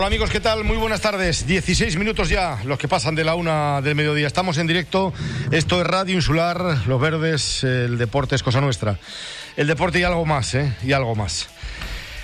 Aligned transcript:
Hola 0.00 0.06
amigos, 0.06 0.30
¿qué 0.30 0.40
tal? 0.40 0.64
Muy 0.64 0.78
buenas 0.78 1.02
tardes. 1.02 1.46
16 1.46 1.98
minutos 1.98 2.30
ya, 2.30 2.58
los 2.64 2.78
que 2.78 2.88
pasan 2.88 3.14
de 3.14 3.22
la 3.22 3.34
una 3.34 3.82
del 3.82 3.94
mediodía. 3.94 4.26
Estamos 4.26 4.56
en 4.56 4.66
directo. 4.66 5.12
Esto 5.50 5.78
es 5.78 5.86
Radio 5.86 6.14
Insular, 6.14 6.86
Los 6.86 6.98
Verdes, 6.98 7.64
el 7.64 7.98
deporte 7.98 8.34
es 8.34 8.42
cosa 8.42 8.62
nuestra. 8.62 8.98
El 9.58 9.66
deporte 9.66 10.00
y 10.00 10.04
algo 10.04 10.24
más, 10.24 10.54
¿eh? 10.54 10.74
Y 10.82 10.92
algo 10.92 11.14
más. 11.14 11.50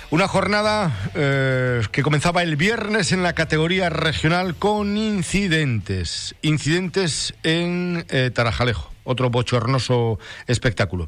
Una 0.09 0.27
jornada 0.27 0.91
eh, 1.13 1.83
que 1.91 2.01
comenzaba 2.01 2.41
el 2.41 2.55
viernes 2.55 3.11
en 3.11 3.21
la 3.21 3.33
categoría 3.33 3.91
regional 3.91 4.55
con 4.55 4.97
incidentes. 4.97 6.33
Incidentes 6.41 7.35
en 7.43 8.07
eh, 8.09 8.31
Tarajalejo 8.33 8.89
otro 9.07 9.29
bochornoso 9.29 10.19
espectáculo. 10.45 11.07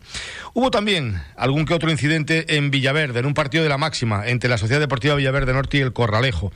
Hubo 0.54 0.72
también 0.72 1.22
algún 1.36 1.66
que 1.66 1.74
otro 1.74 1.92
incidente 1.92 2.58
en 2.58 2.72
Villaverde, 2.72 3.20
en 3.20 3.26
un 3.26 3.34
partido 3.34 3.64
de 3.64 3.70
la 3.70 3.78
máxima 3.78 4.28
entre 4.28 4.50
la 4.50 4.58
Sociedad 4.58 4.80
Deportiva 4.80 5.16
Villaverde 5.16 5.54
Norte 5.54 5.78
y 5.78 5.82
el 5.82 5.94
Corralejo. 5.94 6.52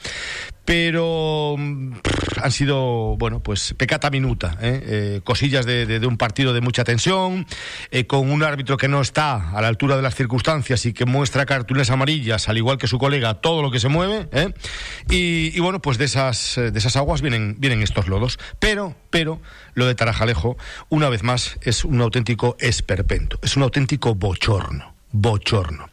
Pero 0.66 1.56
mm, 1.58 1.92
han 2.42 2.52
sido, 2.52 3.18
bueno, 3.18 3.42
pues 3.42 3.74
pecata 3.78 4.10
minuta, 4.10 4.58
¿eh? 4.62 4.82
Eh, 4.86 5.22
cosillas 5.24 5.66
de, 5.66 6.00
un 6.08 6.18
partido 6.18 6.54
de 6.54 6.62
mucha 6.62 6.86
tensión, 6.86 7.46
eh, 7.92 8.06
con 8.06 8.32
un 8.32 8.44
árbitro 8.44 8.78
que 8.78 8.88
no 8.88 9.02
está 9.02 9.52
a 9.52 9.62
la 9.62 9.68
altura 9.68 9.98
de 9.98 10.02
las 10.02 10.16
circunstancias 10.16 10.86
y 10.86 10.94
que 10.94 11.06
muestra 11.06 11.46
cartulinas 11.46 11.90
amarillas, 11.90 12.48
al 12.48 12.58
igual 12.58 12.78
que 12.78 12.88
su 12.88 12.98
colega, 12.98 13.36
todo 13.36 13.62
lo 13.62 13.72
que 13.72 13.80
se 13.80 13.90
mueve, 13.90 14.28
y, 15.10 15.60
bueno, 15.60 15.82
pues 15.82 15.98
de 15.98 16.06
esas, 16.06 16.56
de 16.56 16.78
esas 16.78 16.96
aguas 16.96 17.22
vienen, 17.22 17.56
vienen 17.60 17.82
estos 17.82 18.08
lodos, 18.08 18.40
pero, 18.60 18.96
pero, 19.10 19.42
lo 19.73 19.86
de 19.86 19.96
Tarajalejo, 19.96 20.58
una 20.90 21.10
vez 21.10 21.23
más, 21.23 21.58
es 21.62 21.84
un 21.84 22.00
auténtico 22.02 22.56
esperpento, 22.60 23.38
es 23.42 23.58
un 23.58 23.64
auténtico 23.64 23.84
bochorno, 23.97 24.94
bochorno. 25.11 25.89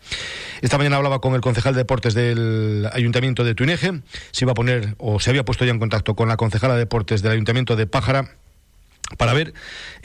Esta 0.61 0.77
mañana 0.77 0.97
hablaba 0.97 1.21
con 1.21 1.35
el 1.35 1.41
concejal 1.41 1.75
de 1.75 1.79
deportes 1.79 2.15
del 2.15 2.89
Ayuntamiento 2.93 3.45
de 3.45 3.55
Tuineje, 3.55 4.01
se 4.31 4.45
iba 4.45 4.53
a 4.53 4.55
poner 4.55 4.95
o 4.99 5.21
se 5.21 5.31
había 5.31 5.45
puesto 5.45 5.65
ya 5.65 5.71
en 5.71 5.79
contacto 5.79 6.15
con 6.15 6.29
la 6.29 6.37
concejala 6.37 6.75
de 6.75 6.81
deportes 6.81 7.23
del 7.23 7.33
Ayuntamiento 7.33 7.77
de 7.77 7.87
Pájara 7.87 8.37
para 9.17 9.33
ver 9.33 9.55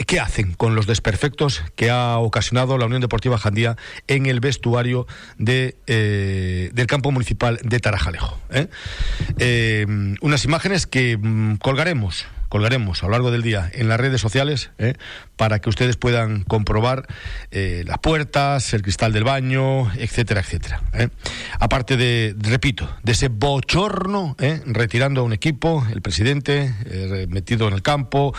qué 0.08 0.20
hacen 0.20 0.54
con 0.54 0.76
los 0.76 0.88
desperfectos 0.88 1.64
que 1.76 1.90
ha 1.90 2.18
ocasionado 2.18 2.78
la 2.78 2.86
Unión 2.86 3.02
Deportiva 3.02 3.38
Jandía 3.38 3.78
en 4.08 4.26
el 4.26 4.40
vestuario 4.40 5.08
de, 5.38 5.76
eh, 5.88 6.72
del 6.74 6.88
campo 6.88 7.12
municipal 7.12 7.60
de 7.62 7.80
Tarajalejo. 7.80 8.40
¿eh? 8.50 8.68
Eh, 9.38 9.86
unas 10.22 10.46
imágenes 10.46 10.88
que 10.88 11.18
mm, 11.18 11.58
colgaremos 11.58 12.26
colgaremos 12.50 13.04
a 13.04 13.08
lo 13.08 13.14
largo 13.14 13.32
del 13.32 13.42
día 13.42 13.70
en 13.74 13.88
las 13.88 14.00
redes 14.00 14.22
sociales 14.22 14.72
¿eh? 14.78 14.94
para 15.36 15.60
que 15.60 15.70
ustedes 15.70 15.98
puedan 15.98 16.44
comprobar 16.44 17.08
eh, 17.52 17.84
las 17.86 18.00
puertas, 18.00 18.74
el 18.74 18.82
cristal 18.82 19.14
del 19.14 19.24
baño, 19.24 19.92
etcétera, 19.96 20.42
etcétera. 20.42 20.82
¿eh? 20.94 21.10
Aparte 21.60 21.98
de, 21.98 22.36
repito, 22.38 22.90
de 23.04 23.12
ese 23.12 23.28
bochorno, 23.28 24.36
retirando 24.66 25.22
a 25.22 25.24
un 25.24 25.34
equipo, 25.34 25.86
el 25.92 26.02
presidente 26.02 26.74
metido 27.30 27.68
en 27.68 27.74
el 27.74 27.82
campo 27.82 28.34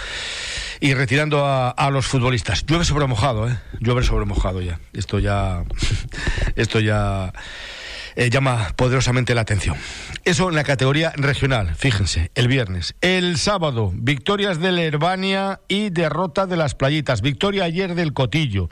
y 0.81 0.95
retirando 0.95 1.45
a, 1.45 1.71
a 1.71 1.91
los 1.91 2.07
futbolistas. 2.07 2.65
Llueve 2.67 2.85
sobre 2.85 3.07
mojado, 3.07 3.49
¿eh? 3.49 3.59
llueve 3.81 4.03
sobre 4.03 4.25
mojado 4.25 4.61
ya. 4.61 4.81
Esto 4.93 5.19
ya, 5.19 5.65
esto 6.57 6.81
ya 6.81 7.33
eh, 8.17 8.31
llama 8.31 8.73
poderosamente 8.77 9.35
la 9.35 9.43
atención. 9.43 9.77
Eso 10.25 10.49
en 10.49 10.55
la 10.55 10.65
categoría 10.65 11.13
regional, 11.17 11.75
fíjense, 11.77 12.31
el 12.35 12.49
viernes. 12.49 12.95
El 13.01 13.37
sábado, 13.37 13.93
victorias 13.95 14.59
del 14.59 14.79
Herbania 14.79 15.61
y 15.69 15.91
derrota 15.91 16.47
de 16.47 16.57
las 16.57 16.75
playitas. 16.75 17.21
Victoria 17.21 17.65
ayer 17.65 17.95
del 17.95 18.13
Cotillo. 18.13 18.69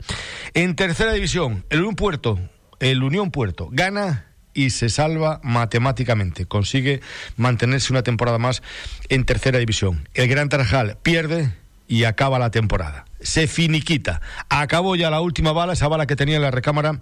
En 0.53 0.75
tercera 0.75 1.13
división, 1.13 1.63
el 1.69 1.79
Unión 1.79 1.95
Puerto, 1.95 2.39
el 2.79 3.03
Unión 3.03 3.31
Puerto 3.31 3.69
gana 3.71 4.25
y 4.53 4.71
se 4.71 4.89
salva 4.89 5.39
matemáticamente. 5.43 6.45
Consigue 6.45 7.01
mantenerse 7.37 7.93
una 7.93 8.03
temporada 8.03 8.39
más 8.39 8.63
en 9.09 9.25
tercera 9.25 9.59
división. 9.59 10.09
El 10.13 10.27
Gran 10.27 10.49
Tarajal 10.49 10.97
pierde 11.03 11.53
y 11.87 12.05
acaba 12.05 12.39
la 12.39 12.49
temporada 12.49 13.05
se 13.25 13.47
finiquita. 13.47 14.21
Acabó 14.49 14.95
ya 14.95 15.09
la 15.09 15.21
última 15.21 15.51
bala, 15.51 15.73
esa 15.73 15.87
bala 15.87 16.07
que 16.07 16.15
tenía 16.15 16.37
en 16.37 16.41
la 16.41 16.51
recámara 16.51 17.01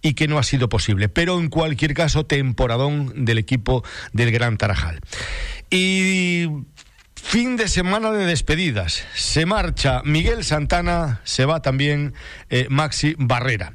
y 0.00 0.14
que 0.14 0.28
no 0.28 0.38
ha 0.38 0.42
sido 0.42 0.68
posible. 0.68 1.08
Pero 1.08 1.38
en 1.38 1.48
cualquier 1.48 1.94
caso, 1.94 2.24
temporadón 2.24 3.24
del 3.24 3.38
equipo 3.38 3.84
del 4.12 4.30
Gran 4.30 4.56
Tarajal. 4.56 5.00
Y 5.70 6.48
Fin 7.24 7.56
de 7.56 7.68
semana 7.68 8.12
de 8.12 8.26
despedidas. 8.26 9.02
Se 9.14 9.46
marcha 9.46 10.02
Miguel 10.04 10.44
Santana, 10.44 11.20
se 11.24 11.46
va 11.46 11.62
también 11.62 12.12
eh, 12.50 12.66
Maxi 12.68 13.16
Barrera. 13.18 13.74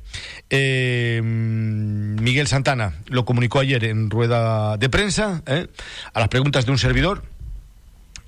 Eh, 0.51 1.19
Miguel 1.23 2.47
Santana 2.47 2.93
lo 3.07 3.25
comunicó 3.25 3.59
ayer 3.59 3.85
en 3.85 4.11
rueda 4.11 4.77
de 4.77 4.87
prensa, 4.87 5.41
eh, 5.47 5.67
a 6.13 6.19
las 6.19 6.29
preguntas 6.29 6.67
de 6.67 6.71
un 6.71 6.77
servidor 6.77 7.23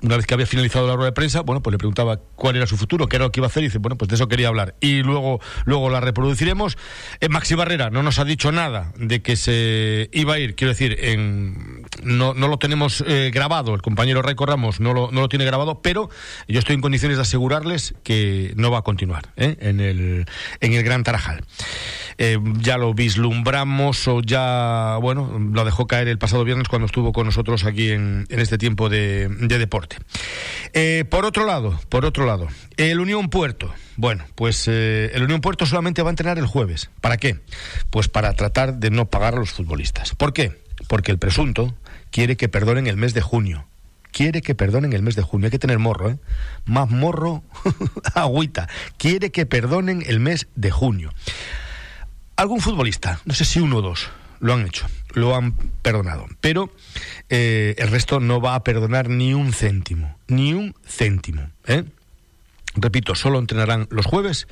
una 0.02 0.18
vez 0.18 0.26
que 0.26 0.34
había 0.34 0.46
finalizado 0.46 0.88
la 0.88 0.96
rueda 0.96 1.10
de 1.10 1.14
prensa, 1.14 1.42
bueno, 1.42 1.62
pues 1.62 1.72
le 1.72 1.78
preguntaba 1.78 2.20
cuál 2.36 2.56
era 2.56 2.68
su 2.68 2.78
futuro, 2.78 3.08
qué 3.08 3.18
era 3.18 3.26
lo 3.26 3.32
que 3.32 3.40
iba 3.40 3.48
a 3.48 3.50
hacer, 3.50 3.64
y 3.64 3.68
dice, 3.68 3.78
bueno, 3.78 3.98
pues 3.98 4.10
de 4.10 4.16
eso 4.16 4.28
quería 4.28 4.48
hablar. 4.48 4.76
Y 4.82 5.04
luego, 5.04 5.40
luego 5.66 5.90
la 5.90 6.00
reproduciremos. 6.00 6.78
Eh, 7.20 7.30
Maxi 7.30 7.56
Barrera 7.56 7.90
no 7.90 8.04
nos 8.04 8.20
ha 8.20 8.26
dicho 8.26 8.52
nada 8.52 8.92
de 8.98 9.22
que 9.22 9.36
se 9.36 10.10
iba 10.12 10.36
a 10.36 10.40
ir, 10.40 10.56
quiero 10.56 10.72
decir, 10.72 10.98
en, 11.00 11.84
no, 12.04 12.34
no 12.34 12.48
lo 12.48 12.58
tenemos 12.58 13.04
eh, 13.08 13.32
grabado, 13.34 13.76
el 13.76 13.82
compañero 13.82 14.22
Raico 14.22 14.46
Ramos 14.46 14.80
no 14.80 14.94
lo, 14.94 15.12
no 15.12 15.22
lo 15.22 15.30
tiene 15.30 15.46
grabado, 15.46 15.82
pero 15.82 16.10
yo 16.48 16.60
estoy 16.60 16.76
en 16.76 16.82
condiciones 16.82 17.18
de 17.18 17.24
asegurarles 17.24 17.94
que 18.04 18.54
no 18.56 18.72
va 18.72 18.80
a 18.80 18.82
continuar 18.84 19.32
¿eh? 19.38 19.58
en, 19.60 19.80
el, 19.80 20.26
en 20.60 20.74
el 20.74 20.84
Gran 20.84 21.04
Tarajal. 21.04 21.44
Eh, 22.18 22.38
ya 22.60 22.78
lo 22.78 22.94
vislumbramos 22.94 24.08
o 24.08 24.22
ya, 24.22 24.98
bueno, 25.02 25.40
lo 25.40 25.66
dejó 25.66 25.88
caer 25.88 26.08
el 26.08 26.18
pasado 26.18 26.44
viernes 26.44 26.68
cuando 26.68 26.86
estuvo 26.86 27.12
con 27.14 27.26
nosotros 27.26 27.66
aquí 27.66 27.92
en, 27.92 28.26
este 28.30 28.58
tiempo 28.58 28.90
de, 28.90 29.28
deporte. 29.30 29.98
Eh, 30.74 31.06
por 31.10 31.26
otro 31.26 31.46
lado, 31.46 31.80
por 31.90 32.06
otro 32.06 32.26
lado, 32.26 32.48
el 32.78 33.00
Unión 33.00 33.30
Puerto. 33.30 33.74
Bueno, 33.98 34.26
pues 34.36 34.68
eh, 34.68 35.12
el 35.14 35.24
Unión 35.24 35.42
Puerto 35.42 35.66
solamente 35.66 36.02
va 36.02 36.10
a 36.10 36.12
entrenar 36.12 36.38
el 36.38 36.48
jueves. 36.48 36.90
¿Para 37.02 37.18
qué? 37.18 37.40
Pues 37.90 38.08
para 38.08 38.34
tratar 38.34 38.76
de 38.76 38.90
no 38.90 39.10
pagar 39.10 39.36
a 39.36 39.38
los 39.38 39.52
futbolistas. 39.52 40.16
¿Por 40.16 40.34
qué? 40.34 40.62
Porque 40.88 41.12
el 41.12 41.20
presunto 41.20 41.76
quiere 42.10 42.38
que 42.38 42.50
perdonen 42.50 42.88
el 42.88 42.98
mes 42.98 43.14
de 43.14 43.22
junio 43.22 43.68
quiere 44.12 44.42
que 44.42 44.56
perdonen 44.56 44.92
el 44.92 45.02
mes 45.02 45.16
de 45.16 45.22
junio. 45.22 45.48
Hay 45.48 45.52
que 45.52 45.60
tener 45.60 45.80
morro, 45.80 46.10
¿eh? 46.10 46.18
Más 46.66 46.90
morro, 46.90 47.44
agüita. 48.14 48.68
Quiere 48.98 49.32
que 49.32 49.46
perdonen 49.46 50.04
el 50.06 50.20
mes 50.20 50.48
de 50.56 50.70
junio 50.70 51.14
algún 52.41 52.59
futbolista, 52.59 53.19
no 53.25 53.34
sé 53.34 53.46
si 53.46 53.59
uno 53.59 53.78
o 53.78 53.81
dos, 53.81 54.09
lo 54.40 54.53
han 54.53 54.66
hecho, 54.66 54.88
lo 55.13 55.35
han 55.35 55.53
perdonado, 55.53 56.25
pero 56.41 56.74
eh, 57.29 57.75
el 57.78 57.90
resto 57.90 58.19
no 58.19 58.41
va 58.41 58.56
a 58.56 58.63
perdonar 58.63 59.09
ni 59.09 59.35
un 59.35 59.53
céntimo, 59.53 60.18
ni 60.28 60.53
un 60.53 60.75
céntimo. 60.84 61.50
¿eh? 61.68 61.84
Repito, 62.74 63.13
solo 63.13 63.38
entrenarán 63.38 63.88
los 63.91 64.07
jueves 64.07 64.47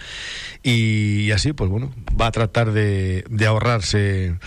y 0.62 1.32
así, 1.32 1.54
pues 1.54 1.70
bueno, 1.70 1.92
va 2.20 2.28
a 2.28 2.32
tratar 2.32 2.72
de, 2.74 3.26
de 3.28 3.46
ahorrarse, 3.48 4.38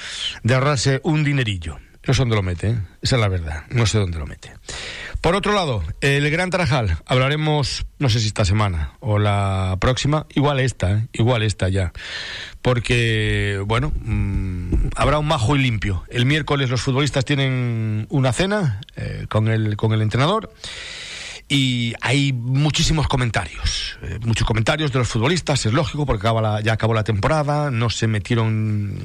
de 0.42 0.54
ahorrarse 0.54 1.00
un 1.02 1.24
dinerillo. 1.24 1.78
No 2.06 2.14
sé 2.14 2.22
dónde 2.22 2.36
lo 2.36 2.42
mete, 2.42 2.68
¿eh? 2.68 2.78
esa 3.00 3.16
es 3.16 3.20
la 3.20 3.28
verdad, 3.28 3.64
no 3.70 3.86
sé 3.86 3.98
dónde 3.98 4.18
lo 4.18 4.26
mete. 4.26 4.52
Por 5.22 5.36
otro 5.36 5.52
lado, 5.52 5.84
el 6.00 6.28
Gran 6.30 6.50
Tarajal, 6.50 6.98
hablaremos, 7.06 7.86
no 8.00 8.08
sé 8.08 8.18
si 8.18 8.26
esta 8.26 8.44
semana 8.44 8.94
o 8.98 9.20
la 9.20 9.76
próxima, 9.80 10.26
igual 10.34 10.58
esta, 10.58 10.90
¿eh? 10.90 11.06
igual 11.12 11.44
esta 11.44 11.68
ya, 11.68 11.92
porque, 12.60 13.62
bueno, 13.64 13.92
mm, 14.00 14.88
habrá 14.96 15.20
un 15.20 15.28
majo 15.28 15.54
y 15.54 15.60
limpio. 15.60 16.02
El 16.10 16.26
miércoles 16.26 16.70
los 16.70 16.82
futbolistas 16.82 17.24
tienen 17.24 18.08
una 18.10 18.32
cena 18.32 18.80
eh, 18.96 19.26
con, 19.28 19.46
el, 19.46 19.76
con 19.76 19.92
el 19.92 20.02
entrenador 20.02 20.52
y 21.52 21.92
hay 22.00 22.32
muchísimos 22.32 23.08
comentarios, 23.08 23.98
eh, 24.00 24.18
muchos 24.24 24.46
comentarios 24.46 24.90
de 24.90 25.00
los 25.00 25.08
futbolistas, 25.08 25.66
es 25.66 25.74
lógico, 25.74 26.06
porque 26.06 26.26
ya 26.64 26.72
acabó 26.72 26.94
la 26.94 27.04
temporada, 27.04 27.70
no 27.70 27.90
se 27.90 28.06
metieron, 28.06 28.96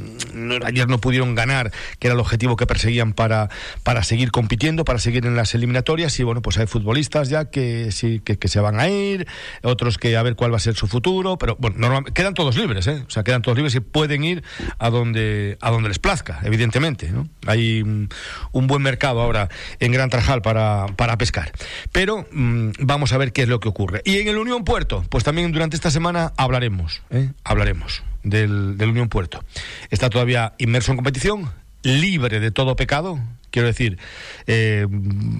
ayer 0.63 0.87
no 0.87 0.97
pudieron 0.99 1.35
ganar, 1.35 1.73
que 1.99 2.07
era 2.07 2.13
el 2.13 2.21
objetivo 2.21 2.55
que 2.55 2.65
perseguían 2.65 3.11
para, 3.11 3.49
para 3.83 4.01
seguir 4.01 4.31
compitiendo, 4.31 4.85
para 4.85 4.97
seguir 4.97 5.25
en 5.25 5.35
las 5.35 5.55
eliminatorias, 5.55 6.17
y 6.21 6.23
bueno, 6.23 6.41
pues 6.41 6.57
hay 6.57 6.67
futbolistas 6.67 7.27
ya 7.27 7.49
que 7.49 7.91
sí, 7.91 8.21
que, 8.23 8.47
se 8.47 8.61
van 8.61 8.79
a 8.79 8.87
ir, 8.87 9.27
otros 9.61 9.97
que 9.97 10.15
a 10.15 10.23
ver 10.23 10.37
cuál 10.37 10.53
va 10.53 10.55
a 10.55 10.61
ser 10.61 10.75
su 10.75 10.87
futuro, 10.87 11.37
pero 11.37 11.57
bueno, 11.59 12.01
quedan 12.13 12.33
todos 12.33 12.55
libres, 12.55 12.87
¿eh? 12.87 13.03
o 13.05 13.09
sea, 13.09 13.25
quedan 13.25 13.41
todos 13.41 13.57
libres 13.57 13.75
y 13.75 13.81
pueden 13.81 14.23
ir 14.23 14.41
a 14.79 14.89
donde, 14.89 15.57
a 15.59 15.69
donde 15.69 15.89
les 15.89 15.99
plazca, 15.99 16.39
evidentemente, 16.43 17.11
¿no? 17.11 17.27
Hay 17.45 17.81
un, 17.81 18.07
buen 18.53 18.81
mercado 18.81 19.21
ahora 19.21 19.49
en 19.81 19.91
Gran 19.91 20.09
Trajal 20.09 20.41
para, 20.41 20.85
para 20.95 21.17
pescar, 21.17 21.51
pero 21.91 22.25
Mm, 22.37 22.73
vamos 22.81 23.13
a 23.13 23.17
ver 23.17 23.33
qué 23.33 23.41
es 23.41 23.49
lo 23.49 23.59
que 23.59 23.67
ocurre. 23.67 24.03
Y 24.05 24.19
en 24.19 24.27
el 24.27 24.37
Unión 24.37 24.63
Puerto, 24.63 25.03
pues 25.09 25.23
también 25.23 25.51
durante 25.51 25.75
esta 25.75 25.89
semana 25.89 26.33
hablaremos, 26.37 27.01
¿eh? 27.09 27.31
hablaremos 27.43 28.03
del, 28.21 28.75
Unión 28.79 29.09
Puerto. 29.09 29.43
Está 29.89 30.11
todavía 30.11 30.53
inmerso 30.59 30.91
en 30.91 30.97
competición, 30.97 31.49
libre 31.81 32.39
de 32.39 32.51
todo 32.51 32.75
pecado, 32.75 33.19
quiero 33.49 33.67
decir, 33.67 33.97
eh, 34.45 34.85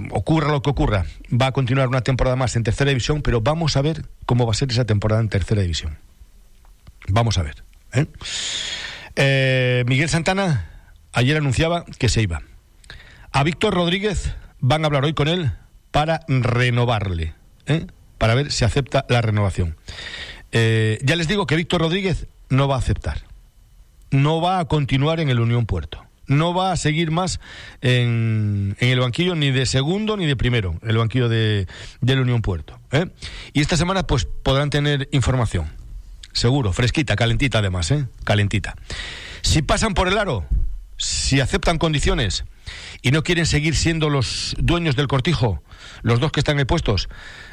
ocurra 0.10 0.52
lo 0.52 0.64
que 0.64 0.72
ocurra, 0.72 1.06
va 1.32 1.46
a 1.46 1.52
continuar 1.52 1.88
una 1.88 2.02
temporada 2.02 2.36
más 2.36 2.56
en 2.56 2.64
tercera 2.64 2.90
división, 2.90 3.22
pero 3.22 3.42
vamos 3.42 3.78
a 3.78 3.84
ver 3.84 4.06
cómo 4.26 4.48
va 4.48 4.54
a 4.54 4.56
ser 4.56 4.72
esa 4.72 4.86
temporada 4.86 5.22
en 5.22 5.30
tercera 5.30 5.62
división. 5.62 6.00
Vamos 7.10 7.38
a 7.38 7.44
ver. 7.44 7.64
¿eh? 7.94 9.84
Miguel 9.86 10.10
Santana 10.10 10.92
ayer 11.14 11.38
anunciaba 11.38 11.86
que 12.00 12.10
se 12.10 12.24
iba. 12.24 12.42
A 13.32 13.44
Víctor 13.44 13.76
Rodríguez 13.76 14.34
van 14.62 14.84
a 14.84 14.88
hablar 14.88 15.06
hoy 15.06 15.14
con 15.14 15.28
él 15.28 15.52
para 15.98 16.24
renovarle, 16.28 17.34
¿eh? 17.66 17.88
para 18.20 18.36
ver 18.36 18.52
si 18.52 18.64
acepta 18.64 19.08
la 19.10 19.20
renovación. 19.24 19.78
Eh, 20.52 21.00
ya 21.02 21.16
les 21.16 21.28
digo 21.28 21.48
que 21.48 21.56
Víctor 21.56 21.82
Rodríguez 21.82 22.28
no 22.50 22.68
va 22.68 22.76
a 22.76 22.78
aceptar, 22.78 23.24
no 24.12 24.40
va 24.40 24.60
a 24.60 24.66
continuar 24.66 25.20
en 25.20 25.30
el 25.30 25.40
Unión 25.40 25.66
Puerto 25.66 26.04
no 26.28 26.54
va 26.54 26.74
a 26.74 26.78
seguir 26.78 27.10
más 27.10 27.40
en, 27.80 28.76
el 28.80 29.00
banquillo 29.00 29.34
ni 29.34 29.50
de 29.50 29.66
segundo 29.66 30.18
ni 30.18 30.26
de 30.26 30.36
primero, 30.36 30.78
el 30.84 30.98
banquillo 30.98 31.30
de, 31.30 31.68
del 32.02 32.20
Unión 32.20 32.42
Puerto. 32.42 32.78
¿eh? 32.92 33.06
Y 33.54 33.62
esta 33.62 33.78
semana 33.78 34.06
pues 34.06 34.26
podrán 34.26 34.70
tener 34.70 35.08
información, 35.14 35.72
seguro, 36.34 36.74
fresquita, 36.74 37.16
calentita 37.16 37.60
además, 37.60 37.90
¿eh? 37.92 38.08
calentita. 38.26 38.76
Si 39.42 39.62
pasan 39.62 39.94
por 39.94 40.10
el 40.10 40.18
aro, 40.18 40.46
si 40.98 41.40
aceptan 41.40 41.78
condiciones 41.78 42.46
y 43.02 43.12
no 43.12 43.24
quieren 43.24 43.46
seguir 43.46 43.76
siendo 43.76 44.10
los 44.10 44.56
dueños 44.60 44.96
del 44.96 45.08
cortijo, 45.08 45.64
los 46.02 46.20
dos 46.20 46.32
que 46.32 46.40
están 46.40 46.58
ahí 46.58 46.66
puestos, 46.66 47.10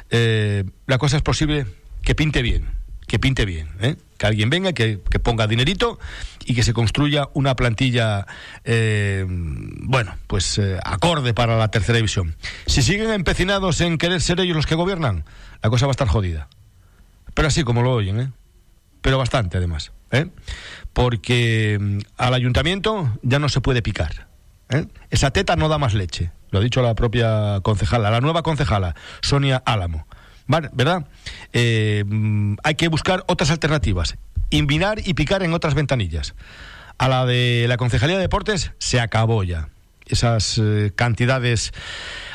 eh, 0.09 0.63
la 0.87 0.97
cosa 0.97 1.17
es 1.17 1.23
posible 1.23 1.65
que 2.01 2.15
pinte 2.15 2.41
bien 2.41 2.85
que 3.07 3.19
pinte 3.19 3.45
bien, 3.45 3.69
¿eh? 3.81 3.95
que 4.17 4.25
alguien 4.25 4.49
venga, 4.49 4.73
que, 4.73 4.99
que, 5.09 5.19
ponga 5.19 5.47
dinerito 5.47 5.99
y 6.45 6.55
que 6.55 6.63
se 6.63 6.73
construya 6.73 7.29
una 7.33 7.55
plantilla, 7.55 8.25
eh, 8.63 9.25
bueno, 9.27 10.15
pues 10.27 10.57
eh, 10.57 10.79
acorde 10.83 11.33
para 11.33 11.57
la 11.57 11.69
tercera 11.69 11.97
división. 11.97 12.35
Si 12.65 12.81
siguen 12.81 13.11
empecinados 13.11 13.81
en 13.81 13.97
querer 13.97 14.21
ser 14.21 14.39
ellos 14.39 14.55
los 14.55 14.65
que 14.65 14.75
gobiernan, 14.75 15.25
la 15.61 15.69
cosa 15.69 15.85
va 15.85 15.91
a 15.91 15.97
estar 15.97 16.07
jodida. 16.07 16.47
Pero 17.33 17.47
así 17.47 17.63
como 17.63 17.81
lo 17.83 17.93
oyen, 17.93 18.19
¿eh? 18.19 18.31
pero 19.01 19.17
bastante 19.17 19.57
además, 19.57 19.91
¿eh? 20.11 20.27
porque 20.93 21.77
mm, 21.79 21.99
al 22.17 22.33
ayuntamiento 22.33 23.11
ya 23.21 23.39
no 23.39 23.49
se 23.49 23.61
puede 23.61 23.81
picar. 23.81 24.27
¿eh? 24.69 24.85
Esa 25.09 25.31
teta 25.31 25.55
no 25.55 25.69
da 25.69 25.77
más 25.77 25.93
leche, 25.93 26.31
lo 26.51 26.59
ha 26.59 26.61
dicho 26.61 26.81
la 26.81 26.95
propia 26.95 27.59
concejala, 27.61 28.09
la 28.09 28.21
nueva 28.21 28.43
concejala, 28.43 28.95
Sonia 29.21 29.61
Álamo. 29.65 30.07
¿verdad? 30.47 31.07
Eh, 31.53 32.03
mm, 32.05 32.57
hay 32.63 32.75
que 32.75 32.87
buscar 32.87 33.23
otras 33.27 33.49
alternativas. 33.49 34.15
Invinar 34.51 34.99
y 35.03 35.15
picar 35.15 35.41
en 35.41 35.53
otras 35.53 35.73
ventanillas. 35.73 36.35
A 36.97 37.09
la 37.09 37.25
de 37.25 37.65
la 37.67 37.77
Concejalía 37.77 38.15
de 38.15 38.21
Deportes 38.21 38.71
se 38.77 38.99
acabó 38.99 39.43
ya. 39.43 39.69
Esas 40.05 40.61
cantidades 40.95 41.73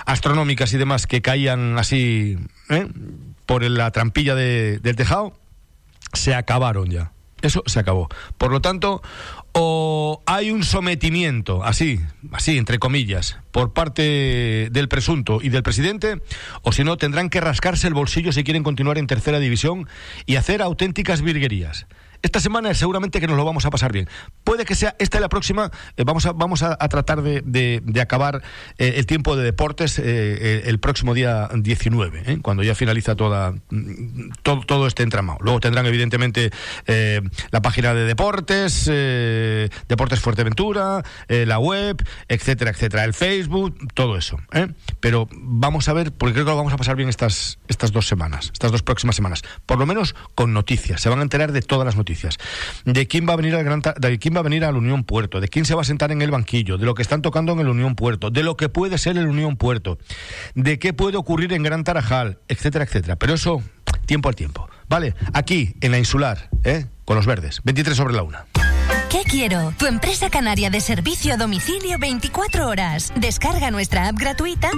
astronómicas 0.04 0.72
y 0.74 0.76
demás 0.76 1.06
que 1.06 1.22
caían 1.22 1.78
así 1.78 2.36
por 3.46 3.62
la 3.62 3.90
trampilla 3.90 4.34
del 4.34 4.96
tejado, 4.96 5.38
se 6.12 6.34
acabaron 6.34 6.90
ya. 6.90 7.12
Eso 7.42 7.62
se 7.66 7.80
acabó. 7.80 8.08
Por 8.38 8.50
lo 8.50 8.60
tanto, 8.60 9.02
o 9.52 10.22
hay 10.26 10.50
un 10.50 10.62
sometimiento, 10.62 11.64
así, 11.64 12.00
así, 12.32 12.56
entre 12.56 12.78
comillas, 12.78 13.38
por 13.50 13.72
parte 13.72 14.68
del 14.70 14.88
presunto 14.88 15.40
y 15.42 15.48
del 15.48 15.62
presidente, 15.62 16.20
o 16.62 16.72
si 16.72 16.84
no, 16.84 16.96
tendrán 16.96 17.30
que 17.30 17.40
rascarse 17.40 17.88
el 17.88 17.94
bolsillo 17.94 18.32
si 18.32 18.44
quieren 18.44 18.62
continuar 18.62 18.98
en 18.98 19.06
tercera 19.06 19.38
división 19.38 19.88
y 20.26 20.36
hacer 20.36 20.62
auténticas 20.62 21.22
virguerías. 21.22 21.86
Esta 22.22 22.38
semana 22.40 22.74
seguramente 22.74 23.18
que 23.18 23.26
nos 23.26 23.36
lo 23.36 23.44
vamos 23.44 23.64
a 23.64 23.70
pasar 23.70 23.92
bien. 23.92 24.08
Puede 24.44 24.64
que 24.64 24.74
sea 24.74 24.94
esta 24.98 25.18
y 25.18 25.20
la 25.20 25.28
próxima, 25.28 25.70
eh, 25.96 26.04
vamos, 26.04 26.26
a, 26.26 26.32
vamos 26.32 26.62
a, 26.62 26.76
tratar 26.76 27.22
de, 27.22 27.82
acabar 28.00 28.42
eh, 28.78 28.94
el 28.96 29.06
tiempo 29.06 29.36
de 29.36 29.44
deportes 29.44 29.98
eh, 29.98 30.62
el 30.66 30.78
próximo 30.80 31.14
día 31.14 31.48
19, 31.54 32.40
cuando 32.42 32.62
ya 32.62 32.74
finaliza 32.74 33.16
toda, 33.16 33.52
mm, 33.70 34.32
todo, 34.42 34.60
todo 34.62 34.86
este 34.86 35.02
entramado. 35.02 35.38
Luego 35.40 35.60
tendrán 35.60 35.86
evidentemente 35.86 36.50
la 37.50 37.62
página 37.62 37.94
de 37.94 38.04
deportes, 38.04 38.86
Deportes 39.88 40.20
Fuerteventura, 40.20 41.02
la 41.28 41.58
web, 41.58 42.04
etcétera, 42.28 42.70
etcétera, 42.70 43.04
el 43.04 43.14
Facebook, 43.14 43.76
todo 43.94 44.16
eso. 44.16 44.38
Pero 45.00 45.28
vamos 45.32 45.88
a 45.88 45.92
ver, 45.92 46.12
porque 46.12 46.34
creo 46.34 46.44
que 46.44 46.50
lo 46.50 46.56
vamos 46.56 46.72
a 46.72 46.76
pasar 46.76 46.96
bien 46.96 47.08
estas, 47.08 47.58
estas 47.68 47.92
dos 47.92 48.06
semanas, 48.06 48.50
estas 48.52 48.72
dos 48.72 48.82
próximas 48.82 49.16
semanas. 49.16 49.42
Por 49.66 49.78
lo 49.78 49.86
menos 49.86 50.14
con 50.34 50.52
noticias. 50.52 51.00
Se 51.00 51.08
van 51.08 51.20
a 51.20 51.22
enterar 51.22 51.52
de 51.52 51.62
todas 51.62 51.86
las 51.86 51.96
noticias 51.96 52.09
de 52.84 53.06
quién 53.06 53.28
va 53.28 53.34
a 53.34 53.36
venir 53.36 53.54
al 53.54 53.64
Gran, 53.64 53.82
de 53.98 54.18
quién 54.18 54.34
va 54.34 54.40
a 54.40 54.42
venir 54.42 54.64
al 54.64 54.76
Unión 54.76 55.04
Puerto, 55.04 55.40
de 55.40 55.48
quién 55.48 55.64
se 55.64 55.74
va 55.74 55.82
a 55.82 55.84
sentar 55.84 56.12
en 56.12 56.22
el 56.22 56.30
banquillo, 56.30 56.78
de 56.78 56.84
lo 56.84 56.94
que 56.94 57.02
están 57.02 57.22
tocando 57.22 57.52
en 57.52 57.60
el 57.60 57.68
Unión 57.68 57.94
Puerto, 57.94 58.30
de 58.30 58.42
lo 58.42 58.56
que 58.56 58.68
puede 58.68 58.98
ser 58.98 59.16
el 59.16 59.26
Unión 59.26 59.56
Puerto, 59.56 59.98
de 60.54 60.78
qué 60.78 60.92
puede 60.92 61.16
ocurrir 61.16 61.52
en 61.52 61.62
Gran 61.62 61.84
Tarajal, 61.84 62.38
etcétera, 62.48 62.84
etcétera. 62.84 63.16
Pero 63.16 63.34
eso, 63.34 63.62
tiempo 64.06 64.28
al 64.28 64.34
tiempo. 64.34 64.68
Vale, 64.88 65.14
aquí 65.32 65.74
en 65.80 65.92
la 65.92 65.98
insular, 65.98 66.50
¿eh? 66.64 66.86
con 67.04 67.16
los 67.16 67.26
verdes, 67.26 67.60
23 67.64 67.96
sobre 67.96 68.14
la 68.14 68.22
una. 68.22 68.46
¿Qué 69.10 69.24
quiero? 69.24 69.74
Tu 69.76 69.86
empresa 69.86 70.30
canaria 70.30 70.70
de 70.70 70.80
servicio 70.80 71.34
a 71.34 71.36
domicilio 71.36 71.98
24 71.98 72.68
horas. 72.68 73.12
Descarga 73.16 73.72
nuestra 73.72 74.06
app 74.06 74.16
gratuita 74.16 74.70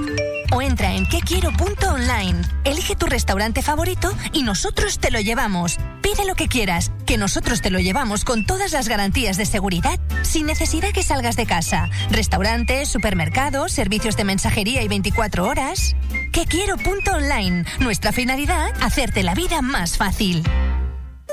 o 0.55 0.63
entra 0.63 0.95
en 0.95 1.07
quequiero.online. 1.07 2.41
Elige 2.65 2.97
tu 2.97 3.05
restaurante 3.05 3.61
favorito 3.61 4.11
y 4.33 4.43
nosotros 4.43 4.99
te 5.01 5.11
lo 5.11 5.21
llevamos. 5.21 5.77
Pide 6.01 6.25
lo 6.27 6.35
que 6.35 6.49
quieras, 6.49 6.93
que 7.05 7.19
nosotros 7.19 7.61
te 7.61 7.69
lo 7.69 7.79
llevamos 7.79 8.25
con 8.25 8.47
todas 8.47 8.73
las 8.73 8.89
garantías 8.89 9.37
de 9.37 9.45
seguridad, 9.45 10.01
sin 10.23 10.47
necesidad 10.47 10.93
que 10.93 11.03
salgas 11.03 11.37
de 11.37 11.45
casa. 11.45 11.91
Restaurantes, 12.11 12.89
supermercados, 12.89 13.73
servicios 13.73 14.17
de 14.17 14.25
mensajería 14.25 14.83
y 14.83 14.89
24 14.89 15.47
horas. 15.47 15.95
Quequiero.online. 16.33 17.67
Nuestra 17.81 18.13
finalidad, 18.13 18.73
hacerte 18.81 19.25
la 19.25 19.35
vida 19.35 19.61
más 19.61 19.99
fácil. 19.99 20.43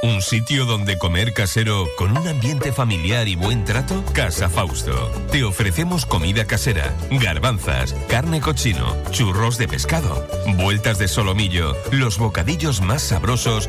¿Un 0.02 0.22
sitio 0.22 0.66
donde 0.66 0.98
comer 0.98 1.34
casero 1.34 1.86
con 1.98 2.18
un 2.18 2.26
ambiente 2.26 2.72
familiar 2.72 3.28
y 3.28 3.36
buen 3.36 3.66
trato? 3.66 4.02
Casa 4.14 4.50
Fausto. 4.50 5.12
Te 5.30 5.44
ofrecemos 5.44 6.06
comida 6.06 6.46
casera, 6.46 6.96
garbanzas, 7.12 7.94
carne 8.08 8.40
cochino, 8.40 8.96
churros 9.12 9.58
de 9.58 9.68
pescado, 9.68 10.26
vueltas 10.56 11.00
de 11.00 11.10
solomillo, 11.10 11.76
los 11.92 12.18
bocadillos 12.18 12.80
más 12.80 13.02
sabrosos. 13.02 13.68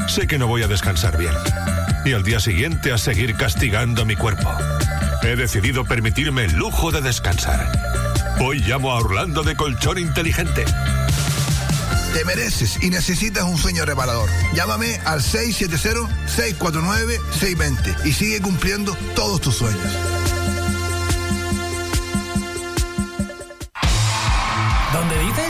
Sé 0.09 0.27
que 0.27 0.39
no 0.39 0.47
voy 0.47 0.63
a 0.63 0.69
descansar 0.69 1.19
bien. 1.19 1.35
Y 2.05 2.13
al 2.13 2.23
día 2.23 2.39
siguiente 2.41 2.93
a 2.93 2.99
seguir 2.99 3.35
castigando 3.37 4.05
mi 4.05 4.17
cuerpo. 4.17 4.53
He 5.23 5.37
decidido 5.37 5.85
permitirme 5.85 6.45
el 6.45 6.55
lujo 6.55 6.93
de 6.93 7.01
descansar. 7.01 7.73
Hoy 8.41 8.61
llamo 8.61 8.93
a 8.93 8.97
Orlando 8.97 9.43
de 9.43 9.57
Colchón 9.57 9.99
Inteligente. 9.99 10.65
Te 12.15 12.25
mereces 12.25 12.79
y 12.83 12.91
necesitas 12.91 13.45
un 13.45 13.59
sueño 13.59 13.85
reparador. 13.85 14.31
Llámame 14.55 15.01
al 15.05 15.21
670-649-620 15.21 18.07
y 18.07 18.13
sigue 18.13 18.41
cumpliendo 18.41 18.97
todos 19.15 19.41
tus 19.41 19.57
sueños. 19.57 19.83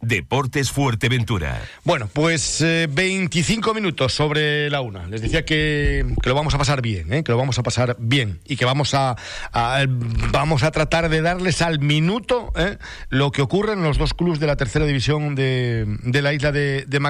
Deportes 0.00 0.70
Fuerteventura. 0.70 1.60
Bueno, 1.84 2.08
pues 2.12 2.64
25 2.88 3.70
eh, 3.70 3.74
minutos 3.74 4.14
sobre 4.14 4.70
la 4.70 4.80
una. 4.80 5.06
Les 5.06 5.20
decía 5.20 5.44
que, 5.44 6.06
lo 6.24 6.34
vamos 6.34 6.54
a 6.54 6.58
pasar 6.58 6.80
bien, 6.80 7.12
¿eh? 7.12 7.22
que 7.22 7.32
lo 7.32 7.38
vamos 7.38 7.58
a 7.58 7.62
pasar 7.62 7.96
bien 7.98 8.40
y 8.46 8.56
que 8.56 8.64
vamos 8.64 8.94
a, 8.94 9.16
vamos 10.32 10.62
a 10.62 10.70
tratar 10.70 11.10
de 11.10 11.20
darles 11.20 11.60
al 11.60 11.80
minuto 11.80 12.52
¿eh? 12.56 12.78
lo 13.10 13.30
que 13.30 13.42
ocurre 13.42 13.74
en 13.74 13.82
los 13.82 13.98
dos 13.98 14.14
clubes 14.14 14.40
de 14.40 14.46
la 14.46 14.56
tercera 14.56 14.86
división 14.86 15.34
de, 15.34 15.98
la 16.04 16.32
isla 16.32 16.50
de, 16.50 16.86
de, 16.86 17.00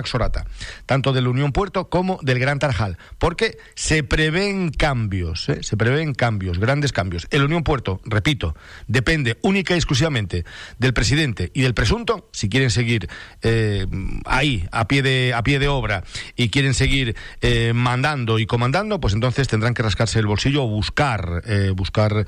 tanto 0.86 1.12
del 1.12 1.28
Unión 1.28 1.52
Puerto 1.52 1.88
como 1.88 2.18
del 2.22 2.38
Gran 2.40 2.58
Tarjal, 2.58 2.98
porque 3.18 3.58
se 3.74 4.02
prevén 4.02 4.70
cambios, 4.70 5.46
se 5.60 5.76
prevén 5.76 6.14
cambios, 6.14 6.58
grandes 6.58 6.92
cambios. 6.92 7.28
El 7.30 7.44
Unión 7.44 7.62
Puerto, 7.62 8.00
repito, 8.04 8.56
depende 8.88 9.38
única 9.42 9.74
y 9.74 9.76
exclusivamente 9.76 10.44
del 10.78 10.92
presidente 10.92 11.50
y 11.54 11.62
del 11.62 11.74
presunto, 11.74 12.28
si 12.32 12.48
quieren 12.48 12.70
ser 12.70 12.79
seguir 12.80 13.08
eh, 13.42 13.86
ahí, 14.24 14.66
a 14.72 14.88
pie, 14.88 15.02
de, 15.02 15.34
a 15.34 15.42
pie 15.42 15.58
de 15.58 15.68
obra, 15.68 16.02
y 16.36 16.48
quieren 16.48 16.74
seguir 16.74 17.14
eh, 17.40 17.72
mandando 17.74 18.38
y 18.38 18.46
comandando, 18.46 19.00
pues 19.00 19.14
entonces 19.14 19.48
tendrán 19.48 19.74
que 19.74 19.82
rascarse 19.82 20.18
el 20.18 20.26
bolsillo 20.26 20.64
o 20.64 20.68
buscar, 20.68 21.42
buscar 21.74 22.26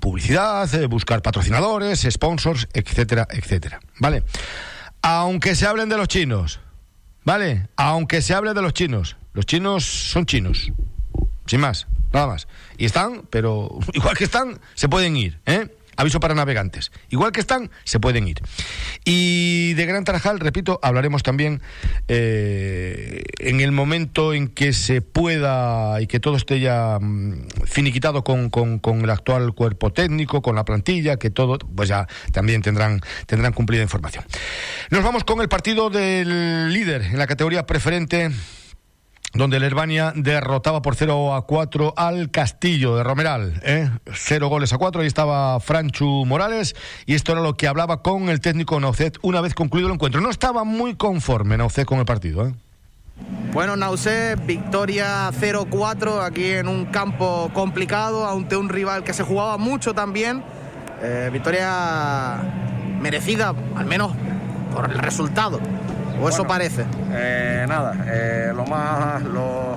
publicidad, 0.00 0.68
buscar 0.88 1.22
patrocinadores, 1.22 2.06
sponsors, 2.10 2.68
etcétera, 2.72 3.26
etcétera. 3.30 3.80
¿Vale? 3.98 4.22
Aunque 5.02 5.54
se 5.54 5.66
hablen 5.66 5.88
de 5.88 5.98
los 5.98 6.08
chinos, 6.08 6.60
¿vale? 7.24 7.68
Aunque 7.76 8.22
se 8.22 8.34
hable 8.34 8.54
de 8.54 8.62
los 8.62 8.72
chinos, 8.72 9.16
los 9.34 9.44
chinos 9.46 9.84
son 9.84 10.24
chinos, 10.26 10.72
sin 11.46 11.60
más, 11.60 11.86
nada 12.12 12.26
más. 12.26 12.48
Y 12.78 12.86
están, 12.86 13.22
pero 13.28 13.78
igual 13.92 14.16
que 14.16 14.24
están, 14.24 14.58
se 14.74 14.88
pueden 14.88 15.16
ir, 15.16 15.38
¿eh? 15.46 15.68
Aviso 15.96 16.20
para 16.20 16.34
navegantes. 16.34 16.92
Igual 17.10 17.32
que 17.32 17.40
están, 17.40 17.70
se 17.84 18.00
pueden 18.00 18.28
ir. 18.28 18.40
Y 19.04 19.74
de 19.74 19.86
Gran 19.86 20.04
Tarajal, 20.04 20.40
repito, 20.40 20.78
hablaremos 20.82 21.22
también 21.22 21.60
eh, 22.08 23.22
en 23.38 23.60
el 23.60 23.72
momento 23.72 24.34
en 24.34 24.48
que 24.48 24.72
se 24.72 25.02
pueda 25.02 26.00
y 26.00 26.06
que 26.06 26.20
todo 26.20 26.36
esté 26.36 26.60
ya 26.60 26.98
mm, 27.00 27.46
finiquitado 27.64 28.24
con, 28.24 28.50
el 29.02 29.10
actual 29.10 29.54
cuerpo 29.54 29.92
técnico, 29.92 30.42
con 30.42 30.56
la 30.56 30.64
plantilla, 30.64 31.16
que 31.16 31.30
todo, 31.30 31.58
pues 31.58 31.88
ya 31.88 32.06
también 32.32 32.62
tendrán, 32.62 33.00
tendrán 33.26 33.52
cumplida 33.52 33.82
información. 33.82 34.24
Nos 34.90 35.02
vamos 35.02 35.24
con 35.24 35.40
el 35.40 35.48
partido 35.48 35.90
del 35.90 36.72
líder 36.72 37.02
en 37.02 37.18
la 37.18 37.26
categoría 37.26 37.66
preferente 37.66 38.30
donde 39.34 39.56
el 39.56 39.64
Herbania 39.64 40.12
derrotaba 40.14 40.80
por 40.80 40.94
0 40.94 41.34
a 41.34 41.42
4 41.46 41.94
al 41.96 42.30
Castillo 42.30 42.96
de 42.96 43.02
Romeral. 43.02 43.60
¿eh? 43.64 43.90
Cero 44.12 44.48
goles 44.48 44.72
a 44.72 44.78
4, 44.78 45.02
ahí 45.02 45.06
estaba 45.06 45.58
Franchu 45.60 46.24
Morales, 46.24 46.74
y 47.06 47.14
esto 47.14 47.32
era 47.32 47.40
lo 47.40 47.56
que 47.56 47.66
hablaba 47.66 48.02
con 48.02 48.28
el 48.28 48.40
técnico 48.40 48.78
Naucet 48.78 49.18
una 49.22 49.40
vez 49.40 49.54
concluido 49.54 49.88
el 49.88 49.94
encuentro. 49.94 50.20
No 50.20 50.30
estaba 50.30 50.64
muy 50.64 50.94
conforme 50.94 51.56
Naucet 51.56 51.84
con 51.84 51.98
el 51.98 52.04
partido. 52.04 52.46
¿eh? 52.46 52.54
Bueno, 53.52 53.76
Naucet, 53.76 54.44
victoria 54.46 55.30
0-4 55.30 56.24
aquí 56.24 56.50
en 56.50 56.68
un 56.68 56.86
campo 56.86 57.50
complicado, 57.52 58.28
ante 58.28 58.56
un 58.56 58.68
rival 58.68 59.04
que 59.04 59.12
se 59.12 59.24
jugaba 59.24 59.58
mucho 59.58 59.94
también. 59.94 60.42
Eh, 61.02 61.30
victoria 61.32 62.38
merecida, 63.00 63.52
al 63.76 63.86
menos 63.86 64.12
por 64.72 64.90
el 64.90 64.98
resultado. 64.98 65.60
¿O 66.20 66.28
eso 66.28 66.46
parece? 66.46 66.84
Eh, 67.12 67.64
nada, 67.68 67.94
eh, 68.06 68.52
lo, 68.54 68.64
más, 68.66 69.22
lo, 69.22 69.76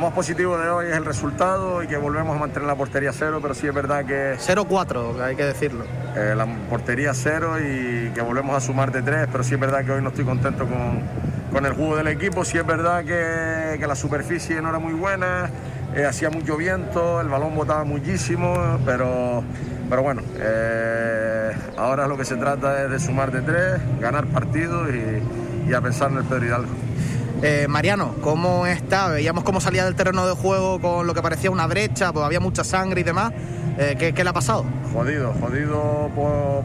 más 0.00 0.12
positivo 0.12 0.58
de 0.58 0.68
hoy 0.68 0.86
es 0.88 0.96
el 0.96 1.04
resultado 1.04 1.82
y 1.82 1.86
que 1.86 1.96
volvemos 1.96 2.36
a 2.36 2.38
mantener 2.38 2.66
la 2.66 2.74
portería 2.74 3.12
cero, 3.12 3.38
pero 3.40 3.54
sí 3.54 3.66
es 3.66 3.74
verdad 3.74 4.04
que... 4.04 4.36
0-4, 4.36 5.20
hay 5.20 5.36
que 5.36 5.44
decirlo. 5.44 5.84
Eh, 6.16 6.34
la 6.36 6.46
portería 6.68 7.14
cero 7.14 7.58
y 7.58 8.10
que 8.10 8.20
volvemos 8.20 8.56
a 8.56 8.60
sumar 8.60 8.92
de 8.92 9.02
tres, 9.02 9.28
pero 9.30 9.42
sí 9.42 9.54
es 9.54 9.60
verdad 9.60 9.84
que 9.84 9.92
hoy 9.92 10.02
no 10.02 10.10
estoy 10.10 10.24
contento 10.24 10.66
con, 10.66 11.64
el 11.64 11.72
juego 11.72 11.96
del 11.96 12.08
equipo, 12.08 12.44
sí 12.44 12.58
es 12.58 12.66
verdad 12.66 13.02
que, 13.02 13.86
la 13.86 13.94
superficie 13.94 14.60
no 14.60 14.68
era 14.68 14.78
muy 14.78 14.92
buena, 14.92 15.48
hacía 16.04 16.30
mucho 16.30 16.56
viento, 16.56 17.20
el 17.20 17.28
balón 17.28 17.54
botaba 17.54 17.84
muchísimo, 17.84 18.78
pero, 18.84 19.42
pero 19.88 20.02
bueno, 20.02 20.22
ahora 21.76 22.06
lo 22.06 22.16
que 22.16 22.24
se 22.24 22.36
trata 22.36 22.84
es 22.84 22.90
de 22.90 22.98
sumar 22.98 23.32
de 23.32 23.40
tres, 23.42 23.80
ganar 24.00 24.26
partidos 24.26 24.90
y 24.90 25.22
y 25.68 25.74
a 25.74 25.80
pensar 25.80 26.10
en 26.10 26.18
el 26.18 26.24
Pedro 26.24 26.46
Hidalgo. 26.46 26.72
Eh, 27.42 27.66
Mariano, 27.68 28.14
¿cómo 28.22 28.66
está? 28.66 29.08
Veíamos 29.08 29.44
cómo 29.44 29.60
salía 29.60 29.84
del 29.84 29.94
terreno 29.94 30.26
de 30.26 30.34
juego 30.34 30.80
con 30.80 31.06
lo 31.06 31.14
que 31.14 31.22
parecía 31.22 31.50
una 31.50 31.66
brecha, 31.66 32.12
pues 32.12 32.24
había 32.24 32.40
mucha 32.40 32.64
sangre 32.64 33.00
y 33.00 33.04
demás. 33.04 33.32
Eh, 33.78 33.96
¿qué, 33.98 34.24
le 34.24 34.30
ha 34.30 34.32
pasado? 34.32 34.64
Jodido, 34.92 35.34
jodido 35.34 36.10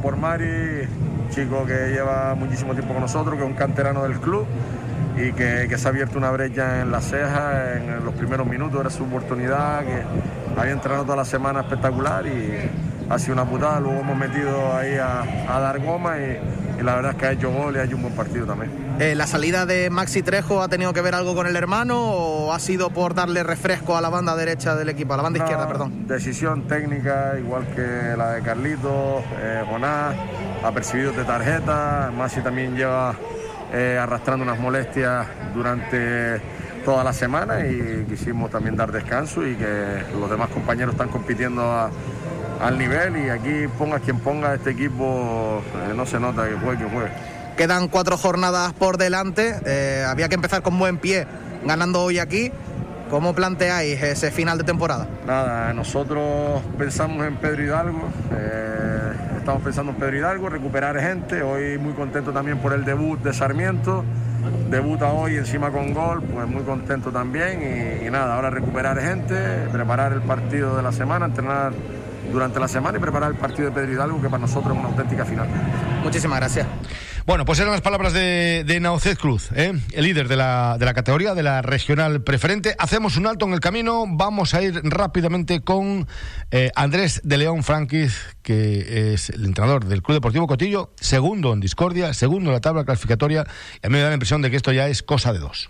por, 0.02 0.16
Mari, 0.16 0.88
chico 1.30 1.66
que 1.66 1.90
lleva 1.90 2.36
muchísimo 2.36 2.74
tiempo 2.74 2.94
con 2.94 3.02
nosotros, 3.02 3.36
que 3.36 3.44
es 3.44 3.48
un 3.48 3.56
canterano 3.56 4.04
del 4.04 4.18
club 4.20 4.46
y 5.18 5.34
que, 5.34 5.78
se 5.78 5.88
ha 5.88 5.90
abierto 5.90 6.18
una 6.18 6.32
brecha 6.32 6.82
en 6.82 6.92
la 6.92 7.02
ceja 7.02 7.78
en 7.78 8.04
los 8.04 8.14
primeros 8.14 8.48
minutos, 8.48 8.80
era 8.80 8.90
su 8.90 9.04
oportunidad, 9.04 9.82
que 9.82 10.04
había 10.60 10.74
entrenado 10.74 11.04
toda 11.04 11.18
la 11.18 11.26
semana 11.26 11.62
espectacular 11.62 12.26
y 12.26 12.70
ha 13.10 13.20
sido 13.20 13.34
una 13.34 13.46
putada, 13.46 13.80
luego 13.80 14.00
hemos 14.00 14.18
metido 14.18 14.76
ahí 14.76 14.96
a, 14.96 15.22
a 15.56 15.60
dar 15.60 15.80
goma 15.80 16.18
y 16.18 16.38
y 16.82 16.84
la 16.84 16.96
verdad 16.96 17.12
es 17.12 17.18
que 17.18 17.26
ha 17.28 17.32
hecho 17.32 17.52
gol 17.52 17.76
y 17.76 17.80
ha 17.80 17.84
hecho 17.84 17.96
un 17.96 18.02
buen 18.02 18.16
partido 18.16 18.46
también. 18.46 18.72
Eh, 19.00 19.14
¿La 19.16 19.28
salida 19.28 19.66
de 19.66 19.90
Maxi 19.90 20.24
Trejo 20.24 20.62
ha 20.62 20.68
tenido 20.68 20.94
que 20.94 21.02
ver 21.02 21.14
algo 21.14 21.36
con 21.36 21.46
el 21.46 21.56
hermano 21.56 22.00
o 22.02 22.54
ha 22.54 22.60
sido 22.60 22.90
por 22.90 23.14
darle 23.14 23.44
refresco 23.44 23.96
a 23.96 24.02
la 24.02 24.10
banda 24.10 24.36
derecha 24.36 24.76
del 24.76 24.90
equipo, 24.90 25.14
a 25.14 25.18
la 25.18 25.24
banda 25.24 25.40
izquierda, 25.40 25.68
perdón? 25.68 26.08
Decisión 26.08 26.68
técnica, 26.68 27.36
igual 27.38 27.68
que 27.76 28.16
la 28.18 28.32
de 28.32 28.42
Carlitos, 28.42 29.24
eh, 29.40 29.64
Jonás, 29.70 30.16
apercibidos 30.64 31.16
de 31.16 31.24
tarjeta, 31.24 32.12
Maxi 32.18 32.42
también 32.42 32.76
lleva 32.76 33.16
eh, 33.74 33.98
arrastrando 34.00 34.44
unas 34.44 34.60
molestias 34.60 35.28
durante 35.54 36.42
toda 36.84 37.04
la 37.04 37.14
semana 37.14 37.66
y 37.66 38.06
quisimos 38.10 38.50
también 38.50 38.76
dar 38.76 38.92
descanso 38.92 39.46
y 39.46 39.56
que 39.56 40.04
los 40.20 40.30
demás 40.30 40.50
compañeros 40.50 40.94
están 40.94 41.10
compitiendo 41.10 41.64
a 41.64 41.90
al 42.62 42.78
nivel 42.78 43.18
y 43.18 43.30
aquí 43.30 43.68
ponga 43.78 44.00
quien 44.00 44.20
ponga 44.20 44.54
este 44.54 44.72
equipo, 44.72 45.64
eh, 45.90 45.94
no 45.96 46.06
se 46.06 46.20
nota 46.20 46.48
que 46.48 46.54
juegue 46.56 46.78
quien 46.78 46.90
juegue. 46.90 47.12
Quedan 47.58 47.88
cuatro 47.88 48.18
jornadas 48.18 48.74
por 48.74 48.98
delante, 48.98 49.56
eh, 49.66 50.06
había 50.08 50.30
que 50.30 50.36
empezar 50.36 50.62
con 50.62 50.78
buen 50.78 50.98
pie 50.98 51.28
ganando 51.66 52.02
hoy 52.02 52.20
aquí. 52.20 52.52
¿Cómo 53.10 53.36
planteáis 53.36 54.02
ese 54.02 54.32
final 54.32 54.58
de 54.58 54.64
temporada? 54.64 55.06
Nada, 55.28 55.74
nosotros 55.74 56.62
pensamos 56.78 57.28
en 57.28 57.36
Pedro 57.36 57.64
Hidalgo, 57.64 58.08
eh, 58.32 59.11
estamos 59.42 59.64
pensando 59.64 59.92
en 59.92 59.98
Pedro 59.98 60.18
Hidalgo, 60.18 60.50
recuperar 60.50 61.00
gente, 61.00 61.42
hoy 61.42 61.80
muy 61.80 61.94
contento 61.94 62.32
también 62.32 62.60
por 62.60 62.74
el 62.74 62.86
debut 62.86 63.20
de 63.22 63.34
Sarmiento, 63.34 64.04
debuta 64.70 65.12
hoy 65.14 65.36
encima 65.36 65.72
con 65.72 65.96
gol, 65.96 66.22
pues 66.22 66.48
muy 66.48 66.62
contento 66.62 67.12
también 67.12 68.04
y, 68.06 68.10
nada, 68.12 68.36
ahora 68.36 68.52
recuperar 68.52 69.00
gente, 69.02 69.36
preparar 69.72 70.14
el 70.14 70.22
partido 70.22 70.78
de 70.78 70.84
la 70.84 70.92
semana, 70.92 71.26
entrenar 71.26 71.74
durante 72.32 72.60
la 72.60 72.68
semana 72.68 73.00
y 73.00 73.02
preparar 73.02 73.32
el 73.32 73.38
partido 73.38 73.70
de 73.70 73.74
Pedro 73.74 73.94
Hidalgo, 73.94 74.22
que 74.22 74.30
para 74.30 74.42
nosotros 74.42 74.74
es 74.74 74.80
una 74.80 74.90
auténtica 74.90 75.26
final. 75.26 75.48
Muchísimas 76.04 76.40
gracias. 76.40 76.68
Bueno, 77.26 77.46
pues 77.46 77.60
eran 77.60 77.72
las 77.72 77.82
palabras 77.82 78.14
de, 78.14 78.64
de 78.66 79.16
Cruz, 79.16 79.52
¿eh? 79.56 79.74
el 79.94 80.04
líder 80.04 80.28
de 80.28 80.36
la, 80.36 80.78
de 80.80 80.86
la 80.86 80.94
categoría, 80.96 81.36
de 81.36 81.44
la 81.44 81.62
regional 81.62 82.24
preferente. 82.24 82.76
Hacemos 82.80 83.16
un 83.16 83.28
alto 83.28 83.46
en 83.46 83.54
el 83.54 83.60
camino, 83.60 84.06
vamos 84.08 84.56
a 84.56 84.62
ir 84.64 84.82
rápidamente 84.84 85.62
con 85.62 86.08
eh, 86.50 86.72
Andrés 86.76 87.22
de 87.24 87.38
León 87.38 87.64
Franquiz, 87.64 88.36
que 88.42 89.14
es 89.14 89.30
el 89.30 89.46
entrenador 89.46 89.86
del 89.86 90.02
Club 90.02 90.16
Deportivo 90.16 90.48
Cotillo, 90.48 90.94
segundo 91.00 91.54
en 91.54 91.60
discordia, 91.60 92.14
segundo 92.16 92.50
en 92.50 92.56
la 92.56 92.62
tabla 92.62 92.86
clasificatoria, 92.86 93.46
y 93.84 93.86
a 93.86 93.90
mí 93.90 93.94
me 93.94 94.02
da 94.02 94.08
la 94.08 94.16
impresión 94.16 94.42
de 94.42 94.50
que 94.50 94.58
esto 94.58 94.72
ya 94.72 94.88
es 94.88 95.04
cosa 95.04 95.32
de 95.32 95.40
dos. 95.40 95.70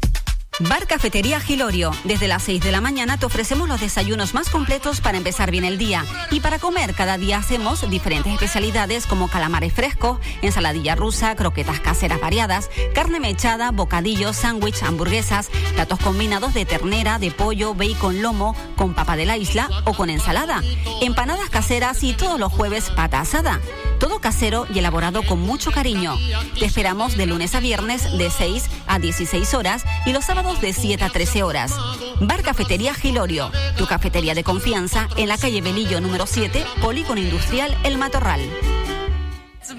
Bar 0.67 0.85
Cafetería 0.85 1.39
Gilorio. 1.39 1.91
Desde 2.03 2.27
las 2.27 2.43
6 2.43 2.61
de 2.61 2.71
la 2.71 2.81
mañana 2.81 3.17
te 3.17 3.25
ofrecemos 3.25 3.67
los 3.67 3.81
desayunos 3.81 4.33
más 4.33 4.49
completos 4.49 5.01
para 5.01 5.17
empezar 5.17 5.49
bien 5.49 5.63
el 5.63 5.77
día. 5.77 6.05
Y 6.29 6.39
para 6.39 6.59
comer, 6.59 6.93
cada 6.93 7.17
día 7.17 7.37
hacemos 7.37 7.89
diferentes 7.89 8.31
especialidades 8.31 9.07
como 9.07 9.27
calamares 9.27 9.73
frescos, 9.73 10.19
ensaladilla 10.41 10.95
rusa, 10.95 11.35
croquetas 11.35 11.79
caseras 11.79 12.21
variadas, 12.21 12.69
carne 12.93 13.19
mechada, 13.19 13.71
bocadillos, 13.71 14.35
sándwich, 14.37 14.83
hamburguesas, 14.83 15.49
platos 15.73 15.99
combinados 15.99 16.53
de 16.53 16.65
ternera, 16.65 17.17
de 17.17 17.31
pollo, 17.31 17.73
bacon, 17.73 18.21
lomo, 18.21 18.55
con 18.75 18.93
papa 18.93 19.15
de 19.15 19.25
la 19.25 19.37
isla 19.37 19.67
o 19.85 19.93
con 19.93 20.09
ensalada, 20.09 20.61
empanadas 21.01 21.49
caseras 21.49 22.03
y 22.03 22.13
todos 22.13 22.39
los 22.39 22.51
jueves 22.51 22.89
pata 22.91 23.21
asada. 23.21 23.59
Todo 24.01 24.19
casero 24.19 24.65
y 24.73 24.79
elaborado 24.79 25.21
con 25.21 25.39
mucho 25.39 25.71
cariño. 25.71 26.17
Te 26.57 26.65
esperamos 26.65 27.15
de 27.15 27.27
lunes 27.27 27.53
a 27.53 27.59
viernes 27.59 28.17
de 28.17 28.31
6 28.31 28.65
a 28.87 28.97
16 28.97 29.53
horas 29.53 29.85
y 30.07 30.11
los 30.11 30.25
sábados 30.25 30.59
de 30.59 30.73
7 30.73 31.03
a 31.03 31.09
13 31.09 31.43
horas. 31.43 31.75
Bar 32.19 32.41
Cafetería 32.41 32.95
Gilorio, 32.95 33.51
tu 33.77 33.85
cafetería 33.85 34.33
de 34.33 34.43
confianza 34.43 35.07
en 35.17 35.27
la 35.27 35.37
calle 35.37 35.61
Belillo 35.61 36.01
número 36.01 36.25
7, 36.25 36.65
Polígono 36.81 37.21
Industrial 37.21 37.77
El 37.83 37.99
Matorral. 37.99 38.41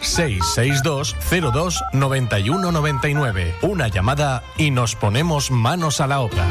662 0.00 1.16
02 1.52 1.84
91 1.92 2.72
99. 2.72 3.54
Una 3.62 3.88
llamada 3.88 4.42
y 4.56 4.70
nos 4.70 4.94
ponemos 4.94 5.50
manos 5.50 6.00
a 6.00 6.06
la 6.06 6.20
obra. 6.20 6.46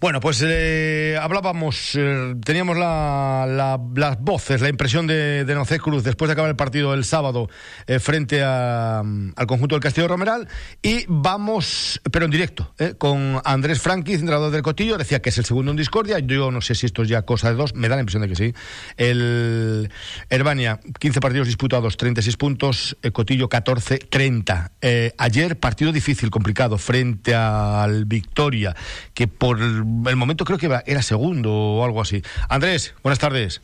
Bueno, 0.00 0.18
pues 0.18 0.42
eh, 0.42 1.18
hablábamos, 1.20 1.94
eh, 1.94 2.34
teníamos 2.42 2.78
la, 2.78 3.44
la, 3.46 3.78
las 3.94 4.18
voces, 4.18 4.62
la 4.62 4.70
impresión 4.70 5.06
de, 5.06 5.44
de 5.44 5.78
Cruz 5.78 6.04
después 6.04 6.30
de 6.30 6.32
acabar 6.32 6.48
el 6.48 6.56
partido 6.56 6.94
el 6.94 7.04
sábado 7.04 7.50
eh, 7.86 7.98
frente 7.98 8.42
a, 8.42 9.00
al 9.00 9.46
conjunto 9.46 9.74
del 9.74 9.82
Castillo 9.82 10.08
Romeral. 10.08 10.48
Y 10.80 11.04
vamos, 11.06 12.00
pero 12.10 12.24
en 12.24 12.30
directo, 12.30 12.74
con 12.96 13.42
Andrés 13.44 13.82
Franqui, 13.82 14.14
entrenador 14.14 14.50
del 14.50 14.62
Cotillo, 14.62 14.96
decía 14.96 15.20
que 15.20 15.28
es 15.28 15.36
el 15.36 15.44
segundo 15.44 15.70
en 15.72 15.76
discordia, 15.76 16.18
yo 16.18 16.50
no 16.50 16.62
sé 16.62 16.74
si 16.74 16.86
esto 16.86 17.02
es 17.02 17.10
ya 17.10 17.20
cosa 17.20 17.50
de 17.50 17.56
dos, 17.56 17.74
me 17.74 17.90
da 17.90 17.96
la 17.96 18.00
impresión 18.00 18.22
de 18.22 18.28
que 18.28 18.36
sí. 18.36 18.54
El 18.96 19.90
Herbania, 20.30 20.80
15 20.98 21.20
partidos 21.20 21.46
disputados, 21.46 21.98
36 21.98 22.38
puntos, 22.38 22.96
el 23.02 23.12
Cotillo 23.12 23.50
14, 23.50 23.98
30. 23.98 24.72
ayer 25.18 25.58
partido 25.58 25.92
difícil, 25.92 26.30
complicado, 26.30 26.78
frente 26.78 27.34
al 27.34 28.06
Victoria, 28.06 28.74
que 29.12 29.28
por 29.28 29.58
el 30.06 30.16
momento 30.16 30.44
creo 30.44 30.58
que 30.58 30.68
era 30.86 31.02
segundo 31.02 31.52
o 31.52 31.84
algo 31.84 32.00
así. 32.00 32.22
Andrés, 32.48 32.94
buenas 33.02 33.18
tardes. 33.18 33.62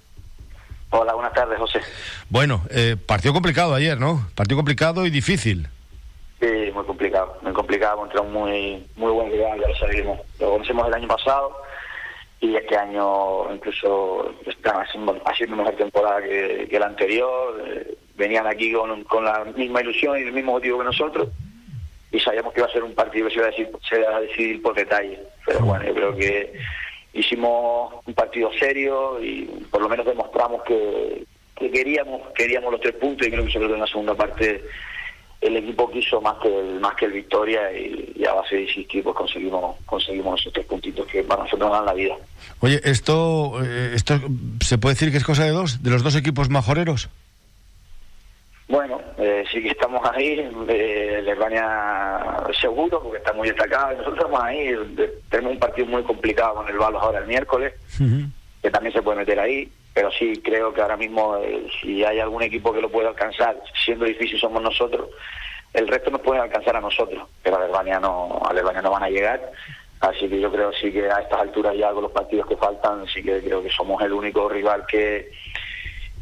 Hola, 0.91 1.15
buenas 1.15 1.33
tardes, 1.33 1.59
José. 1.59 1.81
Bueno, 2.29 2.63
eh, 2.71 2.97
partido 2.97 3.35
complicado 3.35 3.75
ayer, 3.75 3.99
¿no? 3.99 4.29
Partido 4.35 4.57
complicado 4.57 5.07
y 5.07 5.11
difícil. 5.11 5.69
Sí, 6.41 6.71
muy 6.75 6.85
complicado, 6.85 7.39
muy 7.43 7.53
complicado 7.53 7.99
contra 7.99 8.21
un 8.21 8.33
muy 8.33 8.87
muy 8.97 9.11
buen 9.11 9.31
rival, 9.31 9.61
ya 9.61 9.69
lo 9.69 9.77
sabemos. 9.77 10.21
Lo 10.39 10.53
conocemos 10.53 10.87
el 10.87 10.95
año 10.95 11.09
pasado 11.09 11.57
y 12.41 12.55
este 12.55 12.77
año 12.77 13.53
incluso 13.53 14.35
están 14.47 14.77
haciendo, 14.77 15.21
haciendo 15.25 15.57
mejor 15.57 15.77
temporada 15.77 16.23
que, 16.23 16.69
que 16.71 16.79
la 16.79 16.87
anterior. 16.87 17.63
Eh, 17.67 17.97
venían 18.17 18.47
aquí 18.47 18.73
con, 18.73 19.05
con 19.05 19.25
la 19.25 19.45
misma 19.57 19.83
ilusión 19.83 20.19
y 20.19 20.23
el 20.23 20.33
mismo 20.33 20.53
motivo 20.53 20.79
que 20.79 20.85
nosotros 20.85 21.29
y 22.17 22.21
sabíamos 22.21 22.55
que 22.55 22.61
iba 22.61 22.69
a 22.69 22.73
ser 22.73 22.83
un 22.83 22.95
partido 22.95 23.29
que 23.29 23.35
se 23.35 23.39
iba 23.39 23.47
a 23.47 23.51
decidir, 23.51 23.71
se 23.89 24.01
iba 24.01 24.17
a 24.17 24.21
decidir 24.21 24.63
por 24.63 24.75
detalle. 24.75 25.19
Pero 25.45 25.61
bueno, 25.61 25.85
yo 25.85 25.95
creo 25.95 26.17
que 26.17 26.53
hicimos 27.13 27.95
un 28.07 28.15
partido 28.15 28.51
serio 28.59 29.23
y 29.23 29.45
por 29.71 29.83
lo 29.83 29.89
menos 29.89 30.07
demostramos 30.07 30.63
que, 30.63 31.25
que 31.55 31.71
queríamos 31.71 32.23
queríamos 32.35 32.73
los 32.73 32.81
tres 32.81 32.95
puntos 32.95 33.27
y 33.27 33.31
creo 33.31 33.45
que 33.45 33.53
sobre 33.53 33.67
todo 33.67 33.75
en 33.75 33.81
la 33.81 33.87
segunda 33.87 34.15
parte 34.15 34.65
el 35.41 35.57
equipo 35.57 35.91
quiso 35.91 36.21
más 36.21 36.37
que 36.39 36.49
el 36.49 36.81
más 36.81 36.95
que 36.95 37.05
el 37.05 37.13
Victoria 37.13 37.73
y, 37.73 38.13
y 38.17 38.27
a 38.27 38.33
base 38.33 38.57
de 38.57 38.63
insistir 38.63 39.03
pues 39.03 39.17
conseguimos 39.17 39.77
conseguimos 39.85 40.41
esos 40.41 40.53
tres 40.53 40.67
puntitos 40.67 41.07
que 41.07 41.23
para 41.23 41.45
nosotros 41.45 41.69
nos 41.69 41.79
dan 41.79 41.87
la 41.87 41.95
vida. 41.95 42.17
Oye, 42.61 42.81
esto 42.85 43.63
eh, 43.63 43.93
esto 43.95 44.19
se 44.61 44.79
puede 44.79 44.95
decir 44.95 45.11
que 45.11 45.19
es 45.19 45.25
cosa 45.25 45.45
de 45.45 45.51
dos, 45.51 45.83
de 45.83 45.91
los 45.91 46.03
dos 46.03 46.17
equipos 46.17 46.49
majoreros. 46.49 47.09
Bueno, 48.69 49.01
eh, 49.27 49.45
sí 49.51 49.61
que 49.61 49.71
estamos 49.71 50.01
ahí, 50.09 50.39
eh, 50.69 51.17
el 51.19 51.29
España 51.29 52.19
seguro, 52.61 53.03
porque 53.03 53.19
está 53.19 53.33
muy 53.33 53.49
destacado. 53.49 53.91
Nosotros 53.93 54.19
estamos 54.19 54.41
ahí, 54.43 54.73
tenemos 55.29 55.53
un 55.55 55.59
partido 55.59 55.87
muy 55.89 56.03
complicado 56.05 56.55
con 56.55 56.69
el 56.69 56.79
Balos 56.79 57.03
ahora 57.03 57.19
el 57.19 57.27
miércoles, 57.27 57.75
uh 57.99 58.05
-huh. 58.05 58.31
que 58.63 58.71
también 58.71 58.93
se 58.93 59.03
puede 59.03 59.19
meter 59.19 59.41
ahí, 59.41 59.69
pero 59.93 60.11
sí 60.13 60.41
creo 60.45 60.73
que 60.73 60.81
ahora 60.81 60.97
mismo, 60.97 61.37
eh, 61.39 61.67
si 61.81 62.05
hay 62.05 62.21
algún 62.21 62.43
equipo 62.43 62.73
que 62.73 62.81
lo 62.81 62.89
pueda 62.89 63.09
alcanzar, 63.09 63.57
siendo 63.85 64.05
difícil 64.05 64.39
somos 64.39 64.63
nosotros, 64.63 65.09
el 65.75 65.89
resto 65.89 66.11
nos 66.11 66.21
puede 66.21 66.41
alcanzar 66.41 66.77
a 66.77 66.81
nosotros, 66.81 67.29
pero 67.43 67.57
a 67.57 67.65
Alemania 67.65 67.99
no, 67.99 68.41
a 68.45 68.51
Alemania 68.51 68.83
no 68.83 68.93
van 68.93 69.03
a 69.03 69.11
llegar. 69.11 69.41
Así 70.01 70.29
que 70.29 70.39
yo 70.39 70.53
creo 70.53 70.73
sí 70.73 70.93
que 70.93 71.11
a 71.11 71.21
estas 71.21 71.41
alturas 71.41 71.75
ya 71.77 71.91
con 71.93 72.03
los 72.03 72.13
partidos 72.13 72.47
que 72.47 72.57
faltan, 72.57 73.07
sí 73.09 73.23
que 73.23 73.41
creo 73.41 73.63
que 73.63 73.71
somos 73.71 74.01
el 74.03 74.13
único 74.13 74.49
rival 74.49 74.85
que 74.87 75.31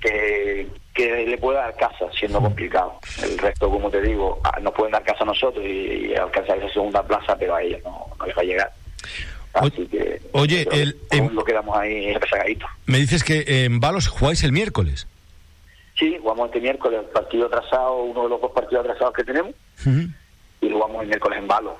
que, 0.01 0.67
que 0.95 1.27
le 1.27 1.37
pueda 1.39 1.63
dar 1.63 1.77
casa, 1.77 2.07
siendo 2.17 2.41
complicado. 2.41 2.95
El 3.23 3.37
resto, 3.37 3.69
como 3.69 3.91
te 3.91 4.01
digo, 4.01 4.41
nos 4.63 4.73
pueden 4.73 4.93
dar 4.93 5.03
casa 5.03 5.25
a 5.25 5.27
nosotros 5.27 5.65
y, 5.65 6.07
y 6.07 6.15
alcanzar 6.15 6.59
esa 6.59 6.73
segunda 6.73 7.03
plaza, 7.03 7.37
pero 7.37 7.57
a 7.57 7.63
ellos 7.63 7.81
no, 7.85 8.07
no 8.19 8.27
les 8.27 8.37
va 8.37 8.43
a 8.43 8.45
llegar. 8.45 8.73
Así 9.55 9.87
que 9.87 10.21
Oye, 10.33 10.67
el, 10.73 10.97
en, 11.11 11.35
lo 11.35 11.45
quedamos 11.45 11.77
ahí 11.77 12.13
rezagadito. 12.15 12.67
Me 12.87 12.99
dices 12.99 13.23
que 13.23 13.65
en 13.65 13.81
Balos 13.81 14.09
jugáis 14.09 14.43
el 14.45 14.53
miércoles. 14.53 15.07
Sí, 15.99 16.17
jugamos 16.21 16.47
este 16.47 16.61
miércoles, 16.61 17.01
el 17.01 17.11
partido 17.11 17.47
atrasado, 17.47 18.03
uno 18.03 18.25
de 18.25 18.29
los 18.31 18.41
dos 18.41 18.51
partidos 18.53 18.85
atrasados 18.85 19.15
que 19.15 19.25
tenemos, 19.25 19.53
uh 19.87 19.89
-huh. 19.89 20.15
y 20.61 20.69
lo 20.69 20.77
jugamos 20.77 21.03
el 21.03 21.09
miércoles 21.09 21.39
en 21.39 21.47
Balos. 21.47 21.75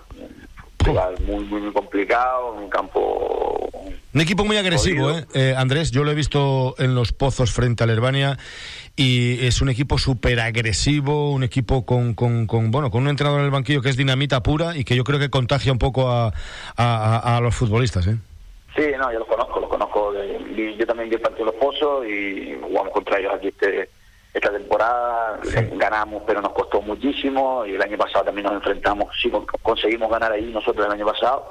Muy, 1.27 1.45
muy, 1.45 1.61
muy 1.63 1.73
complicado, 1.73 2.53
un 2.53 2.69
campo 2.69 3.71
un 4.15 4.21
equipo 4.21 4.45
muy 4.45 4.57
agresivo, 4.57 5.11
¿eh? 5.11 5.27
¿eh? 5.35 5.55
Andrés. 5.57 5.91
Yo 5.91 6.05
lo 6.05 6.13
he 6.13 6.15
visto 6.15 6.77
en 6.79 6.95
los 6.95 7.13
pozos 7.13 7.51
frente 7.51 7.83
al 7.83 7.91
Herbania 7.91 8.39
y 8.97 9.45
es 9.47 9.61
un 9.61 9.69
equipo 9.69 9.99
súper 9.99 10.41
agresivo, 10.41 11.33
un 11.33 11.43
equipo 11.43 11.85
con, 11.85 12.15
con, 12.15 12.47
con, 12.47 12.71
bueno, 12.71 12.91
con 12.91 13.03
un 13.03 13.09
entrenador 13.09 13.41
en 13.41 13.47
el 13.47 13.51
banquillo 13.51 13.83
que 13.83 13.89
es 13.89 13.97
dinamita 13.97 14.43
pura 14.43 14.77
y 14.77 14.85
que 14.85 14.95
yo 14.95 15.05
creo 15.05 15.19
que 15.19 15.31
contagia 15.31 15.73
un 15.73 15.79
poco 15.79 16.09
a, 16.11 16.33
a, 16.77 17.37
a 17.37 17.41
los 17.41 17.55
futbolistas. 17.55 18.07
¿eh? 18.07 18.17
Sí, 18.77 18.83
no, 18.99 19.13
yo 19.13 19.21
los 19.21 19.29
conozco, 19.29 19.61
los 19.61 19.69
conozco. 19.69 20.13
De, 20.13 20.77
yo 20.79 20.87
también 20.87 21.09
vi 21.09 21.17
el 21.17 21.21
partido 21.21 21.47
de 21.47 21.53
los 21.53 21.61
pozos 21.61 22.07
y 22.07 22.57
jugamos 22.61 22.93
contra 22.93 23.19
ellos 23.19 23.33
aquí 23.35 23.49
este 23.49 23.89
esta 24.33 24.51
temporada 24.51 25.39
sí. 25.45 25.61
ganamos 25.75 26.25
pero 26.27 26.41
nos 26.41 26.53
costó 26.53 26.83
muchísimo 26.83 27.65
y 27.65 27.77
el 27.77 27.83
año 27.83 27.97
pasado 27.97 28.25
también 28.25 28.47
nos 28.47 28.55
enfrentamos 28.55 29.15
sí 29.23 29.31
conseguimos 29.63 30.11
ganar 30.11 30.33
ahí 30.33 30.51
nosotros 30.53 30.85
el 30.87 30.93
año 30.93 31.07
pasado 31.07 31.49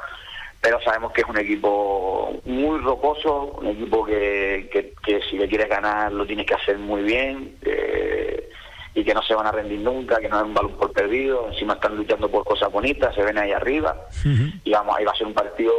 pero 0.63 0.79
sabemos 0.79 1.11
que 1.11 1.21
es 1.21 1.27
un 1.27 1.37
equipo 1.37 2.39
muy 2.45 2.79
rocoso, 2.79 3.57
un 3.59 3.67
equipo 3.67 4.05
que, 4.05 4.69
que, 4.71 4.93
que 5.05 5.21
si 5.29 5.37
le 5.37 5.49
quieres 5.49 5.67
ganar 5.67 6.13
lo 6.13 6.25
tienes 6.25 6.45
que 6.45 6.53
hacer 6.53 6.77
muy 6.77 7.01
bien 7.01 7.57
eh, 7.63 8.49
y 8.95 9.03
que 9.03 9.13
no 9.13 9.21
se 9.23 9.35
van 9.35 9.45
a 9.45 9.51
rendir 9.51 9.81
nunca, 9.81 10.21
que 10.21 10.29
no 10.29 10.37
es 10.37 10.45
un 10.45 10.53
balón 10.53 10.71
por 10.77 10.93
perdido, 10.93 11.49
encima 11.49 11.73
están 11.73 11.97
luchando 11.97 12.31
por 12.31 12.45
cosas 12.45 12.71
bonitas, 12.71 13.13
se 13.13 13.23
ven 13.23 13.37
ahí 13.37 13.51
arriba 13.51 14.07
uh 14.23 14.29
-huh. 14.29 14.61
y 14.63 14.71
vamos, 14.71 14.95
ahí 14.97 15.03
va 15.03 15.11
a 15.11 15.15
ser 15.15 15.27
un 15.27 15.33
partido 15.33 15.73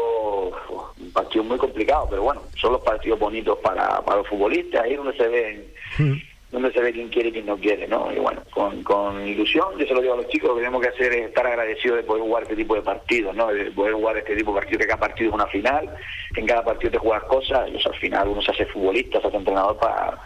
un 0.98 1.12
partido 1.14 1.44
muy 1.44 1.56
complicado, 1.56 2.06
pero 2.10 2.22
bueno, 2.22 2.42
son 2.60 2.72
los 2.72 2.82
partidos 2.82 3.18
bonitos 3.18 3.56
para, 3.60 4.02
para 4.02 4.18
los 4.18 4.28
futbolistas, 4.28 4.82
ahí 4.82 4.92
es 4.92 4.98
donde 4.98 5.16
se 5.16 5.28
ven 5.28 5.64
uh 5.98 6.02
-huh 6.02 6.33
donde 6.54 6.72
se 6.72 6.80
ve 6.80 6.92
quién 6.92 7.08
quiere 7.08 7.30
y 7.30 7.32
quién 7.32 7.46
no 7.46 7.56
quiere, 7.56 7.88
¿no? 7.88 8.12
Y 8.14 8.20
bueno, 8.20 8.40
con, 8.52 8.84
con 8.84 9.26
ilusión, 9.26 9.76
yo 9.76 9.86
se 9.86 9.92
lo 9.92 10.00
digo 10.00 10.14
a 10.14 10.18
los 10.18 10.28
chicos, 10.28 10.50
lo 10.50 10.54
que 10.54 10.60
tenemos 10.60 10.80
que 10.80 10.88
hacer 10.88 11.12
es 11.12 11.26
estar 11.26 11.44
agradecidos 11.44 11.96
de 11.96 12.04
poder 12.04 12.22
jugar 12.22 12.44
este 12.44 12.54
tipo 12.54 12.76
de 12.76 12.82
partidos, 12.82 13.34
¿no? 13.34 13.48
De 13.48 13.72
poder 13.72 13.94
jugar 13.94 14.16
este 14.18 14.36
tipo 14.36 14.54
de 14.54 14.60
partidos, 14.60 14.80
que 14.82 14.86
cada 14.86 15.00
partido 15.00 15.30
es 15.30 15.34
una 15.34 15.46
final, 15.48 15.90
en 16.36 16.46
cada 16.46 16.64
partido 16.64 16.92
te 16.92 16.98
juegas 16.98 17.24
cosas, 17.24 17.68
y 17.68 17.76
al 17.84 17.98
final 17.98 18.28
uno 18.28 18.40
se 18.40 18.52
hace 18.52 18.66
futbolista, 18.66 19.20
se 19.20 19.26
hace 19.26 19.36
entrenador 19.36 19.76
para 19.78 20.18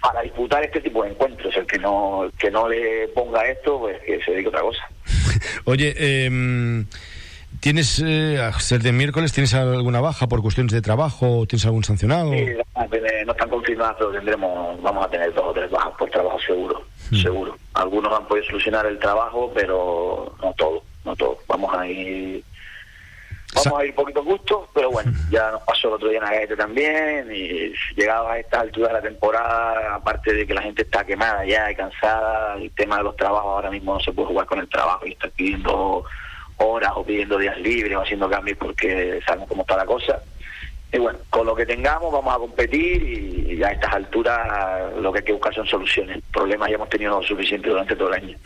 para 0.00 0.22
disputar 0.22 0.62
este 0.62 0.80
tipo 0.80 1.02
de 1.02 1.10
encuentros, 1.10 1.56
el 1.56 1.66
que 1.66 1.78
no 1.78 2.24
el 2.24 2.32
que 2.32 2.50
no 2.50 2.68
le 2.68 3.08
ponga 3.08 3.48
esto, 3.48 3.80
pues 3.80 3.98
que 4.02 4.22
se 4.22 4.30
dedique 4.30 4.46
a 4.46 4.50
otra 4.50 4.60
cosa. 4.60 4.88
Oye, 5.64 5.94
eh... 5.96 6.84
¿Tienes, 7.60 8.02
eh, 8.04 8.40
a 8.40 8.52
ser 8.60 8.82
de 8.82 8.92
miércoles, 8.92 9.32
tienes 9.32 9.52
alguna 9.54 10.00
baja 10.00 10.28
por 10.28 10.42
cuestiones 10.42 10.72
de 10.72 10.80
trabajo? 10.80 11.44
¿Tienes 11.48 11.66
algún 11.66 11.82
sancionado? 11.82 12.32
Sí, 12.32 12.46
no 13.26 13.32
están 13.32 13.50
confirmadas, 13.50 13.96
pero 13.98 14.12
tendremos, 14.12 14.80
vamos 14.80 15.04
a 15.04 15.10
tener 15.10 15.32
dos 15.34 15.44
o 15.46 15.52
tres 15.52 15.70
bajas 15.70 15.92
por 15.98 16.08
trabajo 16.08 16.38
seguro, 16.40 16.82
mm. 17.10 17.16
seguro. 17.16 17.56
Algunos 17.74 18.12
han 18.12 18.26
podido 18.26 18.46
solucionar 18.46 18.86
el 18.86 18.98
trabajo, 18.98 19.52
pero 19.54 20.34
no 20.42 20.54
todo, 20.54 20.82
no 21.04 21.16
todo. 21.16 21.38
Vamos 21.48 21.74
a 21.74 21.86
ir, 21.86 22.42
vamos 23.54 23.80
a 23.80 23.84
ir 23.84 23.94
poquito 23.94 24.24
gusto, 24.24 24.68
pero 24.72 24.90
bueno, 24.90 25.12
ya 25.30 25.50
nos 25.50 25.62
pasó 25.62 25.88
el 25.88 25.94
otro 25.94 26.08
día 26.08 26.18
en 26.18 26.24
Agaete 26.24 26.56
también, 26.56 27.28
y 27.30 27.72
llegado 27.96 28.28
a 28.28 28.38
esta 28.38 28.60
altura 28.60 28.88
de 28.88 28.94
la 28.94 29.02
temporada, 29.02 29.96
aparte 29.96 30.32
de 30.32 30.46
que 30.46 30.54
la 30.54 30.62
gente 30.62 30.82
está 30.82 31.04
quemada 31.04 31.44
ya 31.44 31.70
y 31.70 31.74
cansada, 31.74 32.54
el 32.54 32.70
tema 32.70 32.98
de 32.98 33.02
los 33.02 33.16
trabajos 33.16 33.50
ahora 33.50 33.70
mismo 33.70 33.94
no 33.94 34.00
se 34.00 34.12
puede 34.12 34.28
jugar 34.28 34.46
con 34.46 34.60
el 34.60 34.68
trabajo 34.68 35.06
y 35.06 35.12
estar 35.12 35.30
pidiendo 35.32 36.04
horas 36.58 36.92
o 36.94 37.04
pidiendo 37.04 37.38
días 37.38 37.58
libres 37.58 37.96
o 37.96 38.02
haciendo 38.02 38.28
cambios 38.28 38.58
porque 38.58 39.20
sabemos 39.26 39.48
cómo 39.48 39.62
está 39.62 39.76
la 39.76 39.86
cosa. 39.86 40.20
Y 40.92 40.98
bueno, 40.98 41.18
con 41.28 41.46
lo 41.46 41.54
que 41.54 41.66
tengamos 41.66 42.10
vamos 42.12 42.34
a 42.34 42.38
competir 42.38 43.02
y 43.02 43.62
a 43.62 43.72
estas 43.72 43.92
alturas 43.92 44.38
lo 45.00 45.12
que 45.12 45.18
hay 45.18 45.24
que 45.24 45.32
buscar 45.32 45.54
son 45.54 45.66
soluciones. 45.66 46.22
Problemas 46.32 46.68
ya 46.70 46.76
hemos 46.76 46.88
tenido 46.88 47.22
suficiente 47.22 47.68
durante 47.68 47.94
todo 47.94 48.08
el 48.08 48.14
año. 48.14 48.38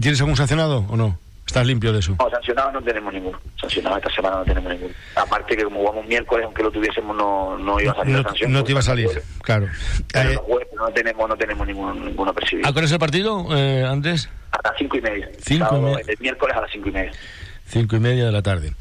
¿Tienes 0.00 0.20
algún 0.20 0.36
sancionado 0.36 0.84
o 0.90 0.96
no? 0.96 1.18
¿Estás 1.46 1.66
limpio 1.66 1.92
de 1.92 1.98
eso? 1.98 2.16
No, 2.18 2.30
sancionado 2.30 2.72
no 2.72 2.82
tenemos 2.82 3.12
ninguno. 3.12 3.38
Sancionado 3.60 3.96
esta 3.98 4.10
semana 4.10 4.36
no 4.38 4.44
tenemos 4.44 4.72
ninguno. 4.72 4.94
Aparte 5.14 5.56
que 5.56 5.64
como 5.64 5.80
jugamos 5.80 6.06
miércoles, 6.06 6.46
aunque 6.46 6.62
lo 6.62 6.70
tuviésemos, 6.70 7.14
no, 7.16 7.58
no 7.58 7.80
iba 7.80 7.92
a 7.92 7.96
salir 7.96 8.12
no, 8.12 8.22
la 8.22 8.28
sanción. 8.28 8.52
No 8.52 8.64
te 8.64 8.72
iba 8.72 8.80
a 8.80 8.82
salir, 8.82 9.08
claro. 9.42 9.68
Pero 10.12 10.30
eh, 10.30 10.68
no, 10.74 10.88
tenemos, 10.88 11.28
no 11.28 11.36
tenemos 11.36 11.66
ninguno, 11.66 11.94
ninguno 11.94 12.32
percibido. 12.32 12.68
¿A 12.68 12.72
cuál 12.72 12.86
es 12.86 12.92
el 12.92 12.98
partido, 12.98 13.46
eh, 13.56 13.84
Andrés? 13.84 14.30
A 14.54 14.68
las 14.68 14.78
cinco 14.78 14.96
y 14.96 15.00
media. 15.00 15.28
Cinco 15.40 15.64
y 15.64 15.68
Sábado, 15.68 15.82
media. 15.82 16.04
El 16.06 16.18
miércoles 16.20 16.56
a 16.56 16.60
las 16.60 16.70
cinco 16.70 16.88
y 16.88 16.92
media. 16.92 17.12
Cinco 17.66 17.96
y 17.96 18.00
media 18.00 18.26
de 18.26 18.32
la 18.32 18.42
tarde. 18.42 18.74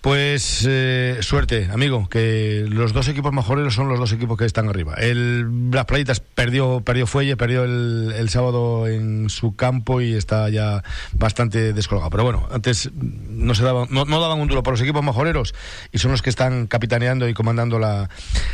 Pues 0.00 0.66
eh, 0.68 1.18
suerte, 1.20 1.68
amigo, 1.70 2.08
que 2.08 2.64
los 2.66 2.92
dos 2.92 3.06
equipos 3.06 3.32
mejores 3.32 3.72
son 3.72 3.88
los 3.88 4.00
dos 4.00 4.12
equipos 4.12 4.36
que 4.36 4.46
están 4.46 4.68
arriba. 4.68 4.94
El 4.94 5.70
Las 5.70 5.84
Playitas 5.84 6.18
perdió, 6.20 6.80
perdió 6.80 7.06
Fuelle, 7.06 7.36
perdió 7.36 7.62
el, 7.62 8.12
el 8.16 8.28
sábado 8.30 8.88
en 8.88 9.30
su 9.30 9.54
campo 9.54 10.00
y 10.00 10.14
está 10.14 10.48
ya 10.48 10.82
bastante 11.12 11.72
descolgado. 11.72 12.10
Pero 12.10 12.24
bueno, 12.24 12.48
antes 12.50 12.90
no 12.94 13.54
se 13.54 13.62
daban, 13.62 13.86
no, 13.90 14.06
no 14.06 14.20
daban 14.20 14.40
un 14.40 14.48
duro 14.48 14.64
por 14.64 14.72
los 14.72 14.80
equipos 14.80 15.04
mejoreros 15.04 15.54
y 15.92 15.98
son 15.98 16.10
los 16.10 16.22
que 16.22 16.30
están 16.30 16.66
capitaneando 16.66 17.28
y 17.28 17.34
comandando 17.34 17.78
la, 17.78 18.10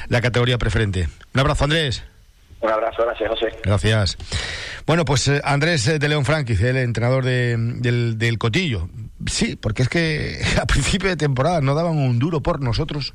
la 0.08 0.20
categoría 0.20 0.58
preferente. 0.58 1.08
Un 1.32 1.40
abrazo, 1.40 1.64
Andrés. 1.64 2.04
Un 2.60 2.70
abrazo, 2.70 3.04
gracias, 3.04 3.28
José. 3.30 3.46
Gracias. 3.62 4.16
Bueno, 4.86 5.04
pues 5.04 5.28
eh, 5.28 5.40
Andrés 5.44 5.86
eh, 5.86 5.98
de 5.98 6.08
León 6.08 6.24
Franquiz, 6.24 6.60
el 6.62 6.76
entrenador 6.76 7.24
de- 7.24 7.56
del, 7.56 8.18
del 8.18 8.38
Cotillo. 8.38 8.88
Sí, 9.26 9.56
porque 9.56 9.82
es 9.82 9.88
que 9.88 10.40
a 10.60 10.66
principio 10.66 11.08
de 11.08 11.16
temporada 11.16 11.60
no 11.60 11.74
daban 11.74 11.96
un 11.96 12.18
duro 12.18 12.40
por 12.42 12.60
nosotros. 12.60 13.14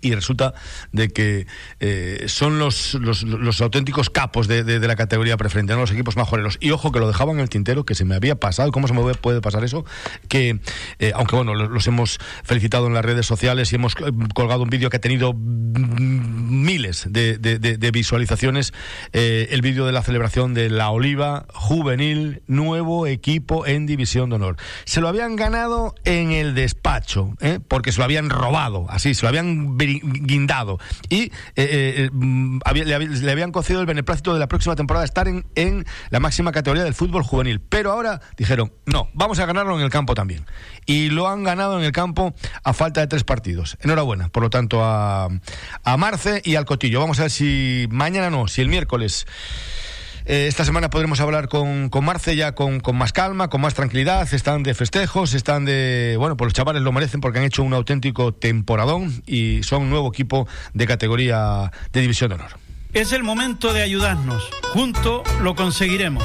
Y 0.00 0.14
resulta 0.14 0.54
de 0.92 1.08
que 1.08 1.46
eh, 1.80 2.24
son 2.28 2.58
los, 2.58 2.94
los, 2.94 3.60
auténticos 3.60 4.08
capos 4.08 4.46
de, 4.48 4.62
de- 4.64 4.80
la 4.86 4.96
categoría 4.96 5.36
preferente, 5.36 5.72
no 5.74 5.80
los 5.80 5.90
equipos 5.90 6.16
majoreros. 6.16 6.56
Y 6.60 6.70
ojo 6.70 6.90
que 6.92 7.00
lo 7.00 7.06
dejaban 7.08 7.36
en 7.36 7.40
el 7.42 7.48
tintero, 7.48 7.84
que 7.84 7.94
se 7.94 8.04
me 8.04 8.14
había 8.14 8.36
pasado, 8.36 8.70
¿cómo 8.72 8.88
se 8.88 8.94
me 8.94 9.14
puede 9.14 9.40
pasar 9.40 9.64
eso? 9.64 9.84
Que, 10.28 10.60
eh, 11.00 11.12
aunque 11.14 11.36
bueno, 11.36 11.54
lo- 11.54 11.68
los 11.68 11.86
hemos 11.86 12.18
felicitado 12.44 12.86
en 12.86 12.94
las 12.94 13.04
redes 13.04 13.26
sociales 13.26 13.72
y 13.72 13.76
hemos 13.76 13.94
eh, 13.94 14.12
colgado 14.34 14.62
un 14.62 14.70
vídeo 14.70 14.90
que 14.90 14.96
ha 14.96 15.00
tenido 15.00 15.34
miles 15.34 17.06
de, 17.10 17.38
de- 17.38 17.90
visualizaciones, 17.90 18.72
el 19.12 19.60
vídeo 19.62 19.84
de 19.86 19.92
la 19.92 20.02
celebración 20.02 20.54
de 20.54 20.70
la 20.70 20.90
Oliva 20.90 21.46
Juvenil, 21.52 22.42
nuevo 22.46 23.06
equipo 23.06 23.66
en 23.66 23.86
División 23.86 24.30
de 24.30 24.36
Honor. 24.36 24.56
Se 24.84 25.00
lo 25.00 25.08
habían 25.08 25.34
ganado 25.36 25.94
en 26.04 26.30
el 26.30 26.54
despacho, 26.54 27.34
porque 27.68 27.90
se 27.92 27.98
lo 27.98 28.04
habían 28.04 28.30
robado, 28.30 28.86
así, 28.88 29.14
se 29.14 29.22
lo 29.22 29.28
habían 29.28 29.76
guindado. 29.86 30.78
Y 31.08 31.24
eh, 31.24 31.30
eh, 31.56 32.10
mm, 32.12 32.60
le, 32.74 32.98
le 33.08 33.32
habían 33.32 33.52
concedido 33.52 33.80
el 33.80 33.86
beneplácito 33.86 34.32
de 34.32 34.40
la 34.40 34.48
próxima 34.48 34.76
temporada 34.76 35.04
estar 35.04 35.28
en, 35.28 35.46
en 35.54 35.84
la 36.10 36.20
máxima 36.20 36.52
categoría 36.52 36.84
del 36.84 36.94
fútbol 36.94 37.22
juvenil. 37.22 37.60
Pero 37.60 37.92
ahora 37.92 38.20
dijeron, 38.36 38.72
no, 38.86 39.08
vamos 39.14 39.38
a 39.38 39.46
ganarlo 39.46 39.76
en 39.78 39.84
el 39.84 39.90
campo 39.90 40.14
también. 40.14 40.44
Y 40.86 41.10
lo 41.10 41.28
han 41.28 41.44
ganado 41.44 41.78
en 41.78 41.84
el 41.84 41.92
campo 41.92 42.34
a 42.62 42.72
falta 42.72 43.00
de 43.00 43.06
tres 43.06 43.24
partidos. 43.24 43.76
Enhorabuena, 43.80 44.28
por 44.28 44.42
lo 44.42 44.50
tanto, 44.50 44.82
a, 44.84 45.28
a 45.84 45.96
Marce 45.96 46.42
y 46.44 46.56
al 46.56 46.64
Cotillo. 46.64 47.00
Vamos 47.00 47.18
a 47.18 47.22
ver 47.22 47.30
si 47.30 47.86
mañana 47.90 48.30
no, 48.30 48.48
si 48.48 48.60
el 48.60 48.68
miércoles. 48.68 49.26
Eh, 50.26 50.46
esta 50.48 50.64
semana 50.64 50.90
podremos 50.90 51.20
hablar 51.20 51.48
con, 51.48 51.88
con 51.88 52.04
Marce 52.04 52.36
ya 52.36 52.54
con, 52.54 52.80
con 52.80 52.96
más 52.96 53.12
calma, 53.12 53.48
con 53.48 53.60
más 53.60 53.74
tranquilidad. 53.74 54.32
Están 54.32 54.62
de 54.62 54.74
festejos, 54.74 55.34
están 55.34 55.64
de. 55.64 56.16
Bueno, 56.18 56.36
pues 56.36 56.46
los 56.46 56.54
chavales 56.54 56.82
lo 56.82 56.92
merecen 56.92 57.20
porque 57.20 57.38
han 57.38 57.44
hecho 57.44 57.62
un 57.62 57.74
auténtico 57.74 58.32
temporadón 58.32 59.22
y 59.26 59.62
son 59.62 59.82
un 59.82 59.90
nuevo 59.90 60.08
equipo 60.08 60.46
de 60.74 60.86
categoría 60.86 61.70
de 61.92 62.00
División 62.00 62.30
de 62.30 62.36
Honor. 62.36 62.50
Es 62.92 63.12
el 63.12 63.22
momento 63.22 63.72
de 63.72 63.82
ayudarnos. 63.82 64.50
Juntos 64.72 65.22
lo 65.40 65.54
conseguiremos. 65.54 66.24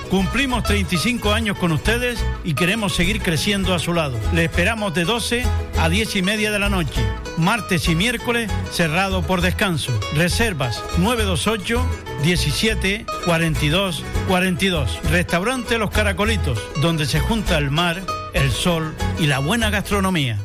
Cumplimos 0.11 0.65
35 0.65 1.31
años 1.31 1.57
con 1.57 1.71
ustedes 1.71 2.21
y 2.43 2.53
queremos 2.53 2.93
seguir 2.93 3.21
creciendo 3.21 3.73
a 3.73 3.79
su 3.79 3.93
lado. 3.93 4.19
Le 4.33 4.43
esperamos 4.43 4.93
de 4.93 5.05
12 5.05 5.45
a 5.79 5.87
10 5.87 6.17
y 6.17 6.21
media 6.21 6.51
de 6.51 6.59
la 6.59 6.67
noche, 6.67 7.01
martes 7.37 7.87
y 7.87 7.95
miércoles 7.95 8.51
cerrado 8.71 9.21
por 9.21 9.39
descanso. 9.39 9.97
Reservas 10.13 10.83
928 10.97 11.81
17 12.23 13.05
42 13.23 14.03
42. 14.27 14.99
Restaurante 15.09 15.77
Los 15.77 15.91
Caracolitos, 15.91 16.59
donde 16.81 17.05
se 17.05 17.21
junta 17.21 17.57
el 17.57 17.71
mar, 17.71 18.01
el 18.33 18.51
sol 18.51 18.93
y 19.17 19.27
la 19.27 19.39
buena 19.39 19.69
gastronomía. 19.69 20.37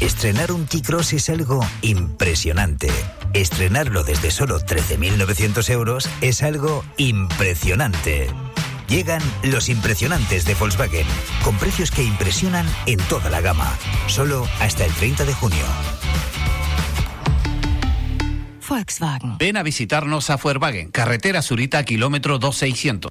Estrenar 0.00 0.52
un 0.52 0.66
T-Cross 0.66 1.12
es 1.14 1.30
algo 1.30 1.64
impresionante. 1.82 2.88
Estrenarlo 3.32 4.02
desde 4.02 4.30
solo 4.30 4.58
13.900 4.58 5.70
euros 5.70 6.10
es 6.20 6.42
algo 6.42 6.84
impresionante. 6.96 8.28
Llegan 8.88 9.22
los 9.44 9.68
impresionantes 9.68 10.44
de 10.44 10.54
Volkswagen, 10.54 11.06
con 11.42 11.56
precios 11.56 11.90
que 11.90 12.02
impresionan 12.02 12.66
en 12.86 12.98
toda 13.08 13.30
la 13.30 13.40
gama, 13.40 13.72
solo 14.08 14.46
hasta 14.60 14.84
el 14.84 14.92
30 14.92 15.24
de 15.24 15.34
junio. 15.34 15.64
Volkswagen. 18.68 19.38
Ven 19.38 19.56
a 19.56 19.62
visitarnos 19.62 20.28
a 20.28 20.36
Volkswagen, 20.36 20.90
carretera 20.90 21.40
Surita, 21.40 21.82
kilómetro 21.84 22.38
2600. 22.38 23.10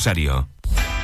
Rosario. 0.00 0.59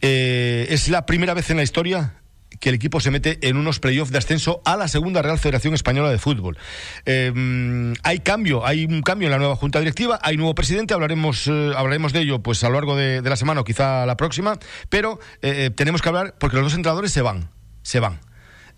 es 0.00 0.88
la 0.88 1.04
primera 1.04 1.34
vez 1.34 1.50
en 1.50 1.56
la 1.56 1.62
historia 1.62 2.19
que 2.58 2.70
el 2.70 2.74
equipo 2.74 3.00
se 3.00 3.10
mete 3.10 3.38
en 3.42 3.56
unos 3.56 3.78
playoffs 3.78 4.10
de 4.10 4.18
ascenso 4.18 4.60
a 4.64 4.76
la 4.76 4.88
segunda 4.88 5.22
Real 5.22 5.38
Federación 5.38 5.74
Española 5.74 6.10
de 6.10 6.18
Fútbol. 6.18 6.58
Eh, 7.06 7.94
hay 8.02 8.18
cambio, 8.20 8.66
hay 8.66 8.84
un 8.84 9.02
cambio 9.02 9.28
en 9.28 9.32
la 9.32 9.38
nueva 9.38 9.56
junta 9.56 9.78
directiva, 9.78 10.18
hay 10.22 10.36
nuevo 10.36 10.54
presidente, 10.54 10.94
hablaremos, 10.94 11.46
eh, 11.46 11.72
hablaremos 11.76 12.12
de 12.12 12.20
ello 12.20 12.42
pues 12.42 12.64
a 12.64 12.68
lo 12.68 12.74
largo 12.74 12.96
de, 12.96 13.22
la 13.22 13.36
semana 13.36 13.60
o 13.60 13.64
quizá 13.64 14.06
la 14.06 14.16
próxima, 14.16 14.58
pero 14.88 15.20
eh, 15.42 15.70
tenemos 15.74 16.02
que 16.02 16.08
hablar 16.08 16.34
porque 16.38 16.56
los 16.56 16.64
dos 16.66 16.74
entrenadores 16.74 17.12
se 17.12 17.22
van, 17.22 17.50
se 17.82 18.00
van. 18.00 18.18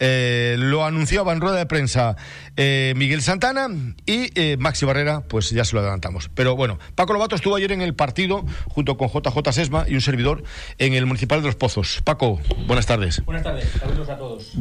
Eh, 0.04 0.56
lo 0.58 0.84
anunciaba 0.84 1.32
en 1.32 1.40
rueda 1.40 1.56
de 1.58 1.66
prensa 1.66 2.16
eh, 2.56 2.92
Miguel 2.96 3.22
Santana 3.22 3.68
y 4.04 4.32
eh, 4.34 4.56
Maxi 4.58 4.84
Barrera, 4.84 5.20
pues 5.20 5.50
ya 5.50 5.64
se 5.64 5.76
lo 5.76 5.80
adelantamos. 5.80 6.28
Pero 6.34 6.56
bueno, 6.56 6.80
Paco 6.96 7.12
Lobato 7.12 7.36
estuvo 7.36 7.54
ayer 7.54 7.70
en 7.70 7.82
el 7.82 7.94
partido 7.94 8.44
junto 8.68 8.96
con 8.96 9.08
JJ 9.08 9.52
Sesma 9.52 9.84
y 9.86 9.94
un 9.94 10.00
servidor 10.00 10.42
en 10.78 10.94
el 10.94 11.06
Municipal 11.06 11.40
de 11.40 11.46
los 11.46 11.54
Pozos. 11.54 12.02
Paco, 12.02 12.40
buenas 12.66 12.86
tardes. 12.86 13.24
Buenas 13.24 13.44
tardes, 13.44 13.68
saludos 13.78 14.08
a 14.08 14.18
todos. 14.18 14.52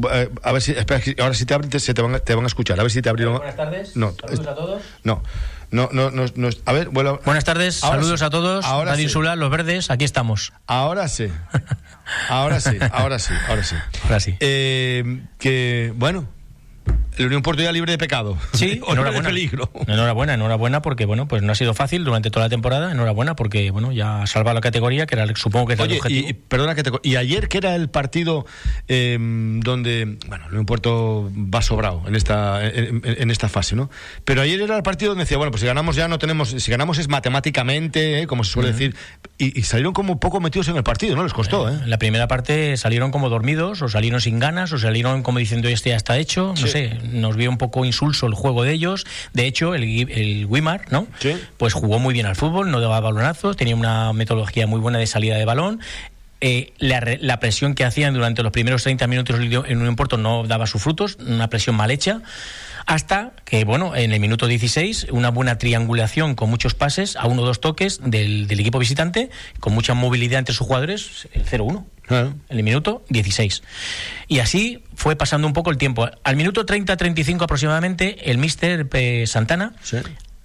a 0.43 0.51
ver 0.51 0.61
si, 0.61 0.73
espera, 0.73 1.01
ahora 1.17 1.33
si 1.33 1.47
te 1.47 1.55
abren, 1.55 1.71
se 1.71 1.93
te 1.95 2.01
van, 2.03 2.21
te 2.23 2.35
van 2.35 2.43
a 2.43 2.47
escuchar. 2.47 2.79
A 2.79 2.83
ver 2.83 2.91
si 2.91 3.01
te 3.01 3.09
abrieron. 3.09 3.37
Buenas 3.37 3.55
tardes, 3.55 3.97
no, 3.97 4.13
saludos 4.21 4.47
a 4.47 4.53
todos. 4.53 4.83
No. 5.03 5.23
No, 5.71 5.89
no, 5.93 6.11
no, 6.11 6.25
no, 6.35 6.49
a 6.65 6.73
ver, 6.73 6.89
bueno, 6.89 7.21
Buenas 7.23 7.45
tardes, 7.45 7.75
saludos 7.75 8.21
a 8.21 8.29
todos. 8.29 8.65
Ahora 8.65 8.95
sí. 8.97 9.03
Insular, 9.03 9.37
Los 9.37 9.49
Verdes, 9.49 9.89
aquí 9.89 10.03
estamos. 10.03 10.51
Ahora 10.67 11.07
sí. 11.07 11.27
Ahora 12.29 12.59
sí, 12.59 12.77
ahora 12.91 13.19
sí, 13.19 13.33
ahora 13.47 13.63
sí. 13.63 13.75
Ahora 14.03 14.19
sí. 14.19 14.35
Eh, 14.41 15.23
que, 15.39 15.93
bueno, 15.95 16.27
la 17.17 17.25
Unión 17.25 17.41
Portuguesa 17.41 17.71
libre 17.71 17.91
de 17.91 17.97
pecado. 17.97 18.37
Sí, 18.53 18.81
enhorabuena. 18.87 19.29
De 19.29 19.33
peligro. 19.33 19.71
Enhorabuena, 19.87 20.33
enhorabuena 20.33 20.81
porque 20.81 21.05
bueno, 21.05 21.27
pues 21.27 21.41
no 21.41 21.51
ha 21.51 21.55
sido 21.55 21.73
fácil 21.73 22.03
durante 22.03 22.31
toda 22.31 22.45
la 22.45 22.49
temporada. 22.49 22.91
Enhorabuena 22.91 23.35
porque 23.35 23.71
bueno, 23.71 23.91
ya 23.91 24.23
ha 24.23 24.27
salvado 24.27 24.55
la 24.55 24.61
categoría, 24.61 25.05
que 25.05 25.15
era 25.15 25.27
supongo 25.35 25.67
que 25.67 25.73
era 25.73 25.85
el 25.85 25.93
objetivo. 25.93 26.29
Y, 26.29 26.33
perdona 26.33 26.75
que 26.75 26.83
te 26.83 26.91
y 27.03 27.15
ayer 27.15 27.47
que 27.47 27.57
era 27.57 27.75
el 27.75 27.89
partido 27.89 28.45
em, 28.87 29.59
donde 29.61 30.17
bueno, 30.27 30.45
el 30.45 30.51
Unión 30.51 30.65
Puerto 30.65 31.31
va 31.35 31.61
sobrado 31.61 32.03
en 32.07 32.15
esta 32.15 32.61
en, 32.63 33.31
esta 33.31 33.49
fase, 33.49 33.75
¿no? 33.75 33.89
Pero 34.25 34.41
ayer 34.41 34.61
era 34.61 34.75
el 34.77 34.83
partido 34.83 35.11
donde 35.11 35.23
decía, 35.23 35.37
bueno, 35.37 35.51
pues 35.51 35.61
si 35.61 35.67
ganamos 35.67 35.95
ya 35.95 36.07
no 36.07 36.19
tenemos, 36.19 36.49
si 36.49 36.71
ganamos 36.71 36.97
es 36.97 37.07
matemáticamente, 37.07 38.21
¿eh? 38.21 38.27
como 38.27 38.43
se 38.43 38.51
suele 38.51 38.71
decir, 38.71 38.95
y, 39.37 39.61
salieron 39.63 39.93
como 39.93 40.19
poco 40.19 40.39
metidos 40.39 40.67
en 40.67 40.77
el 40.77 40.83
partido, 40.83 41.15
¿no? 41.15 41.23
Les 41.23 41.33
costó, 41.33 41.69
¿eh? 41.69 41.79
En 41.83 41.89
la 41.89 41.97
primera 41.97 42.27
parte 42.27 42.77
salieron 42.77 43.11
como 43.11 43.29
dormidos, 43.29 43.81
o 43.81 43.89
salieron 43.89 44.21
sin 44.21 44.39
ganas, 44.39 44.71
o 44.73 44.77
salieron 44.77 45.23
como 45.23 45.39
diciendo 45.39 45.67
este 45.69 45.89
ya 45.89 45.95
está 45.95 46.17
hecho, 46.17 46.53
no 46.59 46.67
sé, 46.67 46.99
nos 47.03 47.35
vio 47.35 47.49
un 47.49 47.57
poco 47.57 47.85
insulso 47.85 48.27
el 48.27 48.33
juego 48.33 48.63
de 48.63 48.73
ellos. 48.73 49.05
De 49.33 49.45
hecho, 49.45 49.75
el, 49.75 49.83
el 49.83 50.45
Wimar, 50.45 50.91
¿no? 50.91 51.07
Pues 51.57 51.73
jugó 51.73 51.99
muy 51.99 52.13
bien 52.13 52.25
al 52.25 52.35
fútbol, 52.35 52.71
no 52.71 52.79
daba 52.79 52.99
balonazos, 52.99 53.57
tenía 53.57 53.75
una 53.75 54.13
metodología 54.13 54.67
muy 54.67 54.79
buena 54.79 54.99
de 54.99 55.07
salida 55.07 55.37
de 55.37 55.45
balón. 55.45 55.79
Eh, 56.43 56.73
la, 56.79 57.39
presión 57.39 57.75
que 57.75 57.85
hacían 57.85 58.15
durante 58.15 58.41
los 58.41 58.51
primeros 58.51 58.81
30 58.81 59.05
minutos 59.05 59.35
en 59.39 59.87
un 59.87 59.95
Puerto 59.95 60.17
no 60.17 60.43
daba 60.47 60.65
sus 60.65 60.81
frutos, 60.81 61.17
una 61.19 61.49
presión 61.49 61.75
mal 61.75 61.91
hecha 61.91 62.21
hasta 62.87 63.33
que, 63.45 63.63
bueno, 63.63 63.95
en 63.95 64.11
el 64.11 64.19
minuto 64.19 64.47
16, 64.47 65.07
una 65.11 65.29
buena 65.29 65.59
triangulación 65.59 66.33
con 66.33 66.49
muchos 66.49 66.73
pases, 66.73 67.15
a 67.15 67.27
uno 67.27 67.43
o 67.43 67.45
dos 67.45 67.61
toques 67.61 67.99
del, 68.03 68.47
del 68.47 68.59
equipo 68.59 68.79
visitante, 68.79 69.29
con 69.59 69.73
mucha 69.73 69.93
movilidad 69.93 70.39
entre 70.39 70.55
sus 70.55 70.65
jugadores, 70.65 71.27
el 71.33 71.45
0-1 71.45 71.85
en 72.09 72.41
el 72.49 72.63
minuto 72.63 73.03
16. 73.09 73.63
Y 74.27 74.39
así 74.39 74.83
fue 74.95 75.15
pasando 75.15 75.47
un 75.47 75.53
poco 75.53 75.71
el 75.71 75.77
tiempo. 75.77 76.09
Al 76.23 76.35
minuto 76.35 76.65
30-35 76.65 77.43
aproximadamente, 77.43 78.29
el 78.29 78.37
mister 78.37 78.87
eh, 78.93 79.25
Santana 79.27 79.73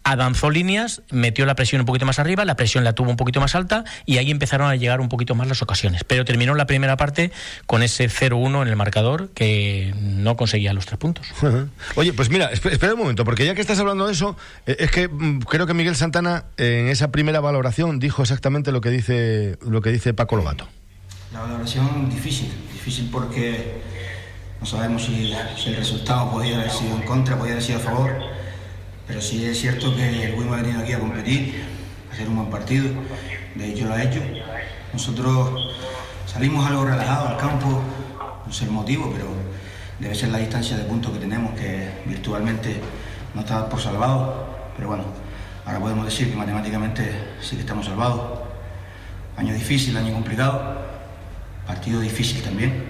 avanzó 0.07 0.51
líneas, 0.51 1.03
metió 1.11 1.47
la 1.47 1.57
presión 1.57 1.81
un 1.81 1.87
poquito 1.87 2.07
más 2.07 2.21
arriba, 2.21 2.45
la 2.45 2.55
presión 2.55 2.85
la 2.85 2.92
tuvo 2.92 3.11
un 3.11 3.16
poquito 3.16 3.40
más 3.40 3.57
alta 3.57 3.83
y 4.05 4.19
ahí 4.19 4.31
empezaron 4.31 4.71
a 4.71 4.77
llegar 4.77 5.01
un 5.01 5.09
poquito 5.09 5.35
más 5.35 5.49
las 5.49 5.62
ocasiones. 5.62 6.05
Pero 6.05 6.25
terminó 6.25 6.55
la 6.55 6.66
primera 6.69 6.97
parte 6.97 7.33
con 7.66 7.83
ese 7.83 8.09
0-1 8.09 8.62
en 8.62 8.69
el 8.69 8.77
marcador 8.77 9.31
que 9.31 9.92
no 10.01 10.37
conseguía 10.37 10.73
los 10.73 10.87
tres 10.87 10.99
puntos. 10.99 11.27
Oye, 11.97 12.12
pues 12.12 12.31
mira, 12.31 12.47
espera 12.53 12.95
un 12.95 13.01
momento, 13.01 13.25
porque 13.25 13.45
ya 13.45 13.57
que 13.57 13.61
estás 13.61 13.81
hablando 13.81 14.07
de 14.07 14.12
eso, 14.12 14.37
eh, 14.66 14.77
es 14.79 14.92
que 14.92 15.09
mm, 15.09 15.40
creo 15.40 15.66
que 15.66 15.75
Miguel 15.75 15.97
Santana 15.97 16.45
en 16.57 16.87
esa 16.87 17.11
primera 17.11 17.40
valoración 17.40 17.99
dijo 17.99 18.23
exactamente 18.23 18.71
lo 18.71 18.81
que 18.81 18.90
dice, 18.90 19.59
lo 19.69 19.81
que 19.81 19.90
dice 19.90 20.14
Paco 20.14 20.37
Lobato. 20.37 20.69
La 21.33 21.41
valoración 21.41 22.09
difícil, 22.09 22.53
difícil 22.73 23.09
porque 23.11 23.83
no 24.61 24.67
sabemos 24.67 25.05
si, 25.05 25.33
el 25.67 25.77
resultado 25.77 26.31
podía 26.31 26.57
haber 26.57 26.71
sido 26.71 26.95
en 26.95 27.03
contra, 27.03 27.37
podía 27.37 27.55
haber 27.55 27.65
sido 27.65 27.79
a 27.79 27.83
favor, 27.83 28.17
pero 29.09 29.21
sí 29.21 29.45
es 29.45 29.61
cierto 29.61 29.95
que 29.97 30.27
el 30.27 30.35
Wim 30.35 30.53
ha 30.53 30.57
venido 30.62 30.81
aquí 30.81 30.93
a 30.93 31.01
competir, 31.01 31.65
a 32.09 32.15
hacer 32.15 32.29
un 32.29 32.37
buen 32.37 32.49
partido, 32.49 32.89
de 33.57 33.69
hecho 33.69 33.87
lo 33.87 33.95
ha 33.95 34.05
hecho. 34.05 34.21
Nosotros 34.93 35.75
salimos 36.27 36.65
algo 36.65 36.85
relajados 36.85 37.31
al 37.31 37.37
campo, 37.39 37.83
no 38.47 38.53
sé 38.53 38.67
el 38.67 38.71
motivo, 38.71 39.11
pero 39.12 39.27
debe 39.99 40.15
ser 40.15 40.29
la 40.29 40.39
distancia 40.39 40.77
de 40.77 40.85
puntos 40.85 41.12
que 41.12 41.19
tenemos, 41.19 41.59
que 41.59 42.03
virtualmente 42.07 42.81
no 43.35 43.41
está 43.41 43.69
por 43.69 43.81
salvado, 43.81 44.47
pero 44.77 44.89
bueno, 44.89 45.05
ahora 45.65 45.81
podemos 45.81 46.05
decir 46.05 46.31
que 46.31 46.37
matemáticamente 46.37 47.35
sí 47.43 47.57
que 47.57 47.62
estamos 47.62 47.87
salvados. 47.87 48.47
Año 49.37 49.53
difícil, 49.53 49.97
año 49.97 50.15
complicado, 50.15 50.86
Partido 51.66 52.00
difícil 52.00 52.42
también, 52.42 52.85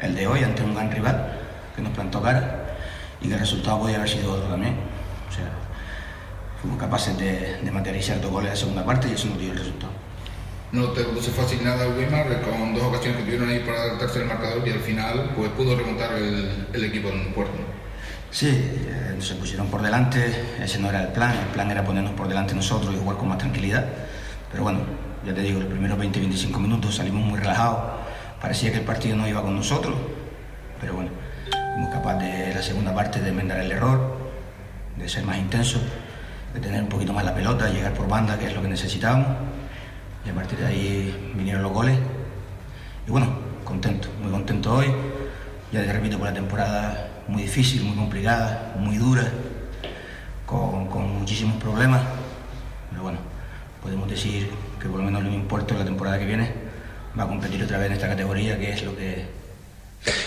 el 0.00 0.14
de 0.14 0.26
hoy 0.26 0.42
ante 0.42 0.62
un 0.62 0.74
gran 0.74 0.90
rival 0.90 1.40
que 1.74 1.82
nos 1.82 1.92
plantó 1.92 2.20
cara 2.20 2.76
y 3.20 3.28
que 3.28 3.34
el 3.34 3.40
resultado 3.40 3.80
podía 3.80 3.96
haber 3.96 4.08
sido 4.08 4.32
otro 4.32 4.48
también. 4.48 4.74
O 5.28 5.32
sea, 5.32 5.50
fuimos 6.60 6.78
capaces 6.78 7.16
de, 7.16 7.70
materializar 7.72 8.20
dos 8.20 8.30
goles 8.30 8.48
en 8.48 8.54
la 8.54 8.60
segunda 8.60 8.84
parte 8.84 9.08
y 9.08 9.12
eso 9.12 9.28
nos 9.28 9.38
dio 9.38 9.52
el 9.52 9.58
resultado. 9.58 9.92
No 10.72 10.88
te 10.88 11.02
se 11.20 11.30
fue 11.30 11.44
asignada 11.44 11.84
a 11.84 11.88
Weimar 11.88 12.40
con 12.42 12.74
dos 12.74 12.84
ocasiones 12.84 13.18
que 13.18 13.24
tuvieron 13.24 13.48
ahí 13.48 13.60
para 13.60 13.82
adaptarse 13.82 14.20
al 14.20 14.26
marcador 14.26 14.66
y 14.66 14.70
al 14.70 14.80
final 14.80 15.32
pues 15.36 15.50
pudo 15.50 15.76
remontar 15.76 16.14
el, 16.14 16.66
el 16.72 16.84
equipo 16.84 17.08
en 17.08 17.20
un 17.20 17.32
puerto. 17.32 17.52
Sí, 18.30 18.48
eh, 18.48 19.16
se 19.20 19.34
pusieron 19.34 19.66
por 19.66 19.82
delante, 19.82 20.34
ese 20.62 20.78
no 20.78 20.88
era 20.88 21.02
el 21.02 21.08
plan, 21.08 21.32
el 21.32 21.48
plan 21.52 21.70
era 21.70 21.84
ponernos 21.84 22.14
por 22.14 22.28
delante 22.28 22.54
nosotros 22.54 22.94
y 22.94 22.98
jugar 22.98 23.18
con 23.18 23.28
más 23.28 23.38
tranquilidad. 23.38 23.86
Pero 24.50 24.64
bueno, 24.64 24.80
ya 25.26 25.34
te 25.34 25.42
digo, 25.42 25.60
los 25.60 25.68
primeros 25.68 25.98
20-25 25.98 26.58
minutos 26.58 26.94
salimos 26.96 27.22
muy 27.22 27.38
relajados 27.38 28.01
Parecía 28.42 28.72
que 28.72 28.78
el 28.78 28.84
partido 28.84 29.16
no 29.16 29.28
iba 29.28 29.40
con 29.40 29.54
nosotros, 29.54 29.94
pero 30.80 30.94
bueno, 30.94 31.10
fuimos 31.74 31.94
capaces 31.94 32.48
de 32.48 32.52
la 32.52 32.60
segunda 32.60 32.92
parte 32.92 33.20
de 33.20 33.28
enmendar 33.28 33.60
el 33.60 33.70
error, 33.70 34.16
de 34.96 35.08
ser 35.08 35.22
más 35.24 35.38
intensos, 35.38 35.80
de 36.52 36.58
tener 36.58 36.82
un 36.82 36.88
poquito 36.88 37.12
más 37.12 37.24
la 37.24 37.32
pelota, 37.32 37.68
llegar 37.68 37.94
por 37.94 38.08
banda, 38.08 38.36
que 38.36 38.48
es 38.48 38.54
lo 38.56 38.60
que 38.60 38.66
necesitábamos. 38.66 39.28
Y 40.26 40.30
a 40.30 40.34
partir 40.34 40.58
de 40.58 40.66
ahí 40.66 41.32
vinieron 41.36 41.62
los 41.62 41.70
goles. 41.70 41.96
Y 43.06 43.12
bueno, 43.12 43.28
contento, 43.64 44.08
muy 44.20 44.32
contento 44.32 44.74
hoy. 44.74 44.92
Ya 45.70 45.84
te 45.84 45.92
repito, 45.92 46.18
por 46.18 46.26
la 46.26 46.34
temporada 46.34 47.10
muy 47.28 47.42
difícil, 47.42 47.84
muy 47.84 47.94
complicada, 47.94 48.74
muy 48.76 48.96
dura, 48.96 49.22
con, 50.46 50.88
muchísimos 51.16 51.62
problemas. 51.62 52.02
Pero 52.90 53.04
bueno, 53.04 53.18
podemos 53.80 54.10
decir 54.10 54.50
que 54.80 54.88
por 54.88 54.98
lo 54.98 55.04
menos 55.04 55.22
lo 55.22 55.30
importa 55.30 55.74
la 55.76 55.84
temporada 55.84 56.18
que 56.18 56.26
viene 56.26 56.61
va 57.18 57.24
a 57.24 57.28
competir 57.28 57.62
otra 57.62 57.78
vez 57.78 57.88
en 57.88 57.92
esta 57.94 58.08
categoría, 58.08 58.58
que 58.58 58.72
es 58.72 58.82
lo 58.82 58.96
que 58.96 59.42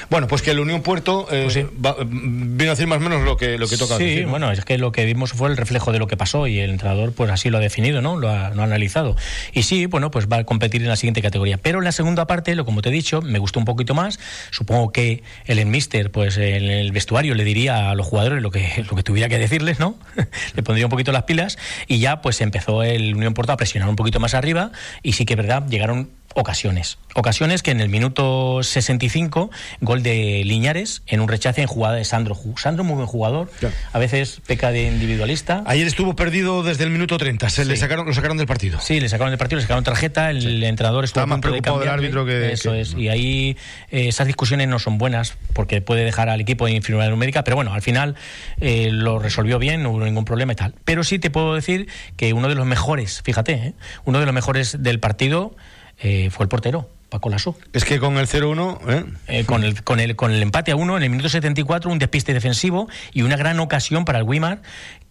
bueno, 0.10 0.28
pues 0.28 0.42
que 0.42 0.52
el 0.52 0.60
Unión 0.60 0.82
Puerto 0.82 1.28
eh, 1.32 1.44
pues 1.52 1.98
viene 2.08 2.68
a 2.68 2.70
decir 2.72 2.88
más 2.88 2.98
o 2.98 3.02
menos 3.02 3.24
lo 3.24 3.38
que, 3.38 3.58
lo 3.58 3.68
que 3.68 3.78
toca. 3.78 3.98
Sí, 3.98 4.24
bueno, 4.24 4.52
es 4.52 4.64
que 4.64 4.78
lo 4.78 4.92
que 4.92 5.04
vimos 5.06 5.34
fue 5.34 5.50
el 5.50 5.58
reflejo 5.58 5.92
de 5.92 6.00
lo 6.00 6.08
que 6.08 6.16
pasó 6.16 6.48
y 6.48 6.60
el 6.60 6.70
entrenador 6.70 7.12
pues 7.12 7.30
así 7.30 7.50
lo 7.50 7.58
ha 7.58 7.62
definido, 7.62 8.02
¿no? 8.02 8.18
Lo 8.18 8.30
ha, 8.30 8.48
analizado. 8.48 9.16
Y 9.54 9.64
sí, 9.64 9.86
bueno, 9.86 10.12
pues 10.12 10.28
va 10.28 10.38
a 10.38 10.44
competir 10.46 10.82
en 10.82 10.88
la 10.88 10.96
siguiente 10.96 11.22
categoría. 11.22 11.58
Pero 11.58 11.80
en 11.80 11.86
la 11.86 11.92
segunda 11.92 12.28
parte, 12.28 12.56
lo 12.56 12.66
como 12.66 12.82
te 12.82 12.90
he 12.90 12.92
dicho, 12.92 13.22
me 13.22 13.40
gustó 13.40 13.60
un 13.60 13.66
poquito 13.66 13.94
más. 13.94 14.20
Supongo 14.52 14.92
que 14.92 15.24
el 15.46 15.66
Mister, 15.66 16.12
pues 16.12 16.38
en 16.38 16.64
el 16.64 16.92
vestuario 16.92 17.36
le 17.36 17.44
diría 17.44 17.90
a 17.90 17.96
los 17.96 18.06
jugadores 18.06 18.42
lo 18.42 18.52
que, 18.52 18.86
lo 18.90 18.96
que 18.96 19.04
tuviera 19.04 19.28
que 19.28 19.38
decirles, 19.38 19.80
¿no? 19.80 19.98
le 20.56 20.64
pondría 20.64 20.86
un 20.86 20.92
poquito 20.92 21.12
las 21.12 21.24
pilas 21.24 21.58
y 21.88 22.00
ya 22.00 22.22
pues 22.22 22.40
empezó 22.42 22.84
el 22.84 23.16
Unión 23.16 23.34
Puerto 23.34 23.52
a 23.52 23.58
presionar 23.58 23.90
un 23.90 23.96
poquito 23.96 24.20
más 24.20 24.34
arriba 24.34 24.72
y 25.04 25.14
sí 25.14 25.26
que 25.26 25.36
verdad, 25.36 25.68
llegaron 25.68 26.10
ocasiones. 26.36 26.98
Ocasiones 27.16 27.64
que 27.64 27.72
en 27.72 27.80
el 27.80 27.90
minuto 27.90 28.62
65, 28.62 29.50
gol 29.80 30.04
de 30.04 30.44
Liñares 30.46 31.02
en 31.08 31.22
un 31.22 31.30
rechace 31.30 31.62
en 31.62 31.68
jugada 31.68 31.96
de 31.96 32.04
Sandro. 32.04 32.38
Sandro, 32.58 32.84
muy 32.84 32.96
buen 32.96 33.08
jugador, 33.08 33.50
a 33.94 34.00
veces 34.00 34.42
peca 34.46 34.72
de 34.72 34.84
individualista. 34.84 35.64
Ayer 35.66 35.88
estuvo 35.88 36.16
perdido 36.16 36.62
desde 36.62 36.84
el 36.84 36.90
minuto 36.90 37.18
30, 37.18 37.50
se 37.50 37.66
le 37.66 37.78
sacaron, 37.78 38.06
lo 38.06 38.14
sacaron 38.14 38.38
del 38.38 38.48
partido. 38.48 38.80
Sí, 38.82 39.00
le 39.00 39.08
sacaron 39.08 39.32
del 39.32 39.40
partido, 39.40 39.58
le 39.58 39.62
sacaron 39.64 39.86
tarjeta, 39.86 40.30
el 40.30 40.62
entrenador 40.64 41.06
estuvo 41.06 41.26
más 41.26 41.40
preocupado 41.40 41.80
del 41.80 41.90
árbitro 41.90 42.26
que. 42.26 42.52
Eso 42.52 42.74
es, 42.74 42.94
y 42.94 43.08
ahí 43.08 43.58
eh, 43.92 44.10
esas 44.10 44.28
discusiones 44.28 44.68
no 44.68 44.78
son 44.78 44.98
buenas 44.98 45.38
porque 45.54 45.82
puede 45.82 46.04
dejar 46.04 46.28
al 46.28 46.42
equipo 46.42 46.68
en 46.68 46.76
inferioridad 46.76 47.10
numérica, 47.10 47.46
pero 47.46 47.56
bueno, 47.56 47.74
al 47.74 47.82
final 47.82 48.16
eh, 48.60 48.90
lo 48.92 49.20
resolvió 49.20 49.58
bien, 49.58 49.84
no 49.84 49.92
hubo 49.92 50.04
ningún 50.04 50.26
problema 50.26 50.52
y 50.52 50.56
tal. 50.56 50.76
Pero 50.84 51.06
sí 51.06 51.18
te 51.18 51.30
puedo 51.30 51.56
decir 51.56 51.88
que 52.18 52.34
uno 52.34 52.50
de 52.50 52.56
los 52.56 52.66
mejores, 52.66 53.22
fíjate, 53.24 53.54
¿eh? 53.54 53.74
uno 54.04 54.20
de 54.20 54.26
los 54.26 54.36
mejores 54.36 54.84
del 54.84 55.00
partido 55.00 55.56
eh, 56.00 56.30
fue 56.30 56.44
el 56.44 56.50
portero. 56.50 56.90
Paco 57.10 57.30
Lasso. 57.30 57.58
Es 57.74 57.86
que 57.86 58.00
con 58.00 58.18
el 58.18 58.28
0-1. 58.28 58.80
¿eh? 58.90 59.06
Eh, 59.28 59.46
con, 59.46 59.64
el, 59.64 59.84
con, 59.84 60.00
el, 60.00 60.16
con 60.16 60.32
el 60.32 60.42
empate 60.42 60.72
a 60.72 60.76
1 60.76 60.98
en 60.98 61.04
el 61.04 61.10
minuto 61.10 61.30
74, 61.30 61.92
un 61.92 62.00
despiste 62.00 62.34
defensivo 62.34 62.88
y 63.14 63.22
una 63.22 63.38
gran 63.38 63.60
ocasión 63.60 64.06
para 64.06 64.20
el 64.20 64.26
Wimar 64.26 64.62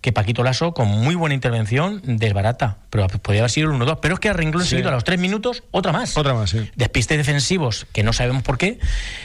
que 0.05 0.13
Paquito 0.13 0.43
Lasso, 0.43 0.75
con 0.75 0.87
muy 0.87 1.15
buena 1.15 1.35
intervención, 1.35 2.03
desbarata. 2.05 2.77
Pero 2.91 3.07
podría 3.09 3.41
haber 3.41 3.51
sido 3.51 3.73
el 3.73 3.81
1-2. 3.81 4.01
Pero 4.03 4.13
es 4.13 4.21
que 4.21 4.29
a 4.29 4.35
renglón 4.35 4.67
seguido, 4.67 4.91
a 4.91 4.93
los 4.93 5.03
tres 5.03 5.19
minutos, 5.19 5.63
otra 5.71 5.93
más. 5.93 6.19
Otra 6.19 6.35
más, 6.35 6.51
sí. 6.51 6.71
Despistes 6.77 7.17
defensivos, 7.17 7.87
que 7.91 8.03
no 8.03 8.13
sabemos 8.13 8.43
por 8.43 8.59
qué, 8.59 8.79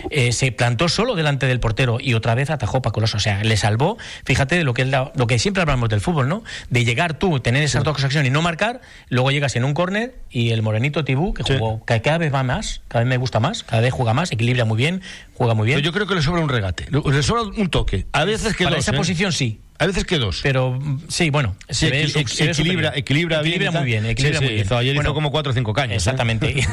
eh, 0.10 0.32
se 0.32 0.53
plantó 0.53 0.88
solo 0.88 1.15
delante 1.15 1.47
del 1.47 1.60
portero 1.60 1.97
y 1.99 2.13
otra 2.13 2.34
vez 2.34 2.49
atajó 2.49 2.82
Paco 2.82 3.01
Lasso. 3.01 3.17
O 3.17 3.19
sea, 3.19 3.43
le 3.43 3.58
salvó, 3.58 3.97
fíjate, 4.23 4.55
de 4.55 4.63
lo 4.63 4.73
que, 4.73 4.84
es 4.84 4.88
lo 4.88 5.27
que 5.27 5.38
siempre 5.38 5.63
hablamos 5.63 5.89
del 5.89 5.99
fútbol, 5.99 6.29
¿no? 6.29 6.45
De 6.69 6.86
llegar 6.86 7.15
tú, 7.15 7.41
tener 7.41 7.62
esas 7.62 7.84
dos 7.84 8.01
acciones 8.01 8.29
y 8.29 8.32
no 8.32 8.41
marcar, 8.41 8.79
luego 9.10 9.32
llegas 9.32 9.58
en 9.58 9.65
un 9.65 9.73
córner 9.73 10.15
y 10.29 10.51
el 10.51 10.62
morenito 10.62 11.03
Tibú, 11.03 11.34
que 11.34 11.43
jugó, 11.43 11.84
que 11.84 12.01
cada 12.01 12.19
vez 12.19 12.34
va 12.34 12.43
más, 12.43 12.59
cada 12.88 13.04
vez 13.04 13.10
me 13.10 13.17
gusta 13.17 13.39
más, 13.39 13.63
cada 13.63 13.82
vez 13.82 13.93
juega 13.93 14.13
más, 14.13 14.32
equilibra 14.32 14.65
muy 14.65 14.78
bien, 14.78 15.02
juega 15.34 15.54
muy 15.54 15.67
bien. 15.67 15.80
yo 15.80 15.91
creo 15.91 16.08
que 16.08 16.15
le 16.15 16.22
sobra 16.22 16.41
un 16.41 16.50
regate, 16.50 16.88
le 16.89 17.24
sobra 17.24 17.43
un 17.43 17.69
toque. 17.69 18.06
A 18.12 18.26
veces 18.26 18.56
que 18.56 18.63
Para 18.63 18.78
esa 18.78 18.91
¿eh? 18.91 18.98
posición 18.98 19.32
sí. 19.32 19.60
A 19.82 19.88
veces 19.88 20.04
que 20.04 20.17
dos. 20.17 20.41
Pero 20.43 20.78
sí, 21.08 21.30
bueno, 21.30 21.56
se 21.69 21.88
equilibra, 21.88 22.91
equilibra, 22.98 23.39
equilibra, 23.39 23.72
muy 23.72 23.86
bien. 23.86 24.06
Equilibra 24.06 24.41
muy 24.41 24.50
bien. 24.56 24.74
ayer 24.74 24.95
hizo 24.95 25.13
como 25.13 25.32
cuatro 25.32 25.54
o 25.54 25.56
cinco 25.56 25.72
caños. 25.72 25.93
¿eh? 25.93 25.95
Exactamente. 25.95 26.54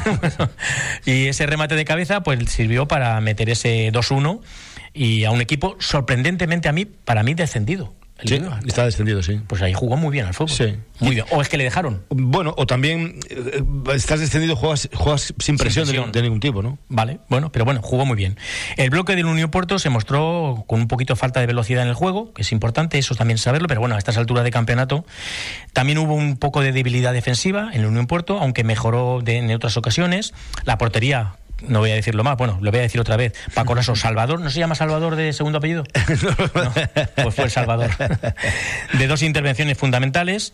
y 1.05 1.27
ese 1.27 1.45
remate 1.45 1.75
de 1.75 1.85
cabeza 1.85 2.21
pues 2.21 2.37
sirvió 2.49 2.85
para 2.85 3.19
meter 3.21 3.49
ese 3.49 3.93
2-1 3.93 4.41
y 4.93 5.23
a 5.23 5.31
un 5.31 5.39
equipo 5.39 5.77
sorprendentemente 5.79 6.67
a 6.67 6.73
mí, 6.73 6.83
para 6.83 7.23
mí, 7.23 7.33
descendido. 7.33 7.93
Sí, 8.25 8.41
está 8.65 8.85
descendido, 8.85 9.21
sí. 9.21 9.39
Pues 9.47 9.61
ahí 9.61 9.73
jugó 9.73 9.95
muy 9.95 10.11
bien 10.11 10.25
al 10.25 10.33
fútbol. 10.33 10.49
Sí. 10.49 10.75
Muy 10.99 11.15
bien. 11.15 11.25
O 11.31 11.41
es 11.41 11.49
que 11.49 11.57
le 11.57 11.63
dejaron. 11.63 12.03
Bueno, 12.09 12.53
o 12.57 12.65
también 12.65 13.19
eh, 13.29 13.63
estás 13.93 14.19
descendido, 14.19 14.55
juegas, 14.55 14.89
juegas 14.93 15.33
sin, 15.37 15.57
presión, 15.57 16.11
De, 16.11 16.21
ningún 16.21 16.39
tipo, 16.39 16.63
¿no? 16.63 16.79
Vale, 16.89 17.19
bueno, 17.29 17.51
pero 17.51 17.65
bueno, 17.65 17.81
jugó 17.83 18.05
muy 18.05 18.15
bien. 18.15 18.37
El 18.77 18.89
bloque 18.89 19.15
del 19.15 19.25
Unión 19.25 19.51
Puerto 19.51 19.77
se 19.77 19.89
mostró 19.89 20.63
con 20.67 20.79
un 20.81 20.87
poquito 20.87 21.13
de 21.13 21.19
falta 21.19 21.39
de 21.39 21.45
velocidad 21.45 21.83
en 21.83 21.89
el 21.89 21.93
juego, 21.93 22.33
que 22.33 22.41
es 22.41 22.51
importante, 22.51 22.97
eso 22.97 23.13
también 23.13 23.37
saberlo, 23.37 23.67
pero 23.67 23.81
bueno, 23.81 23.95
a 23.95 23.99
estas 23.99 24.17
alturas 24.17 24.43
de 24.43 24.51
campeonato 24.51 25.05
también 25.73 25.99
hubo 25.99 26.15
un 26.15 26.37
poco 26.37 26.61
de 26.61 26.71
debilidad 26.71 27.13
defensiva 27.13 27.69
en 27.73 27.81
el 27.81 27.85
Unión 27.85 28.07
Puerto, 28.07 28.39
aunque 28.39 28.63
mejoró 28.63 29.21
en 29.25 29.51
otras 29.51 29.77
ocasiones. 29.77 30.33
La 30.65 30.77
portería 30.77 31.35
no 31.67 31.79
voy 31.79 31.91
a 31.91 31.95
decirlo 31.95 32.23
más, 32.23 32.37
bueno, 32.37 32.57
lo 32.61 32.71
voy 32.71 32.79
a 32.79 32.83
decir 32.83 33.01
otra 33.01 33.17
vez. 33.17 33.33
Paco 33.53 33.75
Lasso, 33.75 33.95
Salvador, 33.95 34.39
¿no 34.39 34.49
se 34.49 34.59
llama 34.59 34.75
Salvador 34.75 35.15
de 35.15 35.33
segundo 35.33 35.57
apellido? 35.57 35.83
pues 37.23 37.35
fue 37.35 37.45
el 37.45 37.51
Salvador. 37.51 37.89
De 38.93 39.07
dos 39.07 39.21
intervenciones 39.23 39.77
fundamentales. 39.77 40.53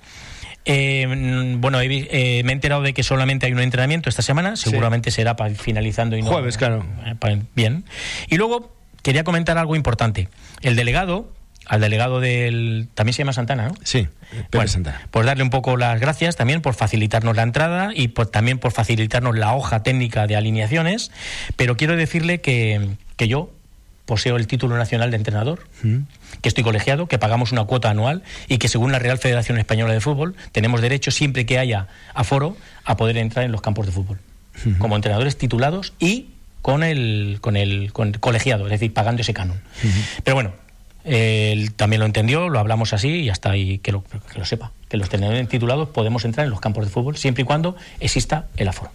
Eh, 0.65 1.55
bueno, 1.57 1.81
eh, 1.81 2.41
me 2.45 2.51
he 2.51 2.53
enterado 2.53 2.81
de 2.81 2.93
que 2.93 3.03
solamente 3.03 3.45
hay 3.45 3.51
un 3.51 3.59
entrenamiento 3.59 4.09
esta 4.09 4.21
semana, 4.21 4.55
seguramente 4.55 5.11
será 5.11 5.35
para 5.35 5.53
finalizando 5.55 6.15
y 6.15 6.21
no, 6.21 6.29
Jueves, 6.29 6.57
claro. 6.57 6.85
Eh, 7.05 7.41
bien. 7.53 7.83
Y 8.29 8.37
luego 8.37 8.73
quería 9.01 9.23
comentar 9.23 9.57
algo 9.57 9.75
importante. 9.75 10.29
El 10.61 10.75
delegado, 10.75 11.29
al 11.65 11.81
delegado 11.81 12.19
del. 12.19 12.87
También 12.93 13.13
se 13.13 13.19
llama 13.19 13.33
Santana, 13.33 13.67
¿no? 13.67 13.75
Sí, 13.83 14.07
Pedro 14.49 14.67
Santana. 14.67 15.07
Pues 15.11 15.25
darle 15.25 15.43
un 15.43 15.49
poco 15.49 15.77
las 15.77 15.99
gracias 15.99 16.35
también 16.35 16.61
por 16.61 16.73
facilitarnos 16.73 17.35
la 17.35 17.43
entrada 17.43 17.91
y 17.95 18.09
también 18.09 18.59
por 18.59 18.71
facilitarnos 18.71 19.37
la 19.37 19.53
hoja 19.53 19.83
técnica 19.83 20.27
de 20.27 20.35
alineaciones. 20.35 21.11
Pero 21.55 21.77
quiero 21.77 21.95
decirle 21.95 22.41
que, 22.41 22.89
que 23.15 23.27
yo 23.27 23.51
poseo 24.05 24.35
el 24.35 24.47
título 24.47 24.77
nacional 24.77 25.11
de 25.11 25.17
entrenador, 25.17 25.65
mm. 25.81 25.99
que 26.41 26.49
estoy 26.49 26.63
colegiado, 26.63 27.07
que 27.07 27.17
pagamos 27.17 27.51
una 27.51 27.63
cuota 27.65 27.89
anual 27.89 28.23
y 28.47 28.57
que 28.57 28.67
según 28.67 28.91
la 28.91 28.99
Real 28.99 29.17
Federación 29.17 29.57
Española 29.57 29.93
de 29.93 30.01
Fútbol 30.01 30.35
tenemos 30.51 30.81
derecho, 30.81 31.11
siempre 31.11 31.45
que 31.45 31.57
haya 31.57 31.87
aforo, 32.13 32.57
a 32.83 32.97
poder 32.97 33.17
entrar 33.17 33.45
en 33.45 33.51
los 33.51 33.61
campos 33.61 33.85
de 33.85 33.91
fútbol. 33.91 34.19
Como 34.77 34.95
entrenadores 34.95 35.35
titulados 35.37 35.93
y 35.97 36.27
con 36.61 36.83
el, 36.83 37.39
con 37.41 37.57
el 37.57 37.91
colegiado, 37.91 38.65
es 38.65 38.71
decir, 38.71 38.93
pagando 38.93 39.21
ese 39.21 39.33
canon. 39.33 39.59
Pero 40.23 40.35
bueno, 40.35 40.53
él 41.03 41.73
también 41.73 41.99
lo 41.99 42.05
entendió, 42.05 42.49
lo 42.49 42.59
hablamos 42.59 42.93
así 42.93 43.21
y 43.21 43.29
hasta 43.29 43.51
ahí 43.51 43.79
que 43.79 43.91
lo, 43.91 44.03
que 44.03 44.39
lo 44.39 44.45
sepa. 44.45 44.71
Que 44.89 44.97
los 44.97 45.09
tenedores 45.09 45.47
titulados 45.49 45.89
podemos 45.89 46.23
entrar 46.23 46.45
en 46.45 46.51
los 46.51 46.61
campos 46.61 46.85
de 46.85 46.91
fútbol 46.91 47.17
siempre 47.17 47.43
y 47.43 47.45
cuando 47.45 47.75
exista 47.99 48.47
el 48.57 48.67
aforo. 48.67 48.91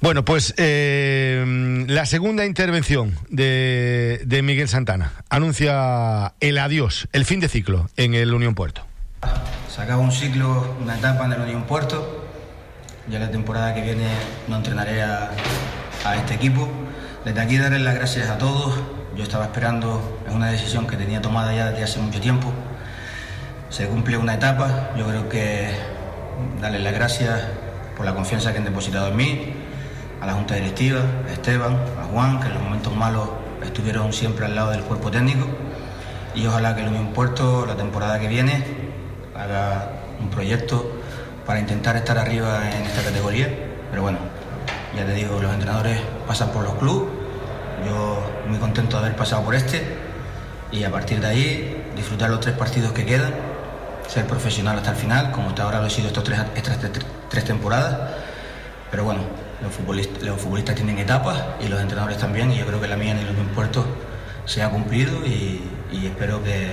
Bueno, 0.00 0.24
pues 0.24 0.54
eh, 0.56 1.84
la 1.88 2.06
segunda 2.06 2.46
intervención 2.46 3.16
de, 3.28 4.22
de, 4.24 4.40
Miguel 4.40 4.66
Santana 4.66 5.12
anuncia 5.28 6.32
el 6.40 6.56
adiós, 6.56 7.06
el 7.12 7.26
fin 7.26 7.38
de 7.40 7.48
ciclo 7.48 7.90
en 7.98 8.14
el 8.14 8.32
Unión 8.32 8.54
Puerto. 8.54 8.86
Se 9.68 9.82
acaba 9.82 10.00
un 10.00 10.12
ciclo, 10.12 10.74
una 10.80 10.96
etapa 10.96 11.26
en 11.26 11.32
el 11.32 11.40
Unión 11.42 11.64
Puerto. 11.64 12.24
Ya 13.10 13.18
la 13.18 13.30
temporada 13.30 13.74
que 13.74 13.82
viene 13.82 14.08
no 14.48 14.56
entrenaré 14.56 15.02
a, 15.02 15.32
a 16.06 16.16
este 16.16 16.32
equipo. 16.32 16.66
Desde 17.26 17.40
aquí 17.40 17.58
darles 17.58 17.82
las 17.82 17.94
gracias 17.94 18.30
a 18.30 18.38
todos 18.38 18.80
yo 19.16 19.24
estaba 19.24 19.46
esperando, 19.46 20.20
es 20.26 20.34
una 20.34 20.50
decisión 20.50 20.86
que 20.86 20.96
tenía 20.96 21.20
tomada 21.20 21.54
ya 21.54 21.70
desde 21.70 21.84
hace 21.84 22.00
mucho 22.00 22.20
tiempo. 22.20 22.52
Se 23.68 23.86
cumple 23.86 24.16
una 24.16 24.34
etapa, 24.34 24.90
yo 24.96 25.06
creo 25.06 25.28
que 25.28 25.74
darle 26.60 26.78
las 26.78 26.92
gracias 26.92 27.40
por 27.96 28.06
la 28.06 28.14
confianza 28.14 28.52
que 28.52 28.58
han 28.58 28.64
depositado 28.64 29.08
en 29.08 29.16
mí, 29.16 29.54
a 30.20 30.26
la 30.26 30.34
Junta 30.34 30.54
Directiva, 30.54 31.00
a 31.28 31.32
Esteban, 31.32 31.76
a 32.00 32.04
Juan, 32.12 32.40
que 32.40 32.48
en 32.48 32.54
los 32.54 32.62
momentos 32.62 32.94
malos 32.94 33.28
estuvieron 33.62 34.12
siempre 34.12 34.46
al 34.46 34.54
lado 34.54 34.70
del 34.70 34.82
cuerpo 34.82 35.10
técnico. 35.10 35.46
Y 36.34 36.46
ojalá 36.46 36.74
que 36.76 36.82
el 36.82 36.88
Unión 36.88 37.08
Puerto, 37.08 37.66
la 37.66 37.76
temporada 37.76 38.18
que 38.20 38.28
viene, 38.28 38.64
haga 39.34 39.90
un 40.20 40.30
proyecto 40.30 41.00
para 41.46 41.58
intentar 41.58 41.96
estar 41.96 42.18
arriba 42.18 42.70
en 42.70 42.82
esta 42.84 43.02
categoría. 43.02 43.48
Pero 43.90 44.02
bueno, 44.02 44.18
ya 44.96 45.04
te 45.04 45.14
digo, 45.14 45.40
los 45.40 45.52
entrenadores 45.52 46.00
pasan 46.26 46.50
por 46.50 46.62
los 46.62 46.74
clubes 46.74 47.19
yo 47.86 48.20
muy 48.48 48.58
contento 48.58 48.98
de 48.98 49.06
haber 49.06 49.16
pasado 49.16 49.42
por 49.42 49.54
este 49.54 49.82
y 50.72 50.84
a 50.84 50.90
partir 50.90 51.20
de 51.20 51.26
ahí 51.26 51.90
disfrutar 51.96 52.30
los 52.30 52.40
tres 52.40 52.56
partidos 52.56 52.92
que 52.92 53.04
quedan, 53.04 53.34
ser 54.06 54.26
profesional 54.26 54.76
hasta 54.78 54.90
el 54.90 54.96
final, 54.96 55.32
como 55.32 55.48
hasta 55.50 55.62
ahora 55.62 55.80
lo 55.80 55.86
he 55.86 55.90
sido 55.90 56.08
estos 56.08 56.24
tres, 56.24 56.40
estas 56.54 56.78
tres, 57.28 57.44
temporadas. 57.44 57.96
Pero 58.90 59.04
bueno, 59.04 59.20
los 59.62 59.72
futbolistas, 59.72 60.22
los 60.22 60.40
futbolistas 60.40 60.74
tienen 60.74 60.98
etapas 60.98 61.42
y 61.60 61.68
los 61.68 61.80
entrenadores 61.80 62.18
también 62.18 62.50
y 62.52 62.58
yo 62.58 62.66
creo 62.66 62.80
que 62.80 62.88
la 62.88 62.96
mía 62.96 63.12
en 63.12 63.18
el 63.18 63.30
Unión 63.30 63.48
Puerto 63.48 63.84
se 64.44 64.62
ha 64.62 64.70
cumplido 64.70 65.24
y, 65.24 65.62
espero 66.04 66.42
que, 66.42 66.72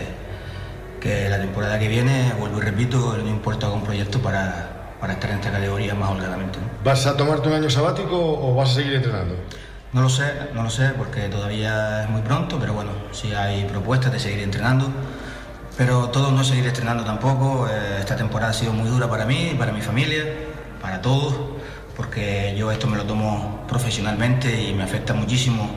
que, 1.00 1.30
la 1.30 1.40
temporada 1.40 1.78
que 1.78 1.88
viene, 1.88 2.34
vuelvo 2.40 2.58
y 2.58 2.62
repito, 2.62 3.14
el 3.16 3.22
Unión 3.22 3.40
Puerto 3.40 3.68
haga 3.68 3.76
un 3.76 3.84
proyecto 3.84 4.20
para, 4.20 4.96
para 5.00 5.14
estar 5.14 5.30
en 5.30 5.38
esta 5.38 5.52
categoría 5.52 5.94
más 5.94 6.10
holgadamente. 6.10 6.58
¿Vas 6.84 7.06
a 7.06 7.16
tomarte 7.16 7.48
un 7.50 7.56
año 7.56 7.70
sabático 7.70 8.18
o 8.18 8.56
vas 8.56 8.72
a 8.72 8.76
seguir 8.76 8.96
entrenando? 8.96 9.36
No 9.98 10.04
lo 10.04 10.10
sé, 10.10 10.32
no 10.54 10.62
lo 10.62 10.70
sé 10.70 10.90
porque 10.96 11.22
todavía 11.22 12.04
es 12.04 12.10
muy 12.12 12.22
pronto, 12.22 12.60
pero 12.60 12.72
bueno, 12.72 12.92
sí 13.12 13.34
hay 13.34 13.64
propuestas 13.66 14.12
de 14.14 14.20
seguir 14.20 14.42
entrenando. 14.42 14.92
Pero 15.76 16.10
todo 16.10 16.30
no 16.30 16.44
seguir 16.44 16.68
entrenando 16.68 17.04
tampoco. 17.04 17.68
Eh, 17.68 17.98
esta 18.02 18.16
temporada 18.16 18.52
ha 18.52 18.54
sido 18.54 18.74
muy 18.74 18.88
dura 18.90 19.10
para 19.10 19.26
mí, 19.26 19.56
para 19.58 19.72
mi 19.72 19.82
familia, 19.82 20.24
para 20.84 21.02
todos, 21.02 21.34
porque 21.96 22.54
yo 22.56 22.72
esto 22.72 22.86
me 22.86 22.96
lo 22.96 23.06
tomo 23.06 23.66
profesionalmente 23.68 24.70
y 24.70 24.76
me 24.76 24.84
afecta 24.84 25.16
muchísimo 25.16 25.68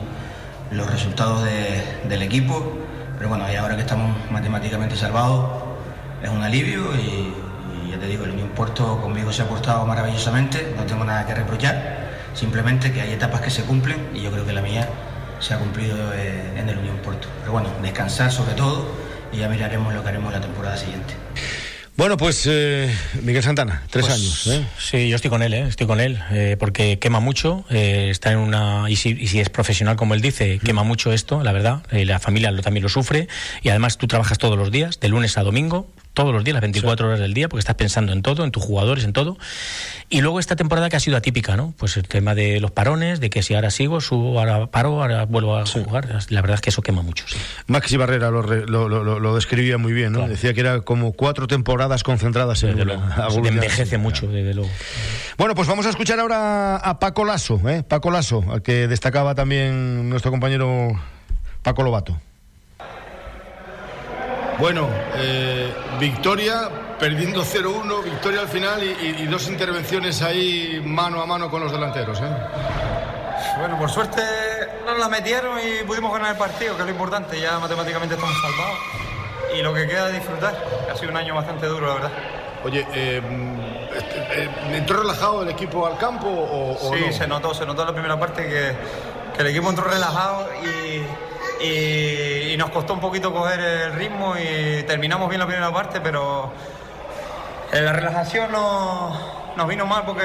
los 0.69 0.87
resultados 0.87 1.43
del 1.43 2.21
equipo. 2.21 2.77
Pero 3.17 3.27
bueno, 3.27 3.51
y 3.51 3.55
ahora 3.55 3.75
que 3.75 3.81
estamos 3.81 4.15
matemáticamente 4.29 4.95
salvados, 4.95 5.49
es 6.21 6.29
un 6.29 6.43
alivio 6.43 6.93
y, 6.95 7.89
ya 7.89 7.97
te 7.97 8.05
digo, 8.05 8.25
el 8.25 8.33
Unión 8.33 8.49
Puerto 8.49 9.01
conmigo 9.01 9.33
se 9.33 9.41
ha 9.41 9.49
portado 9.49 9.83
maravillosamente, 9.87 10.75
no 10.77 10.83
tengo 10.83 11.05
nada 11.05 11.25
que 11.25 11.33
reprochar 11.33 12.10
Simplemente 12.33 12.91
que 12.91 13.01
hay 13.01 13.11
etapas 13.13 13.41
que 13.41 13.49
se 13.49 13.63
cumplen 13.63 13.97
y 14.15 14.21
yo 14.21 14.31
creo 14.31 14.45
que 14.45 14.53
la 14.53 14.61
mía 14.61 14.87
se 15.39 15.53
ha 15.53 15.57
cumplido 15.59 15.95
eh, 16.13 16.41
en 16.57 16.69
el 16.69 16.77
Unión 16.77 16.97
Puerto. 16.97 17.27
Pero 17.41 17.51
bueno, 17.51 17.69
descansar 17.81 18.31
sobre 18.31 18.53
todo 18.53 18.85
y 19.33 19.37
ya 19.37 19.47
miraremos 19.49 19.93
lo 19.93 20.01
que 20.03 20.09
haremos 20.09 20.31
la 20.31 20.41
temporada 20.41 20.77
siguiente. 20.77 21.13
Bueno, 21.97 22.15
pues 22.17 22.47
eh, 22.49 22.89
Miguel 23.21 23.43
Santana, 23.43 23.83
tres 23.89 24.05
Pues, 24.05 24.15
años. 24.17 24.47
¿eh? 24.47 24.65
Sí, 24.79 25.09
yo 25.09 25.17
estoy 25.17 25.29
con 25.29 25.43
él, 25.43 25.53
¿eh? 25.53 25.65
estoy 25.67 25.85
con 25.87 25.99
él, 25.99 26.19
eh, 26.31 26.55
porque 26.57 26.97
quema 26.99 27.19
mucho, 27.19 27.65
eh, 27.69 28.07
está 28.09 28.31
en 28.31 28.37
una 28.39 28.89
y 28.89 28.95
si, 28.95 29.09
y 29.09 29.27
si 29.27 29.39
es 29.39 29.49
profesional 29.49 29.97
como 29.97 30.13
él 30.13 30.21
dice, 30.21 30.57
quema 30.63 30.83
mucho 30.83 31.11
esto, 31.11 31.43
la 31.43 31.51
verdad, 31.51 31.83
eh, 31.91 32.05
la 32.05 32.19
familia 32.19 32.49
lo, 32.51 32.61
también 32.61 32.81
lo 32.83 32.89
sufre 32.89 33.27
y 33.61 33.69
además 33.69 33.97
tú 33.97 34.07
trabajas 34.07 34.37
todos 34.37 34.57
los 34.57 34.71
días, 34.71 34.99
de 35.01 35.09
lunes 35.09 35.37
a 35.37 35.43
domingo, 35.43 35.91
todos 36.13 36.33
los 36.33 36.43
días, 36.43 36.55
las 36.55 36.61
24 36.61 37.07
horas 37.07 37.19
del 37.19 37.33
día, 37.33 37.47
porque 37.47 37.59
estás 37.61 37.75
pensando 37.75 38.11
en 38.11 38.21
todo, 38.21 38.43
en 38.43 38.51
tus 38.51 38.63
jugadores, 38.63 39.03
en 39.05 39.13
todo. 39.13 39.37
Y 40.09 40.21
luego 40.21 40.39
esta 40.39 40.55
temporada 40.57 40.89
que 40.89 40.97
ha 40.97 40.99
sido 40.99 41.15
atípica, 41.15 41.55
¿no? 41.55 41.73
Pues 41.77 41.95
el 41.95 42.07
tema 42.07 42.35
de 42.35 42.59
los 42.59 42.71
parones, 42.71 43.19
de 43.21 43.29
que 43.29 43.41
si 43.43 43.53
ahora 43.55 43.71
sigo, 43.71 44.01
subo, 44.01 44.37
ahora 44.39 44.67
paro, 44.67 45.01
ahora 45.01 45.25
vuelvo 45.25 45.55
a 45.57 45.65
jugar. 45.65 46.09
La 46.29 46.41
verdad 46.41 46.55
es 46.55 46.61
que 46.61 46.69
eso 46.69 46.81
quema 46.81 47.01
mucho. 47.01 47.23
sí. 47.27 47.37
Maxi 47.67 47.95
Barrera 47.95 48.29
lo, 48.29 48.41
lo, 48.43 48.89
lo- 49.19 49.35
describía 49.35 49.77
muy 49.77 49.93
bien, 49.93 50.11
¿no? 50.11 50.27
Decía 50.27 50.53
que 50.53 50.59
era 50.59 50.81
como 50.81 51.13
cuatro 51.13 51.47
temporadas 51.47 52.03
concentradas 52.03 52.61
en 52.63 52.81
una. 52.81 53.15
ya- 53.29 53.49
envejece 53.49 53.97
mucho, 53.97 54.27
desde 54.27 54.53
luego. 54.53 54.69
Bueno, 55.37 55.55
pues 55.55 55.67
vamos 55.67 55.85
a 55.85 55.89
escuchar 55.89 56.19
ahora 56.19 56.75
a 56.75 56.99
Paco 56.99 57.23
Lasso, 57.23 57.61
¿eh? 57.69 57.83
Paco 57.83 58.11
Lasso, 58.11 58.43
al 58.51 58.61
que 58.61 58.87
destacaba 58.89 59.33
también 59.33 60.09
nuestro 60.09 60.29
compañero 60.31 60.91
Paco 61.63 61.83
Lobato. 61.83 62.19
Bueno, 64.61 64.87
eh, 65.15 65.73
victoria, 65.99 66.69
perdiendo 66.99 67.43
0-1, 67.43 68.03
victoria 68.03 68.41
al 68.41 68.47
final 68.47 68.83
y, 68.83 68.89
y- 68.89 69.23
y 69.23 69.25
dos 69.25 69.47
intervenciones 69.49 70.21
ahí 70.21 70.79
mano 70.85 71.19
a 71.19 71.25
mano 71.25 71.49
con 71.49 71.61
los 71.63 71.71
delanteros. 71.71 72.19
¿eh? 72.21 72.29
Bueno, 73.57 73.77
por 73.79 73.89
suerte 73.89 74.21
nos 74.85 74.99
la 74.99 75.09
metieron 75.09 75.57
y 75.59 75.83
pudimos 75.83 76.13
ganar 76.13 76.33
el 76.33 76.37
partido, 76.37 76.75
que 76.75 76.81
es 76.81 76.85
lo 76.85 76.91
importante. 76.91 77.41
Ya 77.41 77.57
matemáticamente 77.57 78.13
estamos 78.13 78.35
salvados. 78.39 78.77
Y 79.57 79.63
lo 79.63 79.73
que 79.73 79.87
queda 79.87 80.09
es 80.09 80.13
disfrutar. 80.13 80.55
Ha 80.91 80.95
sido 80.95 81.09
un 81.09 81.17
año 81.17 81.33
bastante 81.33 81.65
duro, 81.65 81.87
la 81.87 81.93
verdad. 81.95 82.11
Oye, 82.63 82.85
eh, 82.93 83.19
eh, 84.31 84.49
¿entró 84.73 84.99
relajado 85.01 85.41
el 85.41 85.49
equipo 85.49 85.87
al 85.87 85.97
campo 85.97 86.27
o, 86.27 86.73
o 86.73 86.93
sí, 86.95 87.03
no? 87.07 87.11
se 87.11 87.27
notó, 87.27 87.53
se 87.55 87.65
notó 87.65 87.81
en 87.81 87.87
la 87.87 87.93
primera 87.93 88.19
parte 88.19 88.43
que, 88.47 88.75
que 89.35 89.41
el 89.41 89.47
equipo 89.47 89.69
entró 89.71 89.85
relajado 89.85 90.47
y, 90.63 91.01
y- 91.63 92.53
y 92.53 92.57
nos 92.57 92.69
costó 92.71 92.93
un 92.93 92.99
poquito 92.99 93.33
coger 93.33 93.59
el 93.59 93.93
ritmo 93.93 94.35
y 94.37 94.83
terminamos 94.83 95.29
bien 95.29 95.39
la 95.39 95.45
primera 95.47 95.71
parte, 95.71 96.01
pero 96.01 96.51
en 97.71 97.85
la 97.85 97.93
relajación 97.93 98.51
nos, 98.51 99.17
nos 99.55 99.67
vino 99.67 99.85
mal 99.85 100.03
porque 100.05 100.23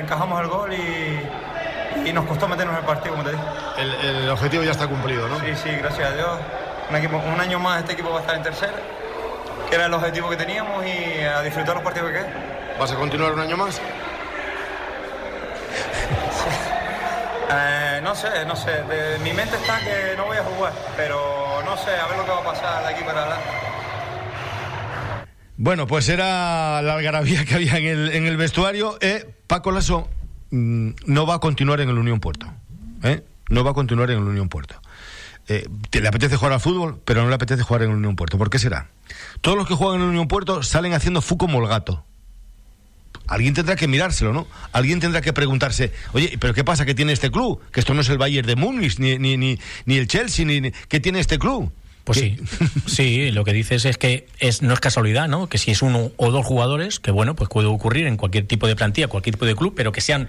encajamos 0.00 0.40
el 0.40 0.48
gol 0.48 0.72
y, 0.72 2.08
y 2.08 2.12
nos 2.12 2.24
costó 2.26 2.48
meternos 2.48 2.74
en 2.74 2.80
el 2.80 2.86
partido, 2.86 3.14
como 3.14 3.24
te 3.24 3.32
dije. 3.32 3.44
El, 3.78 3.92
el 3.94 4.30
objetivo 4.30 4.62
ya 4.64 4.72
está 4.72 4.86
cumplido, 4.86 5.28
¿no? 5.28 5.38
Sí, 5.40 5.54
sí, 5.62 5.70
gracias 5.70 6.10
a 6.10 6.14
Dios. 6.14 6.28
Un, 6.90 6.96
equipo, 6.96 7.16
un 7.18 7.40
año 7.40 7.58
más 7.58 7.80
este 7.80 7.92
equipo 7.92 8.10
va 8.10 8.18
a 8.18 8.20
estar 8.20 8.34
en 8.36 8.42
tercera, 8.42 8.72
que 9.68 9.74
era 9.76 9.86
el 9.86 9.94
objetivo 9.94 10.28
que 10.30 10.36
teníamos 10.36 10.84
y 10.86 11.20
a 11.22 11.42
disfrutar 11.42 11.74
los 11.76 11.84
partidos 11.84 12.08
que 12.10 12.14
quedan. 12.18 12.32
¿Vas 12.80 12.92
a 12.92 12.96
continuar 12.96 13.32
un 13.32 13.40
año 13.40 13.56
más? 13.56 13.80
Eh, 17.50 18.00
no 18.02 18.14
sé, 18.14 18.28
no 18.46 18.54
sé. 18.56 18.70
De- 18.84 19.18
mi 19.20 19.32
mente 19.32 19.56
está 19.56 19.78
que 19.80 20.14
no 20.16 20.26
voy 20.26 20.36
a 20.36 20.44
jugar, 20.44 20.72
pero 20.96 21.62
no 21.64 21.76
sé, 21.78 21.90
a 21.96 22.06
ver 22.08 22.16
lo 22.18 22.24
que 22.24 22.30
va 22.30 22.38
a 22.40 22.44
pasar 22.44 22.82
de 22.86 22.94
aquí 22.94 23.02
para 23.04 23.20
adelante. 23.22 23.48
Bueno, 25.56 25.86
pues 25.86 26.08
era 26.08 26.80
la 26.82 26.94
algarabía 26.94 27.44
que 27.44 27.54
había 27.56 27.78
en 27.78 27.86
el, 27.86 28.12
en 28.12 28.26
el 28.26 28.36
vestuario. 28.36 28.96
Eh, 29.00 29.28
Paco 29.46 29.72
Lasso 29.72 30.08
mm, 30.50 30.90
no 31.06 31.26
va 31.26 31.34
a 31.34 31.38
continuar 31.40 31.80
en 31.80 31.88
el 31.88 31.98
Unión 31.98 32.20
Puerto. 32.20 32.46
¿eh? 33.02 33.24
No 33.48 33.64
va 33.64 33.72
a 33.72 33.74
continuar 33.74 34.10
en 34.10 34.18
el 34.18 34.24
Unión 34.24 34.48
Puerto. 34.48 34.80
Eh, 35.48 35.66
te- 35.90 36.00
le 36.00 36.08
apetece 36.08 36.36
jugar 36.36 36.52
al 36.52 36.60
fútbol, 36.60 37.00
pero 37.04 37.22
no 37.22 37.28
le 37.28 37.34
apetece 37.34 37.62
jugar 37.62 37.82
en 37.82 37.90
el 37.90 37.96
Unión 37.96 38.14
Puerto. 38.14 38.38
¿Por 38.38 38.50
qué 38.50 38.58
será? 38.58 38.88
Todos 39.40 39.56
los 39.56 39.66
que 39.66 39.74
juegan 39.74 39.96
en 39.96 40.02
el 40.02 40.08
Unión 40.10 40.28
Puerto 40.28 40.62
salen 40.62 40.92
haciendo 40.92 41.22
fu 41.22 41.38
como 41.38 41.58
el 41.60 41.66
gato. 41.68 42.04
Alguien 43.28 43.54
tendrá 43.54 43.76
que 43.76 43.86
mirárselo, 43.86 44.32
¿no? 44.32 44.46
Alguien 44.72 45.00
tendrá 45.00 45.20
que 45.20 45.32
preguntarse, 45.32 45.92
oye, 46.12 46.36
¿pero 46.40 46.54
qué 46.54 46.64
pasa 46.64 46.84
que 46.86 46.94
tiene 46.94 47.12
este 47.12 47.30
club? 47.30 47.60
Que 47.70 47.80
esto 47.80 47.94
no 47.94 48.00
es 48.00 48.08
el 48.08 48.18
Bayern 48.18 48.46
de 48.46 48.56
Múnich, 48.56 48.98
ni, 48.98 49.18
ni, 49.18 49.36
ni, 49.36 49.58
ni 49.86 49.96
el 49.98 50.08
Chelsea, 50.08 50.44
ni, 50.44 50.60
ni- 50.60 50.72
¿qué 50.88 50.98
tiene 50.98 51.20
este 51.20 51.38
club? 51.38 51.70
Pues 52.04 52.20
sí, 52.20 52.36
sí, 52.86 53.30
lo 53.32 53.44
que 53.44 53.52
dices 53.52 53.84
es 53.84 53.98
que 53.98 54.26
es, 54.40 54.62
no 54.62 54.72
es 54.72 54.80
casualidad, 54.80 55.28
¿no? 55.28 55.48
Que 55.50 55.58
si 55.58 55.70
es 55.70 55.82
uno 55.82 56.10
o 56.16 56.30
dos 56.30 56.46
jugadores, 56.46 57.00
que 57.00 57.10
bueno, 57.10 57.36
pues 57.36 57.50
puede 57.50 57.68
ocurrir 57.68 58.06
en 58.06 58.16
cualquier 58.16 58.46
tipo 58.46 58.66
de 58.66 58.74
plantilla, 58.76 59.08
cualquier 59.08 59.34
tipo 59.34 59.44
de 59.44 59.54
club, 59.54 59.74
pero 59.76 59.92
que 59.92 60.00
sean 60.00 60.28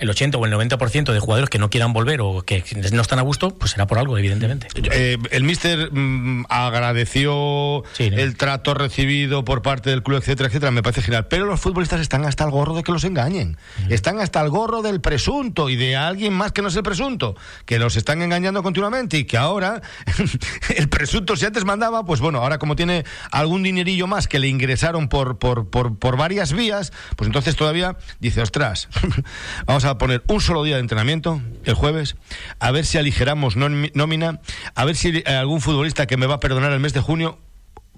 el 0.00 0.10
80 0.10 0.38
o 0.38 0.46
el 0.46 0.52
90% 0.52 1.12
de 1.12 1.20
jugadores 1.20 1.50
que 1.50 1.58
no 1.58 1.70
quieran 1.70 1.92
volver 1.92 2.20
o 2.22 2.42
que 2.42 2.64
no 2.92 3.02
están 3.02 3.18
a 3.18 3.22
gusto, 3.22 3.50
pues 3.50 3.72
será 3.72 3.86
por 3.86 3.98
algo, 3.98 4.16
evidentemente. 4.18 4.68
Eh, 4.92 5.18
el 5.30 5.44
míster 5.44 5.92
mm, 5.92 6.46
agradeció 6.48 7.84
el 7.98 8.36
trato 8.36 8.74
recibido 8.74 9.44
por 9.44 9.62
parte 9.62 9.90
del 9.90 10.02
club, 10.02 10.18
etcétera, 10.18 10.48
etcétera. 10.48 10.70
Me 10.70 10.82
parece 10.82 11.02
genial. 11.02 11.26
Pero 11.28 11.44
los 11.44 11.60
futbolistas 11.60 12.00
están 12.00 12.24
hasta 12.24 12.44
el 12.44 12.50
gorro 12.50 12.74
de 12.74 12.82
que 12.82 12.92
los 12.92 13.04
engañen. 13.04 13.58
Están 13.88 14.18
hasta 14.20 14.40
el 14.40 14.48
gorro 14.48 14.82
del 14.82 15.00
presunto 15.00 15.68
y 15.68 15.76
de 15.76 15.96
alguien 15.96 16.32
más 16.32 16.52
que 16.52 16.62
no 16.62 16.68
es 16.68 16.76
el 16.76 16.82
presunto. 16.82 17.36
Que 17.66 17.78
los 17.78 17.96
están 17.96 18.22
engañando 18.22 18.62
continuamente 18.62 19.18
y 19.18 19.24
que 19.24 19.36
ahora 19.36 19.82
el 20.76 20.88
presunto, 20.88 21.36
si 21.36 21.44
antes 21.44 21.64
mandaba, 21.64 22.04
pues 22.04 22.20
bueno, 22.20 22.38
ahora 22.38 22.58
como 22.58 22.74
tiene 22.74 23.04
algún 23.30 23.62
dinerillo 23.62 24.06
más 24.06 24.28
que 24.28 24.38
le 24.38 24.48
ingresaron 24.48 25.08
por, 25.08 25.38
por, 25.38 25.68
por, 25.68 25.98
por 25.98 26.16
varias 26.16 26.52
vías, 26.52 26.92
pues 27.16 27.26
entonces 27.26 27.54
todavía 27.54 27.96
dice, 28.18 28.40
ostras, 28.40 28.88
vamos 29.66 29.84
a 29.84 29.89
poner 29.98 30.22
un 30.28 30.40
solo 30.40 30.62
día 30.62 30.76
de 30.76 30.80
entrenamiento, 30.80 31.40
el 31.64 31.74
jueves, 31.74 32.16
a 32.58 32.70
ver 32.70 32.84
si 32.84 32.98
aligeramos 32.98 33.56
nómina, 33.56 34.40
a 34.74 34.84
ver 34.84 34.96
si 34.96 35.22
algún 35.26 35.60
futbolista 35.60 36.06
que 36.06 36.16
me 36.16 36.26
va 36.26 36.34
a 36.34 36.40
perdonar 36.40 36.72
el 36.72 36.80
mes 36.80 36.92
de 36.92 37.00
junio, 37.00 37.38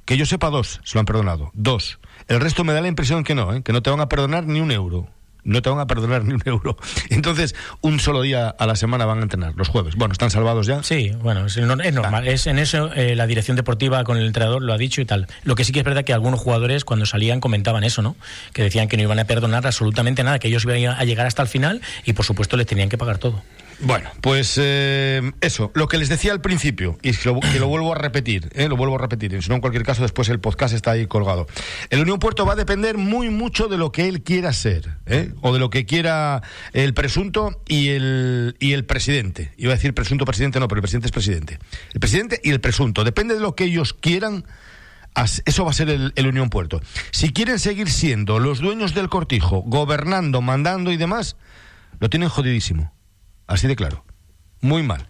que 0.04 0.16
yo 0.16 0.26
sepa 0.26 0.50
dos, 0.50 0.80
se 0.84 0.94
lo 0.94 1.00
han 1.00 1.06
perdonado, 1.06 1.50
dos. 1.54 1.98
El 2.28 2.40
resto 2.40 2.64
me 2.64 2.72
da 2.72 2.80
la 2.80 2.88
impresión 2.88 3.24
que 3.24 3.34
no, 3.34 3.54
¿eh? 3.54 3.62
que 3.62 3.72
no 3.72 3.82
te 3.82 3.90
van 3.90 4.00
a 4.00 4.08
perdonar 4.08 4.46
ni 4.46 4.60
un 4.60 4.70
euro. 4.70 5.08
No 5.44 5.60
te 5.62 5.70
van 5.70 5.80
a 5.80 5.86
perdonar 5.86 6.24
ni 6.24 6.34
un 6.34 6.42
euro. 6.44 6.76
Entonces, 7.10 7.54
un 7.80 7.98
solo 7.98 8.22
día 8.22 8.48
a 8.48 8.66
la 8.66 8.76
semana 8.76 9.06
van 9.06 9.18
a 9.18 9.22
entrenar, 9.22 9.54
los 9.56 9.68
jueves. 9.68 9.96
Bueno, 9.96 10.12
¿están 10.12 10.30
salvados 10.30 10.66
ya? 10.66 10.82
Sí, 10.82 11.10
bueno, 11.20 11.46
es, 11.46 11.56
no- 11.56 11.82
es 11.82 11.92
normal. 11.94 12.28
Es 12.28 12.46
en 12.46 12.58
eso 12.58 12.92
eh, 12.94 13.16
la 13.16 13.26
dirección 13.26 13.56
deportiva 13.56 14.04
con 14.04 14.16
el 14.18 14.26
entrenador 14.26 14.62
lo 14.62 14.72
ha 14.72 14.78
dicho 14.78 15.00
y 15.00 15.04
tal. 15.04 15.26
Lo 15.44 15.54
que 15.54 15.64
sí 15.64 15.72
que 15.72 15.80
es 15.80 15.84
verdad 15.84 16.04
que 16.04 16.12
algunos 16.12 16.38
jugadores 16.40 16.84
cuando 16.84 17.06
salían 17.06 17.40
comentaban 17.40 17.82
eso, 17.84 18.02
¿no? 18.02 18.14
Que 18.52 18.62
decían 18.62 18.88
que 18.88 18.96
no 18.96 19.02
iban 19.02 19.18
a 19.18 19.24
perdonar 19.24 19.66
absolutamente 19.66 20.22
nada, 20.22 20.38
que 20.38 20.48
ellos 20.48 20.64
iban 20.64 20.94
a 20.96 21.04
llegar 21.04 21.26
hasta 21.26 21.42
el 21.42 21.48
final 21.48 21.80
y 22.04 22.12
por 22.12 22.24
supuesto 22.24 22.56
les 22.56 22.66
tenían 22.66 22.88
que 22.88 22.96
pagar 22.98 23.18
todo. 23.18 23.42
Bueno, 23.84 24.10
pues 24.20 24.58
eh, 24.62 25.32
eso, 25.40 25.72
lo 25.74 25.88
que 25.88 25.98
les 25.98 26.08
decía 26.08 26.30
al 26.30 26.40
principio, 26.40 26.98
y 27.02 27.10
lo, 27.24 27.66
vuelvo 27.66 27.92
a 27.92 27.98
repetir, 27.98 28.48
eh, 28.54 28.68
lo 28.68 28.76
vuelvo 28.76 28.94
a 28.94 28.98
repetir, 28.98 29.42
si 29.42 29.48
no 29.48 29.56
en 29.56 29.60
cualquier 29.60 29.82
caso 29.82 30.02
después 30.02 30.28
el 30.28 30.38
podcast 30.38 30.72
está 30.72 30.92
ahí 30.92 31.08
colgado. 31.08 31.48
El 31.90 32.00
Unión 32.00 32.20
Puerto 32.20 32.46
va 32.46 32.52
a 32.52 32.56
depender 32.56 32.96
muy 32.96 33.28
mucho 33.28 33.66
de 33.66 33.78
lo 33.78 33.90
que 33.90 34.06
él 34.06 34.22
quiera 34.22 34.52
ser, 34.52 34.98
eh, 35.06 35.32
o 35.40 35.52
de 35.52 35.58
lo 35.58 35.68
que 35.68 35.84
quiera 35.84 36.42
el 36.72 36.94
presunto 36.94 37.60
y 37.66 37.88
el, 37.88 38.54
y 38.60 38.72
el 38.72 38.84
presidente. 38.84 39.52
Iba 39.56 39.72
a 39.72 39.74
decir 39.74 39.94
presunto 39.94 40.24
presidente, 40.24 40.60
no, 40.60 40.68
pero 40.68 40.78
el 40.78 40.82
presidente 40.82 41.08
es 41.08 41.12
presidente. 41.12 41.58
El 41.92 41.98
presidente 41.98 42.40
y 42.44 42.50
el 42.50 42.60
presunto, 42.60 43.02
depende 43.02 43.34
de 43.34 43.40
lo 43.40 43.56
que 43.56 43.64
ellos 43.64 43.94
quieran. 43.94 44.44
Eso 45.44 45.64
va 45.64 45.72
a 45.72 45.74
ser 45.74 45.90
el, 45.90 46.12
el 46.14 46.26
Unión 46.28 46.50
Puerto. 46.50 46.80
Si 47.10 47.32
quieren 47.32 47.58
seguir 47.58 47.90
siendo 47.90 48.38
los 48.38 48.60
dueños 48.60 48.94
del 48.94 49.08
cortijo, 49.08 49.62
gobernando, 49.66 50.40
mandando 50.40 50.92
y 50.92 50.96
demás, 50.96 51.36
lo 51.98 52.08
tienen 52.08 52.28
jodidísimo. 52.28 52.92
Así 53.46 53.68
de 53.68 53.76
claro. 53.76 54.04
Muy 54.60 54.82
mal. 54.82 55.08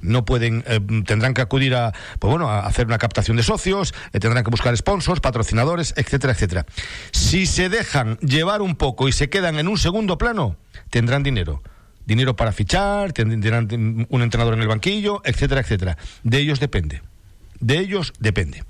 No 0.00 0.26
pueden, 0.26 0.64
eh, 0.66 0.80
tendrán 1.06 1.32
que 1.32 1.40
acudir 1.40 1.74
a, 1.74 1.92
pues 2.18 2.30
bueno, 2.30 2.50
a 2.50 2.66
hacer 2.66 2.86
una 2.86 2.98
captación 2.98 3.38
de 3.38 3.42
socios, 3.42 3.94
eh, 4.12 4.20
tendrán 4.20 4.44
que 4.44 4.50
buscar 4.50 4.76
sponsors, 4.76 5.20
patrocinadores, 5.20 5.94
etcétera, 5.96 6.34
etcétera. 6.34 6.66
Si 7.10 7.46
se 7.46 7.70
dejan 7.70 8.18
llevar 8.18 8.60
un 8.60 8.76
poco 8.76 9.08
y 9.08 9.12
se 9.12 9.30
quedan 9.30 9.58
en 9.58 9.66
un 9.66 9.78
segundo 9.78 10.18
plano, 10.18 10.56
tendrán 10.90 11.22
dinero. 11.22 11.62
Dinero 12.04 12.36
para 12.36 12.52
fichar, 12.52 13.14
tendrán 13.14 14.06
un 14.10 14.22
entrenador 14.22 14.52
en 14.54 14.60
el 14.60 14.68
banquillo, 14.68 15.22
etcétera, 15.24 15.62
etcétera. 15.62 15.96
De 16.22 16.38
ellos 16.38 16.60
depende. 16.60 17.00
De 17.60 17.78
ellos 17.78 18.12
depende. 18.18 18.62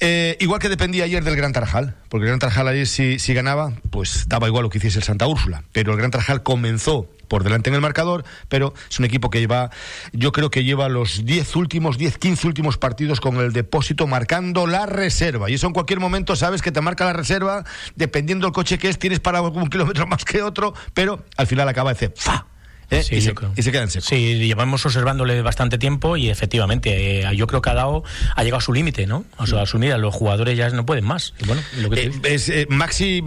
Eh, 0.00 0.36
igual 0.40 0.60
que 0.60 0.70
dependía 0.70 1.04
ayer 1.04 1.22
del 1.22 1.36
Gran 1.36 1.52
Tarajal, 1.52 1.96
porque 2.08 2.24
el 2.24 2.28
Gran 2.28 2.38
Tarajal 2.38 2.68
ayer 2.68 2.86
si, 2.86 3.18
si 3.18 3.34
ganaba, 3.34 3.72
pues 3.90 4.26
daba 4.28 4.46
igual 4.46 4.62
lo 4.62 4.70
que 4.70 4.78
hiciese 4.78 4.98
el 4.98 5.04
Santa 5.04 5.26
Úrsula. 5.26 5.64
Pero 5.72 5.92
el 5.92 5.98
Gran 5.98 6.10
Tarajal 6.10 6.42
comenzó 6.42 7.10
por 7.28 7.44
delante 7.44 7.70
en 7.70 7.74
el 7.74 7.80
marcador, 7.80 8.24
pero 8.48 8.74
es 8.90 8.98
un 8.98 9.04
equipo 9.04 9.30
que 9.30 9.40
lleva, 9.40 9.70
yo 10.12 10.32
creo 10.32 10.50
que 10.50 10.64
lleva 10.64 10.88
los 10.88 11.24
10 11.24 11.56
últimos, 11.56 11.98
10, 11.98 12.18
15 12.18 12.46
últimos 12.46 12.78
partidos 12.78 13.20
con 13.20 13.36
el 13.36 13.52
depósito 13.52 14.06
marcando 14.06 14.66
la 14.66 14.86
reserva. 14.86 15.50
Y 15.50 15.54
eso 15.54 15.66
en 15.66 15.72
cualquier 15.72 16.00
momento 16.00 16.36
sabes 16.36 16.62
que 16.62 16.72
te 16.72 16.80
marca 16.80 17.04
la 17.04 17.12
reserva, 17.12 17.64
dependiendo 17.94 18.46
del 18.46 18.52
coche 18.52 18.78
que 18.78 18.88
es, 18.88 18.98
tienes 18.98 19.20
para 19.20 19.40
un 19.40 19.68
kilómetro 19.68 20.06
más 20.06 20.24
que 20.24 20.42
otro, 20.42 20.74
pero 20.94 21.24
al 21.36 21.46
final 21.46 21.68
acaba 21.68 21.92
de 21.92 21.94
decir, 21.94 22.14
¡fa! 22.16 22.46
¿Eh? 22.90 23.02
Sí, 23.02 23.16
y, 23.16 23.20
se, 23.20 23.34
y 23.56 23.62
se 23.62 23.72
queda 23.72 23.82
en 23.82 23.90
seco. 23.90 24.06
Sí, 24.06 24.38
llevamos 24.38 24.84
observándole 24.86 25.42
bastante 25.42 25.78
tiempo 25.78 26.16
y 26.16 26.28
efectivamente, 26.30 27.20
eh, 27.22 27.36
yo 27.36 27.46
creo 27.46 27.62
que 27.62 27.70
ha 27.70 27.74
dado, 27.74 28.04
ha 28.34 28.42
llegado 28.44 28.58
a 28.58 28.62
su 28.62 28.72
límite, 28.72 29.06
¿no? 29.06 29.24
O 29.38 29.46
sea, 29.46 29.62
a 29.62 29.66
su 29.66 29.78
límite, 29.78 29.98
los 29.98 30.14
jugadores 30.14 30.56
ya 30.56 30.68
no 30.70 30.86
pueden 30.86 31.04
más. 31.04 31.34
Y 31.42 31.46
bueno, 31.46 31.62
lo 31.78 31.90
que 31.90 32.08
tú 32.10 32.20
Eh, 32.24 32.34
es, 32.34 32.52
Maxi 32.68 33.22
mm, 33.22 33.26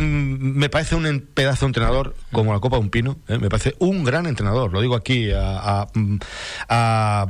me 0.58 0.70
parece 0.70 0.96
un 0.96 1.28
pedazo 1.34 1.66
de 1.66 1.70
entrenador 1.70 2.16
como 2.32 2.54
la 2.54 2.60
Copa 2.60 2.78
de 2.78 2.82
un 2.84 2.90
Pino. 2.90 3.18
me 3.28 3.50
parece 3.50 3.76
un 3.80 4.04
gran 4.04 4.26
entrenador. 4.26 4.72
Lo 4.72 4.82
digo 4.82 4.96
aquí 4.96 5.32
a, 5.32 5.58
a, 5.82 5.88
a, 6.70 7.28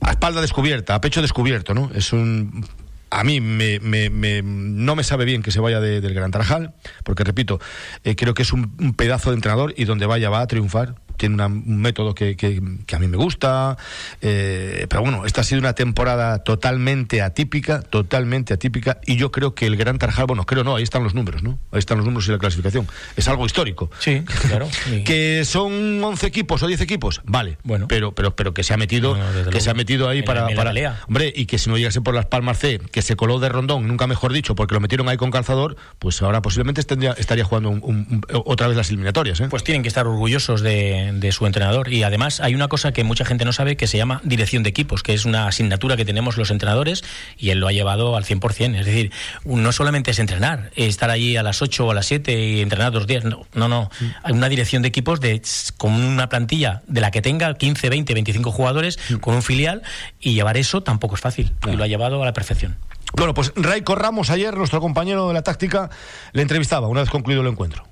a 0.00 0.10
espalda 0.10 0.40
descubierta, 0.40 0.94
a 0.94 1.00
pecho 1.00 1.22
descubierto, 1.22 1.74
¿no? 1.74 1.90
Es 1.94 2.12
un. 2.12 2.64
A 3.10 3.24
mí 3.24 3.42
me, 3.42 3.78
me- 3.80 4.08
me- 4.08 4.40
no 4.42 4.96
me 4.96 5.04
sabe 5.04 5.26
bien 5.26 5.42
que 5.42 5.50
se 5.50 5.60
vaya 5.60 5.80
de- 5.80 6.00
del 6.00 6.14
Gran 6.14 6.30
Tarajal, 6.30 6.72
porque 7.04 7.24
repito, 7.24 7.60
eh, 8.04 8.16
creo 8.16 8.32
que 8.32 8.40
es 8.40 8.54
un, 8.54 8.74
un 8.78 8.94
pedazo 8.94 9.28
de 9.30 9.36
entrenador 9.36 9.74
y 9.76 9.84
donde 9.84 10.06
vaya 10.06 10.30
va 10.30 10.40
a 10.40 10.46
triunfar. 10.46 10.94
Tiene 11.16 11.34
una- 11.36 11.46
un 11.46 11.80
método 11.80 12.14
que, 12.14 12.36
que- 12.36 12.60
que 12.86 12.96
a 12.96 12.98
mí 12.98 13.06
me 13.08 13.16
gusta, 13.16 13.76
eh, 14.20 14.86
pero 14.88 15.02
bueno, 15.02 15.24
esta 15.26 15.40
ha 15.40 15.44
sido 15.44 15.60
una 15.60 15.74
temporada 15.74 16.38
totalmente 16.44 17.22
atípica, 17.22 17.82
totalmente 17.82 18.54
atípica, 18.54 19.00
y 19.06 19.16
yo 19.16 19.30
creo 19.32 19.54
que 19.54 19.66
el 19.66 19.76
Gran 19.76 19.98
Tarajal, 19.98 20.26
bueno, 20.26 20.44
creo 20.44 20.64
no, 20.64 20.76
ahí 20.76 20.82
están 20.82 21.02
los 21.04 21.14
números, 21.14 21.42
¿no? 21.42 21.58
Ahí 21.72 21.78
están 21.78 21.98
los 21.98 22.06
números 22.06 22.28
y 22.28 22.32
la 22.32 22.38
clasificación. 22.38 22.86
Es 23.16 23.28
algo 23.28 23.46
histórico. 23.46 23.90
Sí, 23.98 24.22
claro. 24.48 24.68
que 25.04 25.44
son 25.44 26.02
11 26.02 26.26
equipos 26.26 26.62
o 26.62 26.66
10 26.66 26.80
equipos, 26.80 27.20
vale, 27.24 27.58
bueno. 27.64 27.86
pero, 27.88 28.12
pero, 28.12 28.34
pero 28.36 28.54
que 28.54 28.62
se 28.62 28.74
ha 28.74 28.76
metido, 28.76 29.16
que 29.50 29.60
se 29.60 29.70
ha 29.70 29.74
metido 29.74 30.08
ahí 30.08 30.20
En 30.20 30.24
para, 30.24 30.40
la- 30.50 30.72
la 30.72 31.00
hombre, 31.08 31.32
y 31.34 31.46
que 31.46 31.58
si 31.58 31.68
no 31.70 31.76
llegase 31.76 32.00
por 32.00 32.14
las 32.14 32.26
Palmas 32.26 32.58
C, 32.58 32.80
que 32.90 33.02
se 33.02 33.16
coló 33.16 33.38
de 33.40 33.48
rondón, 33.48 33.86
nunca 33.86 34.06
mejor 34.06 34.32
dicho, 34.32 34.54
porque 34.54 34.74
lo 34.74 34.80
metieron 34.80 35.08
ahí 35.08 35.16
con 35.16 35.30
calzador, 35.30 35.76
pues 35.98 36.20
ahora 36.22 36.42
posiblemente 36.42 36.82
tendría- 36.82 37.12
estaría 37.12 37.44
jugando 37.44 37.70
un- 37.70 37.80
un- 37.82 38.06
un- 38.10 38.22
otra 38.46 38.68
vez 38.68 38.76
las 38.76 38.88
eliminatorias, 38.88 39.40
¿eh? 39.40 39.48
Pues 39.48 39.64
tienen 39.64 39.82
que 39.82 39.88
estar 39.88 40.06
orgullosos 40.06 40.60
de, 40.62 41.01
de 41.12 41.32
su 41.32 41.46
entrenador. 41.46 41.92
Y 41.92 42.02
además 42.02 42.40
hay 42.40 42.54
una 42.54 42.68
cosa 42.68 42.92
que 42.92 43.02
mucha 43.04 43.24
gente 43.24 43.44
no 43.44 43.52
sabe 43.52 43.76
que 43.76 43.86
se 43.86 43.96
llama 43.96 44.20
dirección 44.24 44.62
de 44.62 44.70
equipos, 44.70 45.02
que 45.02 45.14
es 45.14 45.24
una 45.24 45.46
asignatura 45.46 45.96
que 45.96 46.04
tenemos 46.04 46.36
los 46.36 46.50
entrenadores 46.50 47.02
y 47.36 47.50
él 47.50 47.58
lo 47.58 47.68
ha 47.68 47.72
llevado 47.72 48.16
al 48.16 48.24
100%. 48.24 48.78
Es 48.78 48.86
decir, 48.86 49.10
no 49.44 49.72
solamente 49.72 50.10
es 50.10 50.18
entrenar, 50.18 50.70
estar 50.76 51.10
allí 51.10 51.36
a 51.36 51.42
las 51.42 51.62
8 51.62 51.86
o 51.86 51.90
a 51.90 51.94
las 51.94 52.06
7 52.06 52.38
y 52.38 52.60
entrenar 52.60 52.92
dos 52.92 53.06
días. 53.06 53.24
No, 53.24 53.46
no. 53.54 53.68
no. 53.68 53.90
Hay 54.22 54.32
una 54.32 54.48
dirección 54.48 54.82
de 54.82 54.88
equipos 54.88 55.20
de, 55.20 55.42
con 55.76 55.92
una 55.92 56.28
plantilla 56.28 56.82
de 56.86 57.00
la 57.00 57.10
que 57.10 57.22
tenga 57.22 57.54
15, 57.54 57.88
20, 57.88 58.14
25 58.14 58.52
jugadores, 58.52 58.98
con 59.20 59.34
un 59.34 59.42
filial 59.42 59.82
y 60.20 60.34
llevar 60.34 60.56
eso 60.56 60.82
tampoco 60.82 61.14
es 61.14 61.20
fácil. 61.20 61.52
Y 61.66 61.76
lo 61.76 61.84
ha 61.84 61.86
llevado 61.86 62.22
a 62.22 62.24
la 62.24 62.32
perfección. 62.32 62.76
Bueno, 63.14 63.34
pues 63.34 63.52
Raico 63.56 63.94
Ramos 63.94 64.30
ayer, 64.30 64.56
nuestro 64.56 64.80
compañero 64.80 65.28
de 65.28 65.34
la 65.34 65.42
táctica, 65.42 65.90
le 66.32 66.42
entrevistaba 66.42 66.88
una 66.88 67.00
vez 67.00 67.10
concluido 67.10 67.42
el 67.42 67.48
encuentro. 67.48 67.91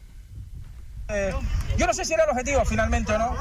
Eh, 1.12 1.34
yo 1.76 1.86
no 1.86 1.94
sé 1.94 2.04
si 2.04 2.12
era 2.12 2.24
el 2.24 2.30
objetivo 2.30 2.64
finalmente 2.64 3.12
o 3.12 3.18
no, 3.18 3.36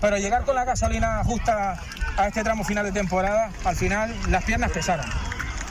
pero 0.00 0.16
llegar 0.16 0.44
con 0.44 0.54
la 0.54 0.64
gasolina 0.64 1.22
justa 1.24 1.80
a 2.16 2.26
este 2.26 2.42
tramo 2.42 2.64
final 2.64 2.84
de 2.84 2.92
temporada, 2.92 3.50
al 3.64 3.76
final 3.76 4.14
las 4.28 4.44
piernas 4.44 4.70
pesaron. 4.72 5.06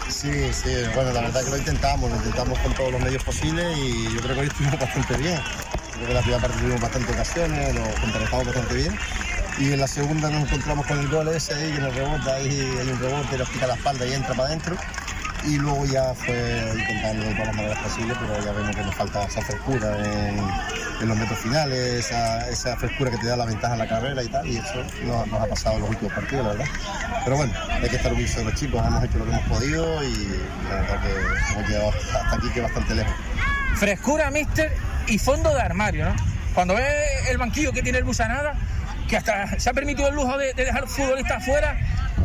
Sí, 0.10 0.54
sí, 0.54 0.70
bueno, 0.93 1.12
la 1.12 1.22
verdad 1.22 1.43
que 1.43 1.49
lo 1.49 1.58
intentamos, 1.58 2.10
lo 2.10 2.16
intentamos 2.18 2.60
con 2.60 2.74
todos 2.74 2.91
los 2.91 3.01
medios 3.01 3.24
posibles 3.24 3.78
y 3.78 4.14
yo 4.14 4.22
creo 4.22 4.36
que 4.36 4.41
hoy 4.41 4.47
estuvimos 4.47 4.80
bastante 4.80 5.18
bien. 5.18 5.39
Creo 5.93 6.08
que 6.08 6.14
la 6.14 6.22
primera 6.22 6.41
parte 6.41 6.58
tuvimos 6.60 6.82
bastantes 6.82 7.16
ocasiones, 7.16 7.76
lo 7.76 7.84
contrarrestamos 8.01 8.45
bastante 8.45 8.74
bien. 8.76 8.99
Y 9.60 9.72
en 9.72 9.80
la 9.80 9.88
segunda 9.88 10.30
nos 10.30 10.43
encontramos 10.43 10.86
con 10.88 10.99
el 10.99 11.08
gol 11.10 11.28
ese 11.30 11.54
ahí 11.54 11.72
que 11.72 11.80
nos 11.80 11.95
rebota, 11.95 12.36
ahí 12.36 12.78
hay 12.80 12.89
un 12.89 12.99
rebote, 12.99 13.38
nos 13.38 13.49
pica 13.49 13.68
la 13.68 13.76
espalda 13.76 14.06
y 14.06 14.14
entra 14.14 14.34
para 14.34 14.49
adentro. 14.49 14.76
Y 15.45 15.58
luego 15.58 15.86
ya 15.86 16.14
fue 16.14 16.74
intentando 16.78 17.26
de 17.26 17.32
todas 17.32 17.47
las 17.47 17.56
maneras 17.56 17.80
posibles, 17.80 18.18
pero 18.20 18.43
ya 18.43 18.51
vemos 18.51 18.76
que 18.76 18.84
nos 18.84 18.95
falta 18.95 19.24
esa 19.26 19.41
frescura 19.41 19.97
en 21.04 21.10
los 21.10 21.18
metros 21.18 21.39
finales, 21.39 22.12
esa, 22.49 22.78
frescura 22.78 23.12
que 23.12 23.18
te 23.18 23.28
da 23.28 23.36
la 23.36 23.45
ventaja 23.45 23.74
en 23.74 23.80
la 23.80 23.88
carrera 23.88 24.24
y 24.24 24.28
tal, 24.28 24.47
y 24.47 24.58
eso 24.58 24.84
nos, 25.06 25.28
nos 25.28 25.41
ha 25.41 25.45
pasado 25.47 25.76
en 25.76 25.82
los 25.82 25.89
últimos 25.91 26.14
partidos, 26.14 26.45
la 26.45 26.51
verdad. 26.54 26.66
Pero 27.24 27.38
bueno, 27.38 27.54
hay 27.70 27.89
que 27.89 27.95
estar 27.97 28.16
de 28.16 28.43
los 28.43 28.54
chicos, 28.56 28.86
hemos 28.86 29.04
hecho 29.04 29.18
lo 29.18 29.26
que 29.26 29.32
hemos 29.32 29.43
podido 29.43 30.04
y 30.04 30.16
la 30.70 30.76
verdad 30.76 31.01
que 31.01 31.54
hemos 31.54 31.70
llegado 31.70 31.89
hasta 31.89 32.36
aquí, 32.36 32.49
que 32.49 32.62
bastante 32.62 32.95
lejos. 32.95 33.14
Frescura, 33.76 34.32
mister, 34.32 34.72
y 35.08 35.18
fondo 35.20 35.54
de 35.54 35.62
armario, 35.62 36.06
¿no? 36.06 36.16
Cuando 36.54 36.76
ve 36.76 36.88
el 37.30 37.38
banquillo 37.38 37.74
que 37.74 37.82
tiene 37.82 37.97
el 37.97 38.04
Busanada, 38.06 38.54
que 39.10 39.18
hasta 39.18 39.60
se 39.60 39.70
ha 39.70 39.74
permitido 39.74 40.08
el 40.08 40.16
lujo 40.16 40.38
de, 40.38 40.54
de 40.54 40.66
dejar 40.66 40.88
futbolistas 40.88 41.43
afuera, 41.43 41.78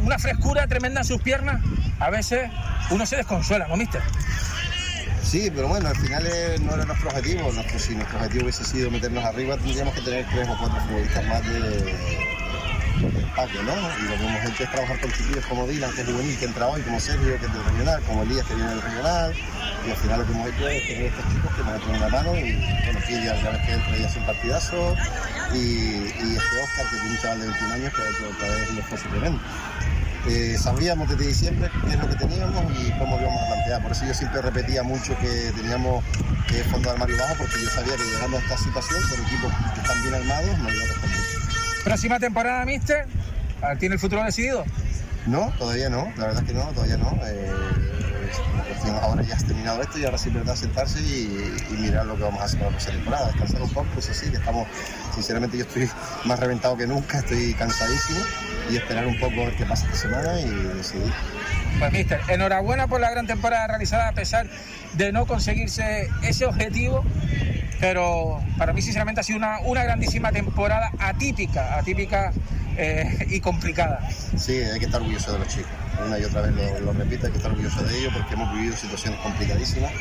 una 0.05 0.19
frescura 0.19 0.67
tremenda 0.69 1.01
en 1.01 1.07
sus 1.07 1.21
piernas, 1.21 1.61
a 1.99 2.11
veces 2.11 2.49
uno 2.91 3.05
se 3.07 3.17
desconsuela, 3.17 3.67
¿no, 3.67 3.77
mister? 3.77 4.03
Sí, 5.23 5.51
pero 5.55 5.69
bueno, 5.69 5.89
al 5.89 5.97
final 5.97 6.25
no 6.63 6.75
era 6.75 6.85
nuestro 6.85 7.11
objetivo. 7.11 7.53
Nuestro, 7.53 7.79
si 7.79 7.95
nuestro 7.95 8.19
objetivo 8.19 8.45
hubiese 8.45 8.65
sido 8.65 8.91
meternos 8.91 9.25
arriba, 9.25 9.57
tendríamos 9.57 9.95
que 9.95 10.01
tener 10.03 10.27
tres 10.31 10.49
o 10.49 10.57
cuatro 10.59 10.81
futbolistas 10.81 11.27
más 11.27 11.47
de, 11.47 11.61
de 11.61 12.29
¿no? 13.63 13.75
Y 13.99 14.09
lo 14.09 14.17
que 14.17 14.27
hemos 14.27 14.51
hecho 14.51 14.65
es 14.65 14.71
trabajar 14.73 15.01
con 15.01 15.13
chiquillos 15.13 15.47
como 15.47 15.67
Dylan, 15.67 15.93
que 15.95 16.01
es 16.01 16.07
juvenil, 16.09 16.39
que 16.39 16.45
entra 16.45 16.67
hoy, 16.67 16.83
como 16.83 16.99
Sergio, 16.99 17.39
que 17.39 17.47
es 17.47 17.53
del 17.53 17.65
regional, 17.65 18.03
como 18.03 18.23
Elías, 18.23 18.47
que 18.47 18.55
viene 18.55 18.71
del 18.71 18.83
regional. 18.83 19.35
Y 19.87 19.91
al 19.91 19.97
final 19.97 20.19
lo 20.21 20.27
que 20.27 20.33
hemos 20.33 20.49
hecho 20.49 20.69
es 20.69 20.87
tener 20.87 21.03
estos 21.05 21.25
chicos 21.33 21.55
que 21.55 21.63
nos 21.63 21.77
echan 21.77 21.95
una 21.95 22.09
mano 22.09 22.37
y, 22.37 22.53
bueno, 22.85 23.01
que 23.07 23.13
ya, 23.13 23.43
ya 23.43 23.51
ves 23.51 23.67
que 23.67 23.73
entra 23.73 23.97
ya 23.97 24.07
hace 24.07 24.19
un 24.19 24.27
partidazo. 24.27 24.97
Y, 25.55 25.59
y 25.59 26.37
este 26.37 26.61
Oscar, 26.61 26.87
que 26.91 26.97
es 26.97 27.03
un 27.03 27.19
chaval 27.19 27.41
de 27.41 27.47
21 27.47 27.75
años, 27.75 27.95
que 27.95 28.03
ha 28.03 28.11
hecho 28.11 28.29
otra 28.29 28.49
vez 28.49 28.71
un 28.71 28.79
esfuerzo 28.79 29.09
tremendo. 29.09 29.41
Eh, 30.29 30.59
sabíamos 30.59 31.09
desde 31.09 31.27
diciembre 31.27 31.71
qué 31.87 31.95
es 31.95 31.99
lo 31.99 32.09
que 32.09 32.17
teníamos 32.17 32.65
y 32.79 32.91
cómo 32.99 33.17
lo 33.17 33.23
íbamos 33.23 33.43
a 33.43 33.47
plantear. 33.47 33.83
Por 33.83 33.93
eso 33.93 34.05
yo 34.07 34.15
siempre 34.15 34.43
repetía 34.43 34.83
mucho 34.83 35.17
que 35.19 35.53
teníamos 35.57 36.05
fondo 36.71 36.89
de 36.89 36.95
armario 36.95 37.17
bajo, 37.19 37.35
porque 37.39 37.55
yo 37.63 37.71
sabía 37.71 37.97
que 37.97 38.05
llegando 38.05 38.37
a 38.37 38.41
esta 38.41 38.59
situación, 38.59 39.01
con 39.09 39.21
equipos 39.27 39.53
que 39.75 39.81
están 39.81 40.03
bien 40.03 40.15
armados, 40.15 40.59
nos 40.59 40.73
iba 40.73 40.85
a 40.85 40.89
costar 40.89 41.11
mucho. 41.11 41.85
Próxima 41.85 42.19
temporada, 42.19 42.65
mister, 42.65 43.07
¿tiene 43.79 43.95
el 43.95 44.01
futuro 44.01 44.25
decidido? 44.25 44.65
No, 45.27 45.53
todavía 45.59 45.89
no, 45.89 46.13
la 46.17 46.27
verdad 46.27 46.43
es 46.43 46.49
que 46.49 46.55
no, 46.55 46.65
todavía 46.73 46.97
no. 46.97 47.19
Eh, 47.25 47.51
ahora 49.03 49.23
ya 49.23 49.35
has 49.35 49.45
terminado 49.45 49.83
esto 49.83 49.99
y 49.99 50.05
ahora 50.05 50.19
sí 50.19 50.31
verdad 50.31 50.57
sentarse 50.57 51.01
y, 51.01 51.57
y 51.71 51.73
mirar 51.75 52.07
lo 52.07 52.17
que 52.17 52.23
vamos 52.23 52.41
a 52.41 52.45
hacer 52.45 52.59
para 52.59 52.71
la 52.71 52.77
próxima 52.77 52.95
temporada. 52.97 53.27
Descansar 53.27 53.63
un 53.63 53.71
poco, 53.71 53.89
eso 53.99 54.15
sí, 54.15 54.31
que 54.31 54.37
estamos, 54.37 54.67
sinceramente 55.15 55.57
yo 55.59 55.65
estoy 55.65 55.89
más 56.25 56.39
reventado 56.39 56.77
que 56.77 56.87
nunca, 56.87 57.19
estoy 57.19 57.55
cansadísimo 57.55 58.21
y 58.71 58.77
esperar 58.77 59.07
un 59.07 59.19
poco 59.19 59.43
a 59.43 59.47
ver 59.47 59.57
qué 59.57 59.65
pasa 59.65 59.87
esta 59.87 59.97
semana 59.97 60.41
y 60.41 60.49
decidir. 60.77 61.13
Pues, 61.79 61.93
mister, 61.93 62.21
enhorabuena 62.29 62.87
por 62.87 63.01
la 63.01 63.11
gran 63.11 63.27
temporada 63.27 63.67
realizada 63.67 64.09
a 64.09 64.13
pesar 64.13 64.47
de 64.95 65.13
no 65.13 65.27
conseguirse 65.27 66.09
ese 66.23 66.47
objetivo, 66.47 67.05
pero 67.81 68.43
para 68.57 68.73
mí 68.73 68.83
sinceramente 68.83 69.21
ha 69.21 69.25
sido 69.25 69.39
una, 69.39 69.61
una 69.61 69.85
grandísima 69.85 70.33
temporada 70.33 70.91
atípica, 70.99 71.79
atípica 71.79 72.33
eh, 72.77 73.27
y 73.31 73.41
complicada. 73.41 74.09
Sí, 74.37 74.53
hay 74.53 74.79
que 74.79 74.87
estar 74.87 75.01
orgulloso 75.01 75.33
de 75.33 75.39
los 75.41 75.49
chicos. 75.49 75.71
Una 76.05 76.19
y 76.19 76.25
otra 76.25 76.43
vez 76.43 76.53
lo, 76.53 76.81
lo 76.81 76.93
repito, 76.93 77.27
hay 77.27 77.33
que 77.33 77.39
estar 77.39 77.51
orgulloso 77.51 77.83
de 77.83 77.99
ellos 77.99 78.13
porque 78.17 78.35
hemos 78.35 78.53
vivido 78.55 78.77
situaciones 78.77 79.19
complicadísimas, 79.21 79.93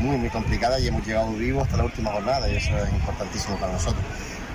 muy, 0.00 0.16
muy 0.16 0.28
complicadas 0.30 0.80
y 0.80 0.88
hemos 0.88 1.06
llegado 1.06 1.32
vivos 1.32 1.64
hasta 1.64 1.78
la 1.78 1.84
última 1.84 2.10
jornada 2.10 2.48
y 2.48 2.56
eso 2.56 2.76
es 2.76 2.92
importantísimo 2.92 3.58
para 3.58 3.72
nosotros. 3.72 4.02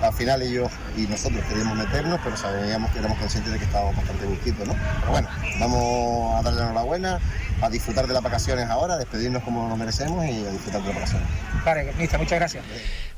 Al 0.02 0.12
final 0.12 0.42
ellos 0.42 0.70
y 0.96 1.02
nosotros 1.02 1.42
queríamos 1.48 1.76
meternos, 1.76 2.20
pero 2.22 2.36
sabíamos 2.36 2.90
que 2.90 2.98
éramos 2.98 3.18
conscientes 3.18 3.52
de 3.52 3.58
que 3.58 3.64
estábamos 3.64 3.96
bastante 3.96 4.26
busquitos, 4.26 4.66
¿no? 4.66 4.74
Pero 5.00 5.12
bueno, 5.12 5.28
vamos 5.58 6.38
a 6.38 6.42
darle 6.42 6.60
la 6.60 6.66
enhorabuena, 6.66 7.18
a 7.62 7.70
disfrutar 7.70 8.06
de 8.06 8.14
las 8.14 8.22
vacaciones 8.22 8.68
ahora, 8.68 8.96
despedirnos 8.96 9.42
como 9.42 9.68
nos 9.68 9.78
merecemos 9.78 10.24
y 10.26 10.46
a 10.46 10.50
disfrutar 10.50 10.82
de 10.82 10.88
las 10.88 10.96
vacaciones. 10.96 11.28
Vale, 11.64 11.92
mister, 11.98 12.18
muchas 12.18 12.38
gracias. 12.38 12.64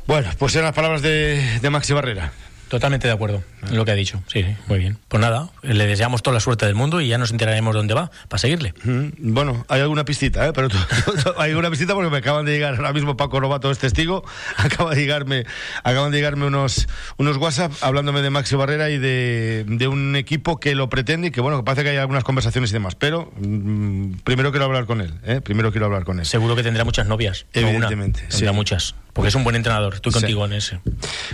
Bueno, 0.06 0.30
pues 0.38 0.54
eran 0.54 0.66
las 0.66 0.74
palabras 0.74 1.02
de, 1.02 1.58
de 1.60 1.70
Maxi 1.70 1.92
Barrera. 1.92 2.32
Totalmente 2.68 3.06
de 3.06 3.14
acuerdo 3.14 3.42
en 3.68 3.76
lo 3.76 3.84
que 3.84 3.90
ha 3.92 3.94
dicho. 3.94 4.22
Sí, 4.26 4.42
sí, 4.42 4.56
muy 4.66 4.78
bien. 4.78 4.98
Pues 5.08 5.20
nada, 5.20 5.48
le 5.62 5.86
deseamos 5.86 6.22
toda 6.22 6.34
la 6.34 6.40
suerte 6.40 6.66
del 6.66 6.74
mundo 6.74 7.00
y 7.00 7.08
ya 7.08 7.18
nos 7.18 7.30
enteraremos 7.30 7.74
dónde 7.74 7.94
va 7.94 8.10
para 8.28 8.38
seguirle. 8.38 8.74
Mm, 8.84 9.08
Bueno, 9.34 9.64
hay 9.68 9.80
alguna 9.80 10.04
pistita, 10.04 10.46
¿eh? 10.46 10.52
pero 10.54 10.68
hay 11.38 11.50
alguna 11.50 11.70
pistita 11.70 11.94
porque 11.94 12.10
me 12.10 12.18
acaban 12.18 12.44
de 12.44 12.52
llegar 12.52 12.74
ahora 12.76 12.92
mismo 12.92 13.16
Paco 13.16 13.40
Robato 13.40 13.70
es 13.70 13.78
testigo, 13.78 14.24
acaba 14.56 14.94
de 14.94 15.00
llegarme, 15.00 15.44
acaban 15.82 16.10
de 16.10 16.18
llegarme 16.18 16.46
unos 16.46 16.88
unos 17.16 17.36
WhatsApp 17.38 17.72
hablándome 17.80 18.22
de 18.22 18.30
Maxi 18.30 18.54
Barrera 18.56 18.90
y 18.90 18.98
de, 18.98 19.64
de 19.66 19.88
un 19.88 20.16
equipo 20.16 20.60
que 20.60 20.74
lo 20.74 20.88
pretende 20.88 21.28
y 21.28 21.30
que 21.30 21.40
bueno, 21.40 21.64
parece 21.64 21.84
que 21.84 21.90
hay 21.90 21.96
algunas 21.96 22.24
conversaciones 22.24 22.70
y 22.70 22.74
demás, 22.74 22.94
pero 22.94 23.32
mm, 23.40 24.12
primero 24.24 24.50
quiero 24.50 24.66
hablar 24.66 24.86
con 24.86 25.00
él, 25.00 25.14
¿eh? 25.24 25.40
primero 25.40 25.70
quiero 25.70 25.86
hablar 25.86 26.04
con 26.04 26.18
él. 26.20 26.26
Seguro 26.26 26.54
que 26.56 26.62
tendrá 26.62 26.84
muchas 26.84 27.06
novias. 27.06 27.46
no 27.54 27.62
una, 27.62 27.70
Evidentemente, 27.70 28.20
tendrá 28.28 28.50
sí. 28.50 28.54
muchas. 28.56 28.94
Porque 29.18 29.30
es 29.30 29.34
un 29.34 29.42
buen 29.42 29.56
entrenador. 29.56 29.94
Estoy 29.96 30.12
Sí. 30.12 30.20
contigo 30.20 30.44
en 30.44 30.52
ese. 30.52 30.78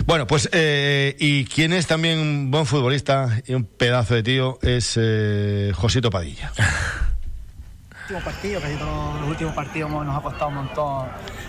Bueno, 0.07 0.25
pues 0.25 0.49
eh, 0.53 1.15
y 1.19 1.45
quien 1.45 1.71
es 1.71 1.85
también 1.85 2.17
un 2.17 2.49
buen 2.49 2.65
futbolista 2.65 3.43
y 3.45 3.53
un 3.53 3.63
pedazo 3.63 4.15
de 4.15 4.23
tío 4.23 4.57
es 4.63 4.95
eh, 4.99 5.71
Josito 5.75 6.09
Padilla. 6.09 6.51
último 8.09 8.21
partido, 8.23 8.59
casi 8.59 8.73
todos 8.77 9.19
los 9.21 9.29
últimos 9.29 9.53
partidos 9.53 9.91
nos 9.91 10.17
ha 10.17 10.21
costado 10.21 10.47
un 10.47 10.55
montón 10.55 11.07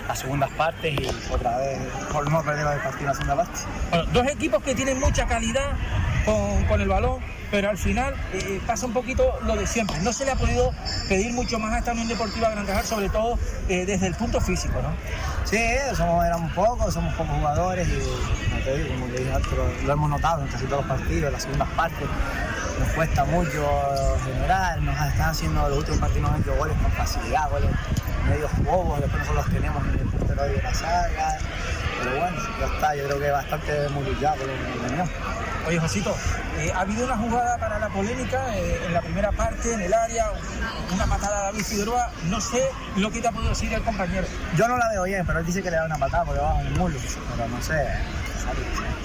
las 0.09 0.19
segundas 0.19 0.51
partes 0.59 0.95
y 1.01 1.33
otra 1.33 1.57
vez 1.57 1.79
volvemos 2.13 2.43
a 2.43 2.47
perder 2.47 2.67
el 2.75 2.81
partido 2.83 3.01
en 3.01 3.07
la 3.07 3.15
segunda 3.15 3.37
parte. 3.37 3.61
Bueno, 3.91 4.05
dos 4.13 4.27
equipos 4.29 4.63
que 4.63 4.75
tienen 4.75 5.01
mucha 5.01 5.27
calidad 5.27 5.73
con, 6.27 6.65
con 6.67 6.83
el 6.83 6.89
balón, 6.89 7.21
pero 7.51 7.71
al 7.71 7.79
final 7.79 8.15
eh, 8.33 8.61
pasa 8.67 8.87
un 8.87 8.93
poquito 8.93 9.39
lo 9.45 9.57
de 9.57 9.67
siempre. 9.67 9.99
No 10.01 10.13
se 10.13 10.25
le 10.25 10.33
ha 10.33 10.37
podido 10.37 10.73
pedir 11.09 11.33
mucho 11.33 11.59
más 11.59 11.73
a 11.73 11.79
esta 11.79 11.93
Unión 11.93 12.09
Deportiva 12.09 12.51
Gran 12.51 12.67
Cajal, 12.67 12.85
sobre 12.85 13.09
todo 13.09 13.39
eh, 13.69 13.87
desde 13.87 14.07
el 14.07 14.15
punto 14.15 14.41
físico, 14.41 14.81
¿no? 14.83 14.91
Sí, 15.45 15.59
somos, 15.95 16.25
éramos 16.25 16.53
pocos, 16.53 16.93
somos 16.93 17.15
pocos 17.15 17.37
jugadores 17.37 17.89
y 17.89 18.55
al 18.55 18.65
te 18.65 18.77
digo, 18.77 18.95
como 18.95 19.07
te 19.07 19.19
dije 19.21 19.33
lo, 19.85 19.93
hemos 19.93 20.11
notado 20.11 20.43
en 20.43 20.49
casi 20.49 20.65
todos 20.67 20.85
los 20.85 20.99
partidos, 20.99 21.33
las 21.33 21.43
segundas 21.43 21.69
partes. 21.77 22.09
Nos 22.81 22.89
cuesta 22.91 23.25
mucho 23.25 23.67
generar, 24.25 24.83
nos 24.83 24.95
están 24.95 25.31
haciendo 25.31 25.69
los 25.69 25.79
últimos 25.79 26.01
partidos, 26.01 26.31
goles 26.59 26.77
con 26.83 26.93
facilidad, 26.93 27.49
goles 27.49 27.71
medio 28.29 28.49
bobos, 28.65 29.01
después 29.01 29.21
nosotros 29.21 29.47
los 29.47 29.55
tenemos 29.55 29.85
en 29.87 30.01
el 30.01 30.07
portero 30.09 30.43
de 30.43 30.63
la 30.63 30.75
saga. 30.75 31.39
Pero 32.03 32.17
bueno, 32.21 32.37
ya 32.61 32.67
está, 32.67 32.97
yo 32.97 33.05
creo 33.05 33.21
que 33.21 33.31
bastante 33.31 33.89
por 34.35 34.47
lo 34.49 34.55
que. 34.97 35.56
Oye, 35.67 35.81
Josito, 35.81 36.15
eh, 36.61 36.71
ha 36.73 36.81
habido 36.81 37.05
una 37.05 37.17
jugada 37.17 37.59
para 37.59 37.79
la 37.81 37.89
polémica 37.89 38.57
eh, 38.57 38.81
en 38.87 38.93
la 38.93 39.01
primera 39.03 39.33
parte, 39.33 39.75
en 39.75 39.81
el 39.81 39.93
área, 39.93 40.31
una 40.95 41.07
patada 41.07 41.41
a 41.41 41.43
David 41.47 41.65
Figueroa. 41.65 42.13
No 42.27 42.41
sé 42.41 42.63
lo 42.97 43.11
que 43.11 43.21
te 43.21 43.27
ha 43.29 43.33
podido 43.33 43.51
decir 43.51 43.73
el 43.73 43.83
compañero. 43.83 44.27
Yo 44.57 44.69
no 44.69 44.77
la 44.79 44.89
veo 44.91 45.03
bien, 45.05 45.27
pero 45.27 45.41
él 45.41 45.47
dice 45.47 45.63
que 45.63 45.71
le 45.71 45.77
da 45.77 45.87
una 45.87 45.99
patada 45.99 46.25
por 46.25 46.35
debajo 46.37 46.59
del 46.63 46.71
muslo. 46.75 46.99
Pero 47.37 47.49
no 47.49 47.61
sé, 47.61 47.85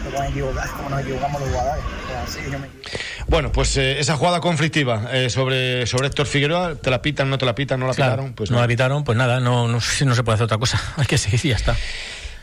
se 0.04 0.10
pueden 0.10 0.32
equivocar 0.32 0.70
como 0.70 0.90
nos 0.90 1.02
equivocamos 1.02 1.42
los 1.42 1.50
jugadores. 1.50 1.84
Pero 2.08 2.20
así 2.20 2.40
yo 2.52 2.60
me 2.60 2.68
equivoco. 2.68 2.90
Bueno, 3.28 3.52
pues 3.52 3.78
eh, 3.78 4.00
esa 4.00 4.18
jugada 4.18 4.40
conflictiva 4.40 5.10
eh, 5.12 5.30
sobre, 5.32 5.88
sobre 5.88 6.08
Héctor 6.08 6.28
Figueroa, 6.28 6.76
¿te 6.76 6.92
la 6.92 7.02
pitan, 7.02 7.30
no 7.30 7.38
te 7.40 7.46
la 7.46 7.56
pitan, 7.56 7.80
no 7.80 7.88
la 7.88 7.94
Claro, 7.94 8.12
pitaron? 8.18 8.34
Pues 8.34 8.52
no 8.52 8.56
nada. 8.56 8.66
la 8.66 8.68
pitaron, 8.68 9.04
pues 9.04 9.18
nada, 9.18 9.40
no, 9.40 9.68
no, 9.68 9.80
no 9.80 9.82
se 9.82 10.24
puede 10.24 10.36
hacer 10.36 10.46
otra 10.46 10.58
cosa. 10.60 10.80
Hay 10.98 11.06
que 11.08 11.18
seguir 11.18 11.40
y 11.46 11.50
ya 11.50 11.56
está. 11.56 11.76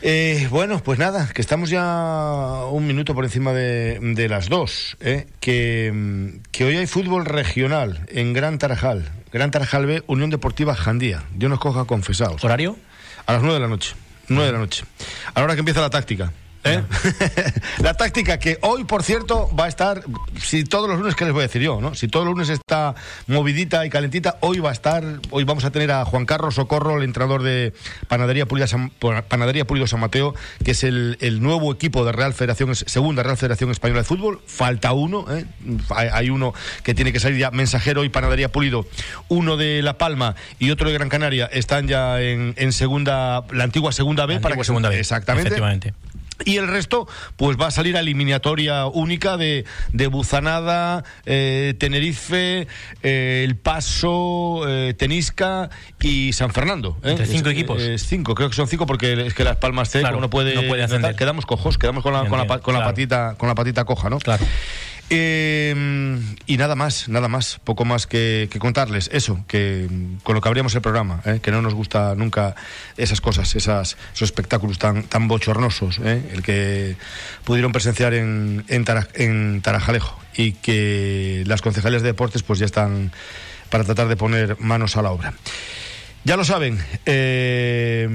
Eh, 0.01 0.47
bueno, 0.49 0.81
pues 0.81 0.97
nada, 0.97 1.27
que 1.33 1.41
estamos 1.41 1.69
ya 1.69 2.63
un 2.71 2.87
minuto 2.87 3.13
por 3.13 3.25
encima 3.25 3.51
de, 3.51 3.99
de 3.99 4.29
las 4.29 4.47
dos. 4.47 4.97
¿eh? 5.01 5.27
Que, 5.39 5.91
mm, 5.93 6.41
que 6.51 6.63
hoy 6.63 6.77
hay 6.77 6.87
fútbol 6.87 7.25
regional 7.25 8.05
en 8.07 8.33
Gran 8.33 8.57
Tarajal. 8.59 9.11
Gran 9.31 9.51
Tarajal 9.51 9.85
B, 9.85 10.03
Unión 10.07 10.29
Deportiva 10.29 10.73
Jandía. 10.75 11.23
Dios 11.35 11.49
nos 11.49 11.59
coja 11.59 11.85
confesados. 11.85 12.43
¿Horario? 12.43 12.77
A 13.25 13.33
las 13.33 13.41
nueve 13.41 13.55
de 13.55 13.61
la 13.61 13.67
noche. 13.67 13.93
Nueve 14.29 14.47
de 14.47 14.53
la 14.53 14.59
noche. 14.59 14.85
A 15.33 15.39
la 15.39 15.45
hora 15.45 15.53
que 15.55 15.59
empieza 15.59 15.81
la 15.81 15.89
táctica. 15.89 16.31
¿Eh? 16.63 16.83
la 17.79 17.93
táctica 17.93 18.39
que 18.39 18.57
hoy, 18.61 18.83
por 18.83 19.03
cierto, 19.03 19.49
va 19.55 19.65
a 19.65 19.67
estar, 19.67 20.03
si 20.41 20.63
todos 20.63 20.89
los 20.89 20.99
lunes, 20.99 21.15
¿qué 21.15 21.25
les 21.25 21.33
voy 21.33 21.41
a 21.41 21.47
decir 21.47 21.61
yo? 21.61 21.79
¿no? 21.81 21.95
Si 21.95 22.07
todos 22.07 22.25
los 22.25 22.33
lunes 22.35 22.49
está 22.49 22.95
movidita 23.27 23.85
y 23.85 23.89
calentita, 23.89 24.37
hoy 24.41 24.59
va 24.59 24.69
a 24.69 24.73
estar, 24.73 25.03
hoy 25.31 25.43
vamos 25.43 25.63
a 25.65 25.71
tener 25.71 25.91
a 25.91 26.05
Juan 26.05 26.25
Carlos 26.25 26.55
Socorro, 26.55 26.97
el 26.97 27.03
entrenador 27.03 27.43
de 27.43 27.73
Panadería 28.07 28.45
Pulido 28.45 28.67
San, 28.67 28.89
Panadería 29.27 29.65
Pulido 29.65 29.87
San 29.87 29.99
Mateo, 29.99 30.35
que 30.63 30.71
es 30.71 30.83
el, 30.83 31.17
el 31.21 31.41
nuevo 31.41 31.71
equipo 31.71 32.05
de 32.05 32.11
Real 32.11 32.33
Federación, 32.33 32.75
segunda 32.75 33.23
Real 33.23 33.37
Federación 33.37 33.71
Española 33.71 34.01
de 34.01 34.05
Fútbol. 34.05 34.41
Falta 34.45 34.91
uno, 34.93 35.25
¿eh? 35.29 35.45
hay, 35.95 36.09
hay 36.11 36.29
uno 36.29 36.53
que 36.83 36.93
tiene 36.93 37.11
que 37.13 37.19
salir 37.19 37.37
ya, 37.39 37.51
Mensajero 37.51 38.03
y 38.03 38.09
Panadería 38.09 38.51
Pulido, 38.51 38.85
uno 39.27 39.57
de 39.57 39.81
La 39.81 39.97
Palma 39.97 40.35
y 40.59 40.71
otro 40.71 40.87
de 40.89 40.93
Gran 40.93 41.09
Canaria, 41.09 41.45
están 41.51 41.87
ya 41.87 42.21
en, 42.21 42.53
en 42.57 42.73
segunda, 42.73 43.43
la 43.51 43.63
antigua 43.63 43.91
segunda 43.91 44.25
B. 44.25 44.35
La 44.35 44.41
para 44.41 44.55
que- 44.55 44.63
segunda 44.63 44.89
B, 44.89 44.99
Exactamente. 44.99 45.47
efectivamente. 45.47 45.93
Y 46.45 46.57
el 46.57 46.67
resto, 46.67 47.07
pues 47.35 47.57
va 47.59 47.67
a 47.67 47.71
salir 47.71 47.97
a 47.97 47.99
eliminatoria 47.99 48.85
única 48.85 49.35
de, 49.37 49.65
de 49.91 50.07
Buzanada, 50.07 51.03
eh, 51.25 51.73
Tenerife, 51.77 52.67
eh, 53.03 53.43
El 53.45 53.55
Paso, 53.57 54.61
eh, 54.67 54.93
Tenisca 54.93 55.69
y 55.99 56.31
San 56.33 56.51
Fernando. 56.51 56.97
¿eh? 57.03 57.11
Entre 57.11 57.25
cinco 57.25 57.49
Es- 57.49 57.53
equipos. 57.53 57.81
Es 57.81 58.03
cinco, 58.05 58.35
creo 58.35 58.49
que 58.49 58.55
son 58.55 58.67
cinco 58.67 58.85
porque 58.85 59.27
es 59.27 59.33
que 59.33 59.43
Las 59.43 59.57
Palmas 59.57 59.89
C 59.89 59.99
Claro, 59.99 60.19
no 60.21 60.29
puede, 60.29 60.55
no 60.55 60.63
puede. 60.67 60.87
Quedamos 61.15 61.45
cojos, 61.45 61.77
quedamos 61.77 62.03
con 62.03 62.13
la, 62.13 62.25
con 62.27 62.37
la, 62.39 62.47
con 62.47 62.73
la 62.73 62.79
Claro. 62.79 62.85
patita, 62.91 63.35
con 63.37 63.49
la 63.49 63.55
patita 63.55 63.83
coja, 63.85 64.09
¿no? 64.09 64.19
Claro. 64.19 64.45
Eh, 65.11 66.19
y 66.45 66.57
nada 66.57 66.75
más, 66.75 67.09
nada 67.09 67.27
más, 67.27 67.59
poco 67.63 67.83
más 67.85 68.05
que, 68.05 68.47
que 68.51 68.59
contarles. 68.59 69.09
Eso, 69.11 69.43
que 69.47 69.87
con 70.23 70.35
lo 70.35 70.41
que 70.41 70.47
abríamos 70.47 70.75
el 70.75 70.81
programa, 70.81 71.21
¿eh? 71.25 71.39
que 71.41 71.51
no 71.51 71.61
nos 71.61 71.73
gusta 71.73 72.13
nunca 72.15 72.55
esas 72.97 73.19
cosas, 73.21 73.55
esas, 73.55 73.97
esos 74.13 74.27
espectáculos 74.27 74.77
tan, 74.77 75.03
tan 75.03 75.27
bochornosos, 75.27 75.99
¿eh? 76.03 76.21
el 76.31 76.43
que 76.43 76.95
pudieron 77.43 77.71
presenciar 77.71 78.13
en, 78.13 78.63
en, 78.67 78.85
Tara- 78.85 79.07
en 79.15 79.61
Tarajalejo 79.61 80.19
y 80.35 80.51
que 80.53 81.43
las 81.47 81.61
concejalías 81.61 82.03
de 82.03 82.09
deportes 82.09 82.43
pues 82.43 82.59
ya 82.59 82.65
están 82.65 83.11
para 83.69 83.83
tratar 83.83 84.07
de 84.07 84.15
poner 84.15 84.59
manos 84.59 84.95
a 84.95 85.01
la 85.01 85.11
obra. 85.11 85.33
Ya 86.29 86.37
lo 86.37 86.45
saben, 86.45 86.77
eh, 87.07 88.07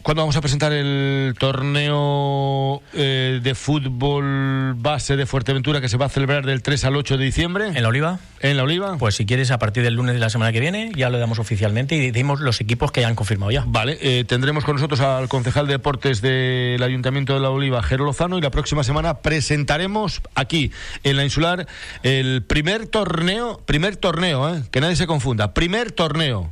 ¿cuándo 0.00 0.22
vamos 0.22 0.34
a 0.34 0.40
presentar 0.40 0.72
el 0.72 1.34
torneo 1.38 2.80
eh, 2.94 3.38
de 3.42 3.54
fútbol 3.54 4.72
base 4.78 5.14
de 5.16 5.26
Fuerteventura 5.26 5.82
que 5.82 5.90
se 5.90 5.98
va 5.98 6.06
a 6.06 6.08
celebrar 6.08 6.46
del 6.46 6.62
3 6.62 6.86
al 6.86 6.96
8 6.96 7.18
de 7.18 7.24
diciembre? 7.26 7.66
¿En 7.66 7.82
la 7.82 7.90
Oliva? 7.90 8.18
¿En 8.40 8.56
la 8.56 8.62
Oliva? 8.62 8.96
Pues 8.96 9.16
si 9.16 9.26
quieres, 9.26 9.50
a 9.50 9.58
partir 9.58 9.82
del 9.82 9.92
lunes 9.92 10.14
de 10.14 10.20
la 10.20 10.30
semana 10.30 10.52
que 10.52 10.60
viene, 10.60 10.90
ya 10.96 11.10
lo 11.10 11.18
damos 11.18 11.38
oficialmente 11.38 11.94
y 11.96 12.10
decimos 12.10 12.40
los 12.40 12.62
equipos 12.62 12.90
que 12.92 13.04
han 13.04 13.14
confirmado 13.14 13.52
ya. 13.52 13.62
Vale, 13.66 13.98
eh, 14.00 14.24
tendremos 14.24 14.64
con 14.64 14.76
nosotros 14.76 15.00
al 15.00 15.28
concejal 15.28 15.66
de 15.66 15.74
deportes 15.74 16.22
del 16.22 16.82
Ayuntamiento 16.82 17.34
de 17.34 17.40
La 17.40 17.50
Oliva, 17.50 17.82
Jero 17.82 18.06
Lozano, 18.06 18.38
y 18.38 18.40
la 18.40 18.50
próxima 18.50 18.84
semana 18.84 19.18
presentaremos 19.18 20.22
aquí, 20.34 20.72
en 21.02 21.18
la 21.18 21.24
insular, 21.24 21.66
el 22.04 22.42
primer 22.42 22.86
torneo, 22.86 23.60
primer 23.66 23.96
torneo, 23.96 24.48
eh, 24.48 24.62
que 24.70 24.80
nadie 24.80 24.96
se 24.96 25.06
confunda, 25.06 25.52
primer 25.52 25.92
torneo 25.92 26.50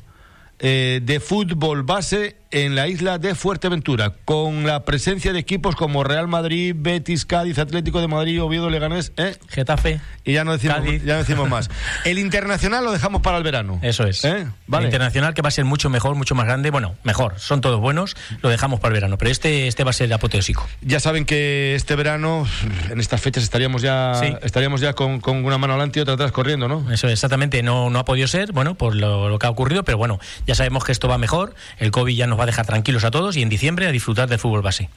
eh, 0.62 1.00
de 1.02 1.18
fútbol 1.20 1.82
base 1.82 2.36
en 2.52 2.74
la 2.76 2.86
isla 2.88 3.18
de 3.18 3.34
Fuerteventura, 3.34 4.12
con 4.24 4.66
la 4.66 4.84
presencia 4.84 5.32
de 5.32 5.38
equipos 5.38 5.74
como 5.74 6.04
Real 6.04 6.28
Madrid, 6.28 6.74
Betis, 6.76 7.24
Cádiz, 7.26 7.58
Atlético 7.58 8.00
de 8.00 8.08
Madrid, 8.08 8.42
Oviedo, 8.42 8.70
Leganés, 8.70 9.12
¿eh? 9.16 9.36
Getafe. 9.48 10.00
Y 10.24 10.34
ya 10.34 10.44
no 10.44 10.52
decimos, 10.52 10.76
Cádiz. 10.76 11.02
ya 11.04 11.14
no 11.14 11.18
decimos 11.20 11.48
más. 11.48 11.70
El 12.04 12.18
internacional 12.18 12.84
lo 12.84 12.92
dejamos 12.92 13.22
para 13.22 13.38
el 13.38 13.42
verano. 13.42 13.78
Eso 13.82 14.04
es. 14.04 14.24
¿Eh? 14.24 14.46
Vale. 14.66 14.84
El 14.84 14.88
internacional 14.92 15.34
que 15.34 15.42
va 15.42 15.48
a 15.48 15.52
ser 15.52 15.64
mucho 15.64 15.90
mejor, 15.90 16.14
mucho 16.14 16.34
más 16.34 16.46
grande. 16.46 16.70
Bueno, 16.70 16.94
mejor, 17.02 17.38
son 17.38 17.60
todos 17.60 17.80
buenos, 17.80 18.16
lo 18.42 18.48
dejamos 18.48 18.78
para 18.80 18.90
el 18.90 18.94
verano, 18.94 19.18
pero 19.18 19.30
este, 19.30 19.66
este 19.66 19.82
va 19.84 19.90
a 19.90 19.94
ser 19.94 20.12
apoteósico. 20.12 20.68
Ya 20.82 21.00
saben 21.00 21.24
que 21.24 21.74
este 21.74 21.96
verano, 21.96 22.46
en 22.90 23.00
estas 23.00 23.20
fechas, 23.20 23.42
estaríamos 23.42 23.82
ya, 23.82 24.14
Sí. 24.20 24.34
estaríamos 24.42 24.80
ya 24.80 24.92
con, 24.92 25.20
con 25.20 25.44
una 25.44 25.58
mano 25.58 25.72
adelante 25.72 25.98
y 25.98 26.02
otra 26.02 26.14
atrás 26.14 26.32
corriendo, 26.32 26.68
¿no? 26.68 26.90
Eso 26.92 27.08
exactamente 27.08 27.62
no, 27.62 27.90
no 27.90 27.98
ha 27.98 28.04
podido 28.04 28.28
ser, 28.28 28.52
bueno, 28.52 28.74
por 28.74 28.94
lo, 28.94 29.28
lo 29.28 29.38
que 29.38 29.46
ha 29.46 29.50
ocurrido, 29.50 29.82
pero 29.84 29.98
bueno, 29.98 30.20
ya 30.46 30.54
sabemos 30.54 30.84
que 30.84 30.92
esto 30.92 31.08
va 31.08 31.18
mejor, 31.18 31.54
el 31.78 31.90
COVID 31.90 32.14
ya 32.14 32.26
nos 32.26 32.38
va 32.38 32.41
a 32.42 32.46
dejar 32.46 32.66
tranquilos 32.66 33.04
a 33.04 33.10
todos 33.10 33.36
y 33.36 33.42
en 33.42 33.48
diciembre 33.48 33.86
a 33.86 33.92
disfrutar 33.92 34.28
del 34.28 34.38
fútbol 34.38 34.62
base. 34.62 34.88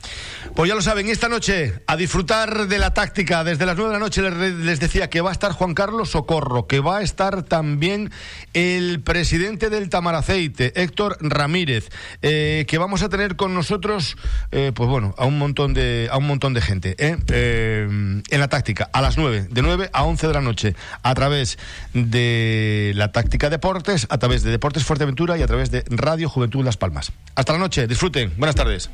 Pues 0.55 0.69
ya 0.69 0.75
lo 0.75 0.81
saben, 0.81 1.09
esta 1.09 1.29
noche 1.29 1.81
a 1.87 1.95
disfrutar 1.95 2.67
de 2.67 2.79
la 2.79 2.93
táctica. 2.93 3.43
Desde 3.43 3.65
las 3.65 3.75
9 3.75 3.91
de 3.91 3.99
la 3.99 3.99
noche 3.99 4.21
les, 4.21 4.79
decía 4.79 5.09
que 5.09 5.21
va 5.21 5.29
a 5.29 5.33
estar 5.33 5.51
Juan 5.51 5.73
Carlos 5.73 6.09
Socorro, 6.09 6.67
que 6.67 6.79
va 6.79 6.97
a 6.97 7.01
estar 7.01 7.43
también 7.43 8.11
el 8.53 9.01
presidente 9.01 9.69
del 9.69 9.89
Tamaraceite, 9.89 10.81
Héctor 10.81 11.17
Ramírez, 11.19 11.89
eh, 12.21 12.65
que 12.67 12.77
vamos 12.77 13.03
a 13.03 13.09
tener 13.09 13.35
con 13.35 13.53
nosotros, 13.53 14.17
eh, 14.51 14.71
pues 14.73 14.89
bueno, 14.89 15.13
a 15.17 15.25
un 15.25 15.37
montón 15.37 15.73
de, 15.73 16.09
a 16.11 16.17
un 16.17 16.27
montón 16.27 16.53
de 16.53 16.61
gente. 16.61 16.95
Eh, 16.97 17.87
en 17.87 18.39
la 18.39 18.47
táctica, 18.47 18.89
a 18.93 19.01
las 19.01 19.17
9, 19.17 19.47
de 19.49 19.61
9 19.61 19.89
a 19.93 20.03
11 20.03 20.27
de 20.27 20.33
la 20.33 20.41
noche, 20.41 20.75
a 21.03 21.13
través 21.15 21.57
de 21.93 22.93
la 22.95 23.11
táctica 23.11 23.49
Deportes, 23.49 24.07
a 24.09 24.17
través 24.17 24.43
de 24.43 24.51
Deportes 24.51 24.83
Fuerteventura 24.83 25.37
y 25.37 25.41
a 25.41 25.47
través 25.47 25.71
de 25.71 25.83
Radio 25.89 26.29
Juventud 26.29 26.63
Las 26.63 26.77
Palmas. 26.77 27.11
Hasta 27.35 27.53
la 27.53 27.59
noche, 27.59 27.85
disfruten. 27.87 28.31
Buenas 28.37 28.55
tardes. 28.55 28.89